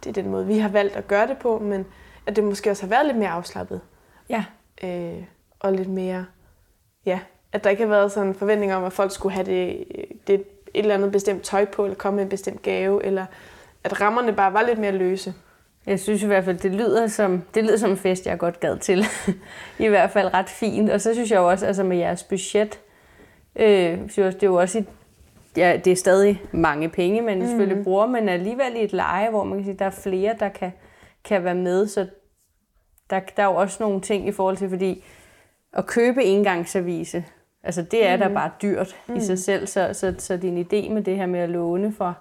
det 0.03 0.09
er 0.09 0.21
den 0.21 0.29
måde, 0.31 0.45
vi 0.45 0.57
har 0.57 0.69
valgt 0.69 0.95
at 0.95 1.07
gøre 1.07 1.27
det 1.27 1.37
på, 1.37 1.59
men 1.59 1.85
at 2.25 2.35
det 2.35 2.43
måske 2.43 2.71
også 2.71 2.83
har 2.83 2.89
været 2.89 3.05
lidt 3.05 3.17
mere 3.17 3.29
afslappet. 3.29 3.81
Ja. 4.29 4.45
Øh, 4.83 5.23
og 5.59 5.73
lidt 5.73 5.89
mere, 5.89 6.25
ja, 7.05 7.19
at 7.51 7.63
der 7.63 7.69
ikke 7.69 7.83
har 7.83 7.89
været 7.89 8.11
sådan 8.11 8.29
en 8.29 8.35
forventning 8.35 8.73
om, 8.73 8.83
at 8.83 8.93
folk 8.93 9.11
skulle 9.11 9.33
have 9.33 9.45
det, 9.45 9.85
det 10.27 10.35
et 10.35 10.45
eller 10.73 10.95
andet 10.95 11.11
bestemt 11.11 11.43
tøj 11.43 11.65
på, 11.65 11.83
eller 11.83 11.95
komme 11.95 12.15
med 12.15 12.23
en 12.23 12.29
bestemt 12.29 12.61
gave, 12.61 13.05
eller 13.05 13.25
at 13.83 14.01
rammerne 14.01 14.33
bare 14.33 14.53
var 14.53 14.61
lidt 14.61 14.79
mere 14.79 14.91
løse. 14.91 15.33
Jeg 15.85 15.99
synes 15.99 16.23
i 16.23 16.27
hvert 16.27 16.45
fald, 16.45 16.57
det 16.57 16.71
lyder 16.71 17.07
som, 17.07 17.43
det 17.53 17.63
lyder 17.63 17.77
som 17.77 17.91
en 17.91 17.97
fest, 17.97 18.25
jeg 18.25 18.37
godt 18.37 18.59
gad 18.59 18.77
til. 18.77 19.05
I 19.79 19.87
hvert 19.87 20.11
fald 20.11 20.33
ret 20.33 20.49
fint. 20.49 20.89
Og 20.89 21.01
så 21.01 21.13
synes 21.13 21.31
jeg 21.31 21.37
jo 21.37 21.49
også, 21.49 21.65
altså 21.65 21.83
med 21.83 21.97
jeres 21.97 22.23
budget, 22.23 22.79
øh, 23.55 23.97
synes 23.97 24.17
jeg, 24.17 24.33
det 24.33 24.43
er 24.43 24.47
jo 24.47 24.55
også 24.55 24.83
ja, 25.57 25.79
det 25.85 25.91
er 25.91 25.95
stadig 25.95 26.41
mange 26.51 26.89
penge, 26.89 27.21
man 27.21 27.39
mm. 27.39 27.45
selvfølgelig 27.47 27.83
bruger, 27.83 28.07
men 28.07 28.29
alligevel 28.29 28.75
i 28.75 28.83
et 28.83 28.93
leje, 28.93 29.29
hvor 29.29 29.43
man 29.43 29.57
kan 29.57 29.65
sige, 29.65 29.77
der 29.79 29.85
er 29.85 29.89
flere, 29.89 30.35
der 30.39 30.49
kan, 30.49 30.71
kan 31.23 31.43
være 31.43 31.55
med, 31.55 31.87
så 31.87 32.07
der, 33.09 33.19
der 33.37 33.43
er 33.43 33.47
jo 33.47 33.55
også 33.55 33.83
nogle 33.83 34.01
ting 34.01 34.27
i 34.27 34.31
forhold 34.31 34.57
til, 34.57 34.69
fordi 34.69 35.03
at 35.73 35.85
købe 35.85 36.23
engangsservice, 36.23 37.25
altså 37.63 37.81
det 37.81 38.07
er 38.07 38.15
mm. 38.15 38.21
da 38.21 38.27
bare 38.27 38.51
dyrt 38.61 38.95
mm. 39.07 39.15
i 39.15 39.19
sig 39.19 39.39
selv, 39.39 39.67
så, 39.67 39.89
så, 39.93 40.15
så 40.17 40.37
din 40.37 40.57
idé 40.57 40.93
med 40.93 41.01
det 41.01 41.15
her 41.15 41.25
med 41.25 41.39
at 41.39 41.49
låne 41.49 41.93
for, 41.93 42.17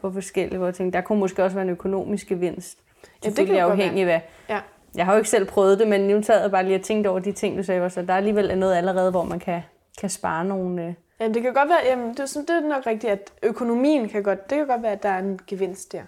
for 0.00 0.10
forskellige 0.10 0.58
hvor 0.58 0.70
ting, 0.70 0.92
der 0.92 1.00
kunne 1.00 1.18
måske 1.18 1.44
også 1.44 1.54
være 1.54 1.64
en 1.64 1.70
økonomisk 1.70 2.28
gevinst. 2.28 2.78
Ja, 3.24 3.30
det 3.30 3.46
kan 3.46 3.56
afhængig 3.56 4.10
af, 4.10 4.28
ja. 4.48 4.60
Jeg 4.94 5.04
har 5.04 5.12
jo 5.12 5.18
ikke 5.18 5.30
selv 5.30 5.46
prøvet 5.46 5.78
det, 5.78 5.88
men 5.88 6.00
nu 6.00 6.22
sad 6.22 6.42
jeg 6.42 6.50
bare 6.50 6.64
lige 6.64 6.76
og 6.76 6.82
tænkte 6.82 7.08
over 7.08 7.18
de 7.18 7.32
ting, 7.32 7.58
du 7.58 7.62
sagde, 7.62 7.90
så 7.90 8.02
der 8.02 8.12
er 8.12 8.16
alligevel 8.16 8.58
noget 8.58 8.74
allerede, 8.74 9.10
hvor 9.10 9.24
man 9.24 9.38
kan, 9.38 9.60
kan 10.00 10.10
spare 10.10 10.44
nogle, 10.44 10.96
øh, 11.22 11.28
Ja, 11.28 11.28
det 11.28 11.42
kan 11.42 11.54
godt 11.54 11.68
være, 11.68 11.78
jamen, 11.86 12.10
det, 12.10 12.20
er, 12.20 12.40
det 12.40 12.50
er 12.50 12.68
nok 12.68 12.86
rigtigt, 12.86 13.12
at 13.12 13.32
økonomien 13.42 14.08
kan 14.08 14.22
godt, 14.22 14.50
det 14.50 14.58
kan 14.58 14.66
godt 14.66 14.82
være, 14.82 14.92
at 14.92 15.02
der 15.02 15.08
er 15.08 15.18
en 15.18 15.40
gevinst 15.46 15.92
der. 15.92 16.02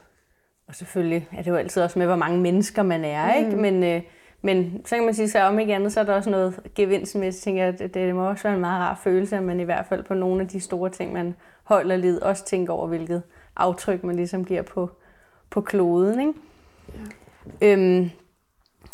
Og 0.68 0.74
selvfølgelig 0.74 1.29
er 1.33 1.42
det 1.42 1.50
jo 1.50 1.57
altid 1.57 1.83
også 1.83 1.98
med, 1.98 2.07
hvor 2.07 2.16
mange 2.16 2.40
mennesker 2.40 2.83
man 2.83 3.05
er, 3.05 3.40
mm. 3.40 3.46
ikke? 3.46 3.57
Men, 3.57 3.85
øh, 3.85 4.03
men 4.42 4.83
så 4.85 4.94
kan 4.94 5.05
man 5.05 5.14
sige, 5.14 5.29
så 5.29 5.40
om 5.40 5.59
ikke 5.59 5.74
andet, 5.74 5.92
så 5.92 6.00
er 6.00 6.05
der 6.05 6.14
også 6.14 6.31
noget 6.31 6.61
gevinst 6.74 7.14
med, 7.14 7.24
jeg 7.24 7.35
tænker, 7.35 7.68
at 7.68 7.79
det, 7.79 7.94
det 7.94 8.14
må 8.14 8.29
også 8.29 8.42
være 8.42 8.55
en 8.55 8.61
meget 8.61 8.81
rar 8.81 9.00
følelse, 9.05 9.37
at 9.37 9.42
man 9.42 9.61
i 9.61 9.64
hvert 9.64 9.87
fald 9.87 10.03
på 10.03 10.14
nogle 10.14 10.40
af 10.40 10.48
de 10.48 10.61
store 10.61 10.90
ting, 10.90 11.12
man 11.12 11.35
holder 11.64 11.96
lid, 11.96 12.22
også 12.22 12.44
tænker 12.44 12.72
over, 12.72 12.87
hvilket 12.87 13.22
aftryk 13.57 14.05
man 14.05 14.16
ligesom 14.16 14.44
giver 14.44 14.62
på, 14.62 14.90
på 15.50 15.61
kloden, 15.61 16.20
ikke? 16.20 16.33
Ja. 17.61 17.72
Øhm, 17.72 18.11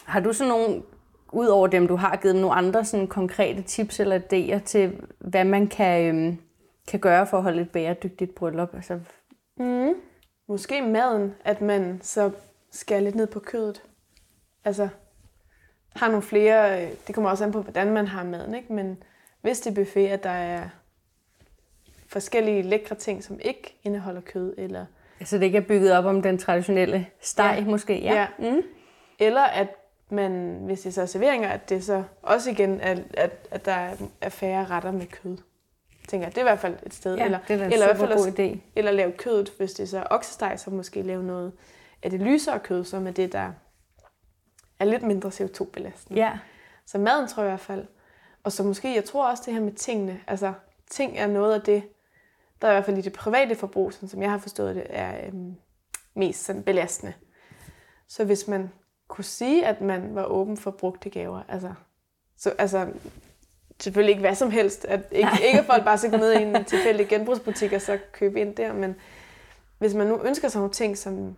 har 0.04 0.20
du 0.20 0.32
sådan 0.32 0.48
nogle 0.48 0.82
ud 1.32 1.46
over 1.46 1.66
dem, 1.66 1.88
du 1.88 1.96
har 1.96 2.16
givet 2.16 2.36
nogle 2.36 2.56
andre 2.56 2.84
sådan 2.84 3.06
konkrete 3.06 3.62
tips 3.62 4.00
eller 4.00 4.18
idéer 4.18 4.64
til, 4.64 5.00
hvad 5.18 5.44
man 5.44 5.66
kan, 5.66 6.14
øhm, 6.14 6.38
kan 6.88 7.00
gøre 7.00 7.26
for 7.26 7.36
at 7.36 7.42
holde 7.42 7.62
et 7.62 7.70
bæredygtigt 7.70 8.34
bryllup? 8.34 8.74
Altså... 8.74 9.00
Mm. 9.56 9.94
Måske 10.48 10.82
maden, 10.82 11.34
at 11.44 11.60
man 11.60 12.00
så 12.02 12.30
skærer 12.70 13.00
lidt 13.00 13.14
ned 13.14 13.26
på 13.26 13.40
kødet. 13.40 13.82
Altså, 14.64 14.88
har 15.96 16.08
nogle 16.08 16.22
flere, 16.22 16.84
øh, 16.84 16.90
det 17.06 17.14
kommer 17.14 17.30
også 17.30 17.44
an 17.44 17.52
på, 17.52 17.62
hvordan 17.62 17.92
man 17.92 18.06
har 18.06 18.24
maden, 18.24 18.54
ikke? 18.54 18.72
men 18.72 19.02
hvis 19.40 19.60
det 19.60 19.70
er 19.70 19.74
buffet, 19.74 20.06
at 20.06 20.24
der 20.24 20.30
er 20.30 20.68
forskellige 22.08 22.62
lækre 22.62 22.94
ting, 22.94 23.24
som 23.24 23.38
ikke 23.42 23.76
indeholder 23.84 24.20
kød, 24.20 24.54
eller... 24.58 24.86
Altså 25.20 25.36
det 25.36 25.42
ikke 25.42 25.58
er 25.58 25.62
bygget 25.62 25.92
op 25.92 26.04
om 26.04 26.22
den 26.22 26.38
traditionelle 26.38 27.06
steg, 27.20 27.56
ja. 27.58 27.64
måske? 27.64 28.02
Ja. 28.02 28.14
ja. 28.14 28.26
Mm. 28.50 28.62
Eller 29.18 29.42
at 29.42 29.68
men 30.12 30.58
hvis 30.64 30.80
det 30.80 30.94
så 30.94 31.02
er 31.02 31.06
serveringer, 31.06 31.48
at 31.48 31.68
det 31.68 31.84
så 31.84 32.04
også 32.22 32.50
igen, 32.50 32.80
at, 32.80 32.98
at, 33.14 33.48
at 33.50 33.64
der 33.64 33.96
er 34.20 34.28
færre 34.28 34.64
retter 34.64 34.90
med 34.90 35.06
kød. 35.06 35.36
Tænker 36.08 36.26
jeg, 36.26 36.34
det 36.34 36.38
er 36.38 36.42
i 36.42 36.50
hvert 36.50 36.58
fald 36.58 36.76
et 36.86 36.94
sted. 36.94 37.16
Ja, 37.16 37.24
eller, 37.24 37.38
det 37.48 37.60
er 37.60 37.66
en 37.66 37.72
eller 37.72 37.94
super 37.94 38.06
god 38.06 38.26
også, 38.26 38.28
idé. 38.28 38.58
Eller 38.76 38.90
lave 38.90 39.12
kødet, 39.12 39.52
hvis 39.58 39.72
det 39.72 39.88
så 39.88 39.98
er 39.98 40.04
oksesteg, 40.10 40.60
så 40.60 40.70
måske 40.70 41.02
lave 41.02 41.24
noget 41.24 41.52
af 42.02 42.10
det 42.10 42.20
lysere 42.20 42.58
kød, 42.58 42.84
som 42.84 43.06
er 43.06 43.10
det, 43.10 43.32
der 43.32 43.52
er 44.78 44.84
lidt 44.84 45.02
mindre 45.02 45.28
CO2-belastende. 45.28 46.20
Ja. 46.20 46.38
Så 46.86 46.98
maden 46.98 47.28
tror 47.28 47.42
jeg 47.42 47.48
i 47.48 47.50
hvert 47.50 47.60
fald. 47.60 47.86
Og 48.42 48.52
så 48.52 48.62
måske, 48.62 48.94
jeg 48.94 49.04
tror 49.04 49.30
også 49.30 49.42
det 49.46 49.54
her 49.54 49.60
med 49.60 49.72
tingene. 49.72 50.20
Altså, 50.26 50.52
ting 50.90 51.18
er 51.18 51.26
noget 51.26 51.54
af 51.54 51.60
det, 51.60 51.82
der 52.62 52.68
er 52.68 52.72
i 52.72 52.74
hvert 52.74 52.84
fald 52.84 52.98
i 52.98 53.00
det 53.00 53.12
private 53.12 53.54
forbrug, 53.54 53.92
sådan 53.92 54.08
som 54.08 54.22
jeg 54.22 54.30
har 54.30 54.38
forstået 54.38 54.76
det, 54.76 54.86
er 54.88 55.26
øhm, 55.26 55.54
mest 56.14 56.44
sådan 56.44 56.62
belastende. 56.62 57.12
Så 58.08 58.24
hvis 58.24 58.48
man 58.48 58.70
kunne 59.10 59.24
sige, 59.24 59.66
at 59.66 59.80
man 59.80 60.14
var 60.14 60.24
åben 60.24 60.56
for 60.56 60.70
brugte 60.70 61.10
gaver. 61.10 61.42
Altså, 61.48 61.72
så, 62.36 62.52
altså 62.58 62.88
selvfølgelig 63.80 64.10
ikke 64.10 64.20
hvad 64.20 64.34
som 64.34 64.50
helst. 64.50 64.84
At 64.84 65.00
ikke, 65.10 65.30
ikke 65.46 65.58
at 65.58 65.66
folk 65.66 65.84
bare 65.84 65.98
skal 65.98 66.10
gå 66.10 66.16
ned 66.16 66.32
i 66.32 66.42
en 66.42 66.64
tilfældig 66.64 67.08
genbrugsbutik 67.08 67.72
og 67.72 67.80
så 67.80 67.98
købe 68.12 68.40
ind 68.40 68.56
der, 68.56 68.72
men 68.72 68.96
hvis 69.78 69.94
man 69.94 70.06
nu 70.06 70.20
ønsker 70.22 70.48
sig 70.48 70.58
nogle 70.58 70.72
ting, 70.72 70.98
som 70.98 71.36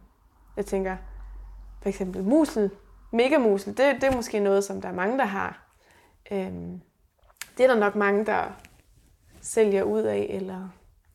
Jeg 0.57 0.67
tænker, 0.67 0.97
for 1.83 1.89
eksempel 1.89 2.23
musel, 2.23 2.71
megamusel, 3.13 3.77
det, 3.77 3.95
det 4.01 4.05
er 4.05 4.17
måske 4.17 4.41
noget, 4.41 4.65
som 4.65 4.81
der 4.81 4.89
er 4.89 4.93
mange, 4.93 5.19
der 5.19 5.25
har. 5.25 5.69
Øhm, 6.31 6.81
det 7.59 7.65
er 7.65 7.69
der 7.69 7.81
nok 7.81 7.97
mange, 7.97 8.27
der 8.27 8.45
sælger 9.41 9.83
ud 9.83 10.03
af, 10.03 10.27
eller 10.31 10.69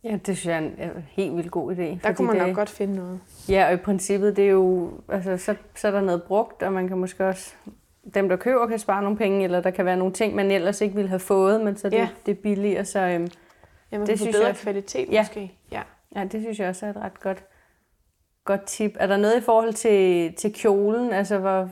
Ja, 0.08 0.16
det 0.26 0.38
synes 0.38 0.46
jeg 0.46 0.72
er 0.78 0.92
en 0.92 1.06
helt 1.10 1.36
vildt 1.36 1.52
god 1.52 1.76
idé. 1.76 1.98
Der 2.04 2.14
kunne 2.14 2.28
man 2.28 2.40
det, 2.40 2.48
nok 2.48 2.56
godt 2.56 2.70
finde 2.70 2.96
noget. 2.96 3.20
Ja, 3.50 3.68
og 3.68 3.74
i 3.74 3.78
princippet, 3.78 4.36
det 4.36 4.46
er 4.46 4.50
jo, 4.50 4.92
altså, 5.10 5.38
så, 5.38 5.56
så 5.76 5.88
er 5.88 5.92
der 5.92 6.02
noget 6.02 6.24
brugt, 6.24 6.64
og 6.64 6.74
man 6.74 6.88
kan 6.88 6.98
måske 6.98 7.28
også, 7.28 7.54
dem 8.14 8.30
der 8.30 8.36
køber 8.36 8.68
kan 8.68 8.80
spare 8.80 9.02
nogle 9.02 9.18
penge, 9.18 9.44
eller 9.44 9.62
der 9.62 9.72
kan 9.72 9.86
være 9.86 9.98
nogle 9.98 10.14
ting, 10.14 10.36
man 10.36 10.52
ellers 10.52 10.82
ikke 10.82 10.96
ville 10.96 11.10
have 11.10 11.20
fået, 11.20 11.62
men 11.62 11.78
så 11.78 11.90
det, 11.90 11.98
ja. 11.98 12.10
det 12.26 12.32
er 12.32 12.42
billigere, 12.42 12.86
så 12.86 13.00
øhm, 13.00 13.28
ja, 13.92 13.98
man 13.98 14.08
det 14.08 14.20
synes 14.20 14.36
bedre 14.36 14.48
jeg, 14.48 14.56
kvalitet 14.56 15.08
ja. 15.12 15.22
måske. 15.22 15.54
Ja. 15.72 15.82
ja, 16.16 16.24
det 16.24 16.42
synes 16.42 16.60
jeg 16.60 16.70
også 16.70 16.86
er 16.86 16.90
et 16.90 16.98
ret 16.98 17.20
godt, 17.20 17.44
godt 18.46 18.64
tip. 18.64 18.92
Er 19.00 19.08
der 19.08 19.18
noget 19.18 19.38
i 19.38 19.42
forhold 19.42 19.74
til, 19.74 20.34
til 20.34 20.54
kjolen, 20.54 21.14
altså 21.14 21.38
hvor, 21.38 21.70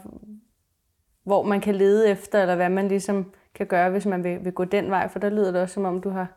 hvor 1.24 1.44
man 1.44 1.62
kan 1.62 1.76
lede 1.76 2.10
efter, 2.10 2.42
eller 2.42 2.56
hvad 2.56 2.70
man 2.70 2.88
ligesom 2.88 3.32
kan 3.56 3.68
gøre, 3.68 3.90
hvis 3.90 4.06
man 4.06 4.24
vil, 4.24 4.46
vil 4.46 4.54
gå 4.54 4.64
den 4.64 4.90
vej? 4.90 5.08
For 5.08 5.20
der 5.20 5.30
lyder 5.30 5.52
det 5.52 5.62
også, 5.62 5.74
som 5.74 5.86
om 5.86 6.02
du 6.02 6.10
har 6.10 6.28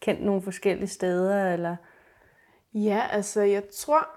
kendt 0.00 0.24
nogle 0.24 0.42
forskellige 0.42 0.88
steder, 0.88 1.52
eller? 1.52 1.76
Ja, 2.74 3.06
altså 3.10 3.42
jeg 3.42 3.62
tror, 3.68 4.08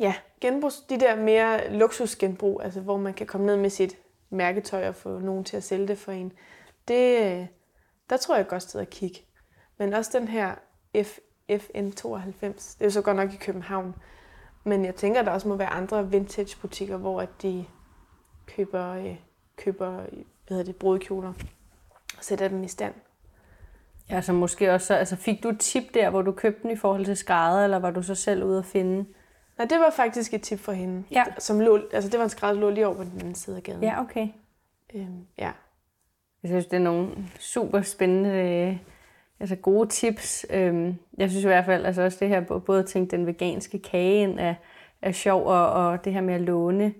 ja, 0.00 0.14
genbrug, 0.40 0.70
de 0.88 1.00
der 1.00 1.16
mere 1.16 1.72
luksusgenbrug, 1.72 2.60
altså 2.64 2.80
hvor 2.80 2.96
man 2.96 3.14
kan 3.14 3.26
komme 3.26 3.46
ned 3.46 3.56
med 3.56 3.70
sit 3.70 3.98
mærketøj 4.30 4.88
og 4.88 4.94
få 4.94 5.18
nogen 5.18 5.44
til 5.44 5.56
at 5.56 5.64
sælge 5.64 5.88
det 5.88 5.98
for 5.98 6.12
en, 6.12 6.32
det, 6.88 7.20
øh, 7.20 7.46
der 8.10 8.16
tror 8.16 8.36
jeg 8.36 8.48
godt 8.48 8.62
sted 8.62 8.80
at 8.80 8.90
kigge. 8.90 9.20
Men 9.78 9.94
også 9.94 10.18
den 10.18 10.28
her 10.28 10.54
F, 11.02 11.18
FN92, 11.50 12.40
det 12.42 12.76
er 12.80 12.84
jo 12.84 12.90
så 12.90 13.02
godt 13.02 13.16
nok 13.16 13.32
i 13.32 13.36
København, 13.36 13.94
men 14.64 14.84
jeg 14.84 14.94
tænker, 14.94 15.22
der 15.22 15.30
også 15.30 15.48
må 15.48 15.56
være 15.56 15.68
andre 15.68 16.10
vintage-butikker, 16.10 16.96
hvor 16.96 17.20
at 17.20 17.28
de 17.42 17.64
køber, 18.46 18.90
øh, 18.90 19.16
køber 19.56 19.90
hvad 19.90 20.08
hedder 20.48 20.64
det, 20.64 20.76
brudkjoler 20.76 21.32
og 22.18 22.24
sætter 22.24 22.48
dem 22.48 22.62
i 22.62 22.68
stand. 22.68 22.94
Ja, 24.10 24.20
så 24.20 24.32
måske 24.32 24.72
også, 24.72 24.94
altså 24.94 25.16
fik 25.16 25.42
du 25.42 25.48
et 25.48 25.58
tip 25.58 25.94
der, 25.94 26.10
hvor 26.10 26.22
du 26.22 26.32
købte 26.32 26.62
den 26.62 26.70
i 26.70 26.76
forhold 26.76 27.04
til 27.04 27.16
skrædder, 27.16 27.64
eller 27.64 27.78
var 27.78 27.90
du 27.90 28.02
så 28.02 28.14
selv 28.14 28.44
ude 28.44 28.58
at 28.58 28.64
finde? 28.64 29.04
Nej, 29.58 29.66
det 29.66 29.78
var 29.78 29.90
faktisk 29.90 30.34
et 30.34 30.42
tip 30.42 30.58
for 30.58 30.72
hende. 30.72 31.04
Ja. 31.10 31.24
Som 31.38 31.60
lå, 31.60 31.80
altså 31.92 32.10
det 32.10 32.18
var 32.18 32.24
en 32.24 32.30
skrædder, 32.30 32.54
der 32.54 32.60
lå 32.60 32.70
lige 32.70 32.86
over 32.86 32.96
på 32.96 33.04
den 33.04 33.20
anden 33.20 33.34
side 33.34 33.56
af 33.56 33.62
gaden. 33.62 33.82
Ja, 33.82 34.00
okay. 34.00 34.28
Øhm, 34.94 35.26
ja. 35.38 35.50
Jeg 36.42 36.48
synes, 36.48 36.66
det 36.66 36.76
er 36.76 36.80
nogle 36.80 37.10
super 37.38 37.82
spændende, 37.82 38.30
øh, 38.30 38.76
altså 39.40 39.56
gode 39.56 39.88
tips. 39.88 40.46
Øhm, 40.50 40.94
jeg 41.18 41.30
synes 41.30 41.44
i 41.44 41.46
hvert 41.46 41.64
fald, 41.64 41.86
altså 41.86 42.02
også 42.02 42.18
det 42.20 42.28
her, 42.28 42.40
både 42.40 42.78
at 42.78 42.86
tænke 42.86 43.10
den 43.10 43.26
veganske 43.26 43.78
kage 43.78 44.22
ind 44.22 44.40
er, 44.40 44.54
er 45.02 45.12
sjov, 45.12 45.46
og, 45.46 45.72
og 45.72 46.04
det 46.04 46.12
her 46.12 46.20
med 46.20 46.34
at 46.34 46.40
låne 46.40 46.94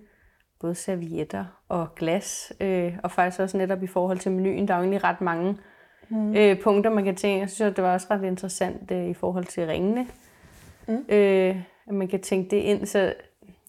både 0.59 0.75
servietter 0.75 1.45
og 1.69 1.95
glas, 1.95 2.53
øh, 2.59 2.93
og 3.03 3.11
faktisk 3.11 3.39
også 3.39 3.57
netop 3.57 3.83
i 3.83 3.87
forhold 3.87 4.17
til 4.17 4.31
menuen, 4.31 4.67
der 4.67 4.73
er 4.73 4.77
jo 4.77 4.83
egentlig 4.83 5.03
ret 5.03 5.21
mange 5.21 5.57
mm. 6.11 6.35
øh, 6.35 6.59
punkter, 6.59 6.91
man 6.91 7.03
kan 7.03 7.15
tænke. 7.15 7.39
Jeg 7.39 7.49
synes, 7.49 7.71
at 7.71 7.75
det 7.75 7.83
var 7.83 7.93
også 7.93 8.07
ret 8.11 8.23
interessant 8.23 8.91
øh, 8.91 9.05
i 9.05 9.13
forhold 9.13 9.45
til 9.45 9.67
ringene. 9.67 10.07
Mm. 10.87 11.05
Øh, 11.09 11.55
at 11.87 11.93
man 11.93 12.07
kan 12.07 12.21
tænke 12.21 12.55
det 12.55 12.57
ind. 12.57 12.85
Så 12.85 13.13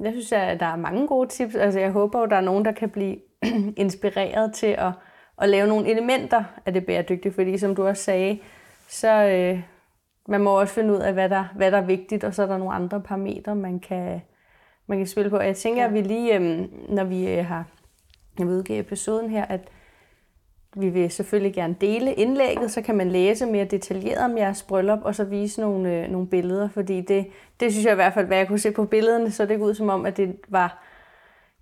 jeg 0.01 0.13
synes, 0.13 0.33
at 0.33 0.61
der 0.61 0.67
er 0.67 0.77
mange 0.77 1.07
gode 1.07 1.29
tips. 1.29 1.55
Altså, 1.55 1.81
jeg 1.81 1.91
håber 1.91 2.21
at 2.23 2.31
der 2.31 2.37
er 2.37 2.41
nogen, 2.41 2.65
der 2.65 2.73
kan 2.73 2.91
blive 2.91 3.17
inspireret 3.77 4.55
til 4.55 4.67
at, 4.67 4.93
at 5.39 5.49
lave 5.49 5.69
nogle 5.69 5.91
elementer 5.91 6.45
af 6.67 6.73
det 6.73 6.87
bæredygtige. 6.87 7.33
Fordi 7.33 7.59
som 7.59 7.75
du 7.75 7.87
også 7.87 8.03
sagde, 8.03 8.39
så 8.89 9.25
øh, 9.25 9.63
man 10.29 10.41
må 10.41 10.61
også 10.61 10.75
finde 10.75 10.95
ud 10.95 10.99
af, 10.99 11.13
hvad 11.13 11.29
der, 11.29 11.45
hvad 11.57 11.71
der 11.71 11.79
er 11.79 11.87
vigtigt, 11.87 12.25
og 12.25 12.35
så 12.35 12.43
er 12.43 12.47
der 12.47 12.59
nogle 12.59 12.75
andre 12.75 13.01
parametre, 13.01 13.55
man 13.55 13.81
kan, 13.81 14.21
man 14.87 14.99
kan 14.99 15.07
spille 15.07 15.31
på. 15.31 15.37
Og 15.37 15.47
jeg 15.47 15.57
tænker, 15.57 15.83
ja. 15.83 15.89
at 15.89 15.95
vi 15.95 16.01
lige, 16.01 16.39
øh, 16.39 16.69
når 16.89 17.05
vi 17.05 17.31
øh, 17.31 17.47
har 17.47 17.65
jeg 18.39 18.47
vil 18.47 18.55
udgive 18.55 18.79
episoden 18.79 19.31
her, 19.31 19.45
at 19.45 19.69
vi 20.77 20.89
vil 20.89 21.11
selvfølgelig 21.11 21.55
gerne 21.55 21.77
dele 21.81 22.15
indlægget, 22.15 22.71
så 22.71 22.83
kan 22.83 22.95
man 22.95 23.11
læse 23.11 23.47
mere 23.47 23.65
detaljeret 23.65 24.25
om 24.25 24.39
jeres 24.39 24.63
bryllup, 24.63 24.99
og 25.03 25.15
så 25.15 25.25
vise 25.25 25.61
nogle, 25.61 25.97
øh, 25.97 26.11
nogle 26.11 26.27
billeder, 26.27 26.69
fordi 26.69 27.01
det, 27.01 27.27
det 27.61 27.73
synes 27.73 27.85
jeg 27.85 27.93
i 27.93 27.95
hvert 27.95 28.15
fald, 28.15 28.27
hvad 28.27 28.37
jeg 28.37 28.49
kunne 28.49 28.59
se 28.59 28.71
på 28.71 28.85
billederne, 28.85 29.31
så 29.31 29.47
det 29.47 29.61
ud 29.61 29.75
som 29.75 29.89
om, 29.89 30.07
at 30.07 30.17
det 30.17 30.37
var 30.49 30.85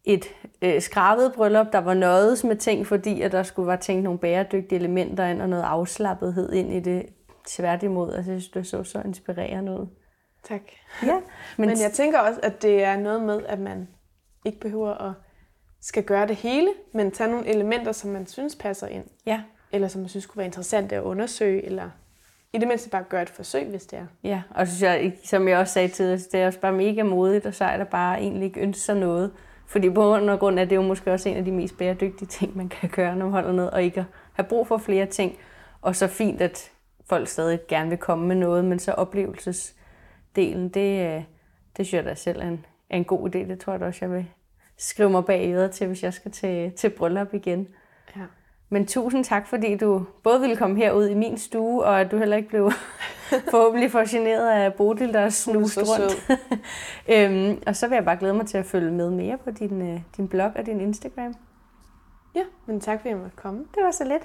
et 0.05 0.25
øh, 0.63 0.81
skrabet 0.81 1.33
bryllup, 1.37 1.67
der 1.73 1.79
var 1.79 1.95
noget 1.95 2.45
med 2.45 2.57
ting, 2.57 2.87
fordi 2.87 3.21
at 3.23 3.33
der 3.33 3.43
skulle 3.43 3.69
være 3.69 3.77
tænkt 3.77 4.05
nogle 4.05 4.19
bæredygtige 4.19 4.79
elementer 4.79 5.27
ind, 5.27 5.43
og 5.43 5.49
noget 5.49 5.63
afslappethed 5.63 6.53
ind 6.53 6.73
i 6.73 6.81
det 6.81 7.07
tværtimod. 7.47 8.13
Altså, 8.13 8.33
jeg 8.33 8.41
synes, 8.41 8.53
det 8.53 8.67
så 8.67 8.85
så 8.85 9.03
inspirerende 9.05 9.73
ud. 9.73 9.87
Tak. 10.45 10.61
Ja, 11.03 11.21
men, 11.57 11.69
men 11.69 11.69
jeg 11.69 11.91
tænker 11.93 12.19
også, 12.19 12.41
at 12.43 12.63
det 12.63 12.85
er 12.85 12.97
noget 12.97 13.23
med, 13.23 13.41
at 13.47 13.59
man 13.59 13.89
ikke 14.45 14.61
behøver 14.61 15.09
at 15.09 15.13
skal 15.81 16.03
gøre 16.03 16.27
det 16.27 16.37
hele, 16.37 16.69
men 16.93 17.11
tage 17.11 17.31
nogle 17.31 17.47
elementer, 17.47 17.93
som 17.93 18.11
man 18.11 18.27
synes 18.27 18.57
passer 18.57 18.87
ind. 18.87 19.05
Ja. 19.27 19.43
Eller 19.73 19.89
som 19.89 20.01
man 20.01 20.09
synes 20.09 20.27
kunne 20.27 20.39
være 20.39 20.47
interessant 20.47 20.93
at 20.93 21.03
undersøge, 21.03 21.65
eller 21.65 21.91
i 22.53 22.59
det 22.59 22.69
mindste 22.69 22.91
bare 22.91 23.05
gøre 23.09 23.23
et 23.23 23.31
forsøg, 23.31 23.67
hvis 23.67 23.87
det 23.87 23.99
er. 23.99 24.07
Ja, 24.25 24.43
og 24.51 24.67
synes 24.67 24.83
jeg, 24.83 25.13
som 25.25 25.49
jeg 25.49 25.59
også 25.59 25.73
sagde 25.73 25.89
til 25.89 26.07
det 26.07 26.35
er 26.35 26.47
også 26.47 26.61
bare 26.61 26.73
mega 26.73 27.03
modigt, 27.03 27.47
og 27.47 27.55
så 27.55 27.65
er 27.65 27.77
der 27.77 27.85
bare 27.85 28.21
egentlig 28.21 28.45
ikke 28.45 28.61
ønske 28.61 28.83
sig 28.83 28.97
noget. 28.97 29.33
Fordi 29.67 29.91
på 29.91 30.01
grund 30.01 30.31
af 30.31 30.39
grund 30.39 30.59
er 30.59 30.65
det 30.65 30.77
jo 30.77 30.83
måske 30.83 31.13
også 31.13 31.29
en 31.29 31.37
af 31.37 31.45
de 31.45 31.53
mest 31.53 31.79
bæredygtige 31.79 32.29
ting, 32.29 32.57
man 32.57 32.69
kan 32.69 32.89
gøre, 32.89 33.17
når 33.17 33.25
man 33.25 33.33
holder 33.33 33.53
noget, 33.53 33.71
og 33.71 33.83
ikke 33.83 34.01
at 34.01 34.07
have 34.33 34.47
brug 34.49 34.67
for 34.67 34.79
flere 34.79 35.07
ting. 35.07 35.37
Og 35.83 35.97
så 35.97 36.07
fint, 36.07 36.41
at 36.41 36.71
folk 37.07 37.29
stadig 37.29 37.59
gerne 37.69 37.89
vil 37.89 37.99
komme 37.99 38.27
med 38.27 38.37
noget, 38.37 38.65
men 38.65 38.79
så 38.79 38.93
oplevelsesdelen, 38.93 40.69
det, 40.69 41.07
øh, 41.07 41.23
det 41.77 41.87
synes 41.87 41.95
jeg 41.95 42.05
da 42.05 42.15
selv 42.15 42.41
er 42.41 42.49
en, 42.49 42.67
er 42.91 42.97
en 42.97 43.05
god 43.05 43.29
idé. 43.35 43.39
Det 43.39 43.61
tror 43.61 43.73
jeg 43.73 43.81
da 43.81 43.87
også, 43.87 43.99
jeg 44.03 44.11
vil 44.11 44.27
skrive 44.81 45.11
mig 45.11 45.25
bag 45.25 45.53
øret 45.55 45.71
til, 45.71 45.87
hvis 45.87 46.03
jeg 46.03 46.15
skal 46.15 46.31
til, 46.31 46.73
til 46.73 46.91
bryllup 46.91 47.35
igen. 47.35 47.69
Ja. 48.17 48.23
Men 48.69 48.87
tusind 48.87 49.25
tak, 49.25 49.47
fordi 49.47 49.77
du 49.77 50.07
både 50.23 50.41
ville 50.41 50.57
komme 50.57 50.77
herud 50.77 51.09
i 51.09 51.15
min 51.15 51.39
stue, 51.39 51.85
og 51.85 52.01
at 52.01 52.11
du 52.11 52.19
heller 52.19 52.37
ikke 52.37 52.49
blev 52.49 52.73
forhåbentlig 53.51 53.91
for 53.91 54.11
generet 54.11 54.51
af 54.51 54.75
Bodil, 54.75 55.13
der 55.13 55.29
snust 55.29 55.79
rundt. 55.79 56.41
øhm, 57.15 57.63
og 57.67 57.77
så 57.77 57.89
vil 57.89 57.95
jeg 57.97 58.05
bare 58.05 58.17
glæde 58.17 58.35
mig 58.35 58.47
til 58.47 58.59
at 58.59 58.67
følge 58.67 58.91
med 58.91 59.11
mere 59.11 59.39
på 59.39 59.51
din, 59.51 59.83
øh, 59.95 60.01
din 60.17 60.29
blog 60.29 60.53
og 60.57 60.67
din 60.67 60.81
Instagram. 60.81 61.35
Ja, 62.35 62.43
men 62.67 62.81
tak 62.81 62.99
fordi 62.99 63.09
jeg 63.09 63.19
måtte 63.19 63.37
komme. 63.37 63.59
Det 63.75 63.83
var 63.83 63.91
så 63.91 64.05
let. 64.05 64.23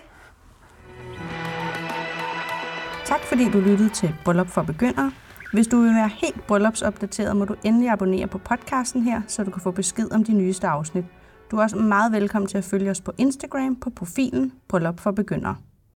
Tak 3.05 3.19
fordi 3.19 3.49
du 3.49 3.59
lyttede 3.59 3.89
til 3.89 4.15
Bryllup 4.25 4.47
for 4.47 4.63
Begyndere. 4.63 5.11
Hvis 5.53 5.67
du 5.67 5.81
vil 5.81 5.95
være 5.95 6.07
helt 6.07 6.47
bryllupsopdateret, 6.47 7.35
må 7.35 7.45
du 7.45 7.55
endelig 7.63 7.89
abonnere 7.89 8.27
på 8.27 8.37
podcasten 8.37 9.03
her, 9.03 9.21
så 9.27 9.43
du 9.43 9.51
kan 9.51 9.61
få 9.61 9.71
besked 9.71 10.11
om 10.11 10.23
de 10.23 10.33
nyeste 10.33 10.67
afsnit. 10.67 11.05
Du 11.51 11.57
er 11.57 11.63
også 11.63 11.77
meget 11.77 12.11
velkommen 12.11 12.47
til 12.47 12.57
at 12.57 12.63
følge 12.63 12.91
os 12.91 13.01
på 13.01 13.11
Instagram 13.17 13.75
på 13.75 13.89
profilen 13.89 14.51
Bryllup 14.67 14.99
for 14.99 15.11
Begyndere. 15.11 15.55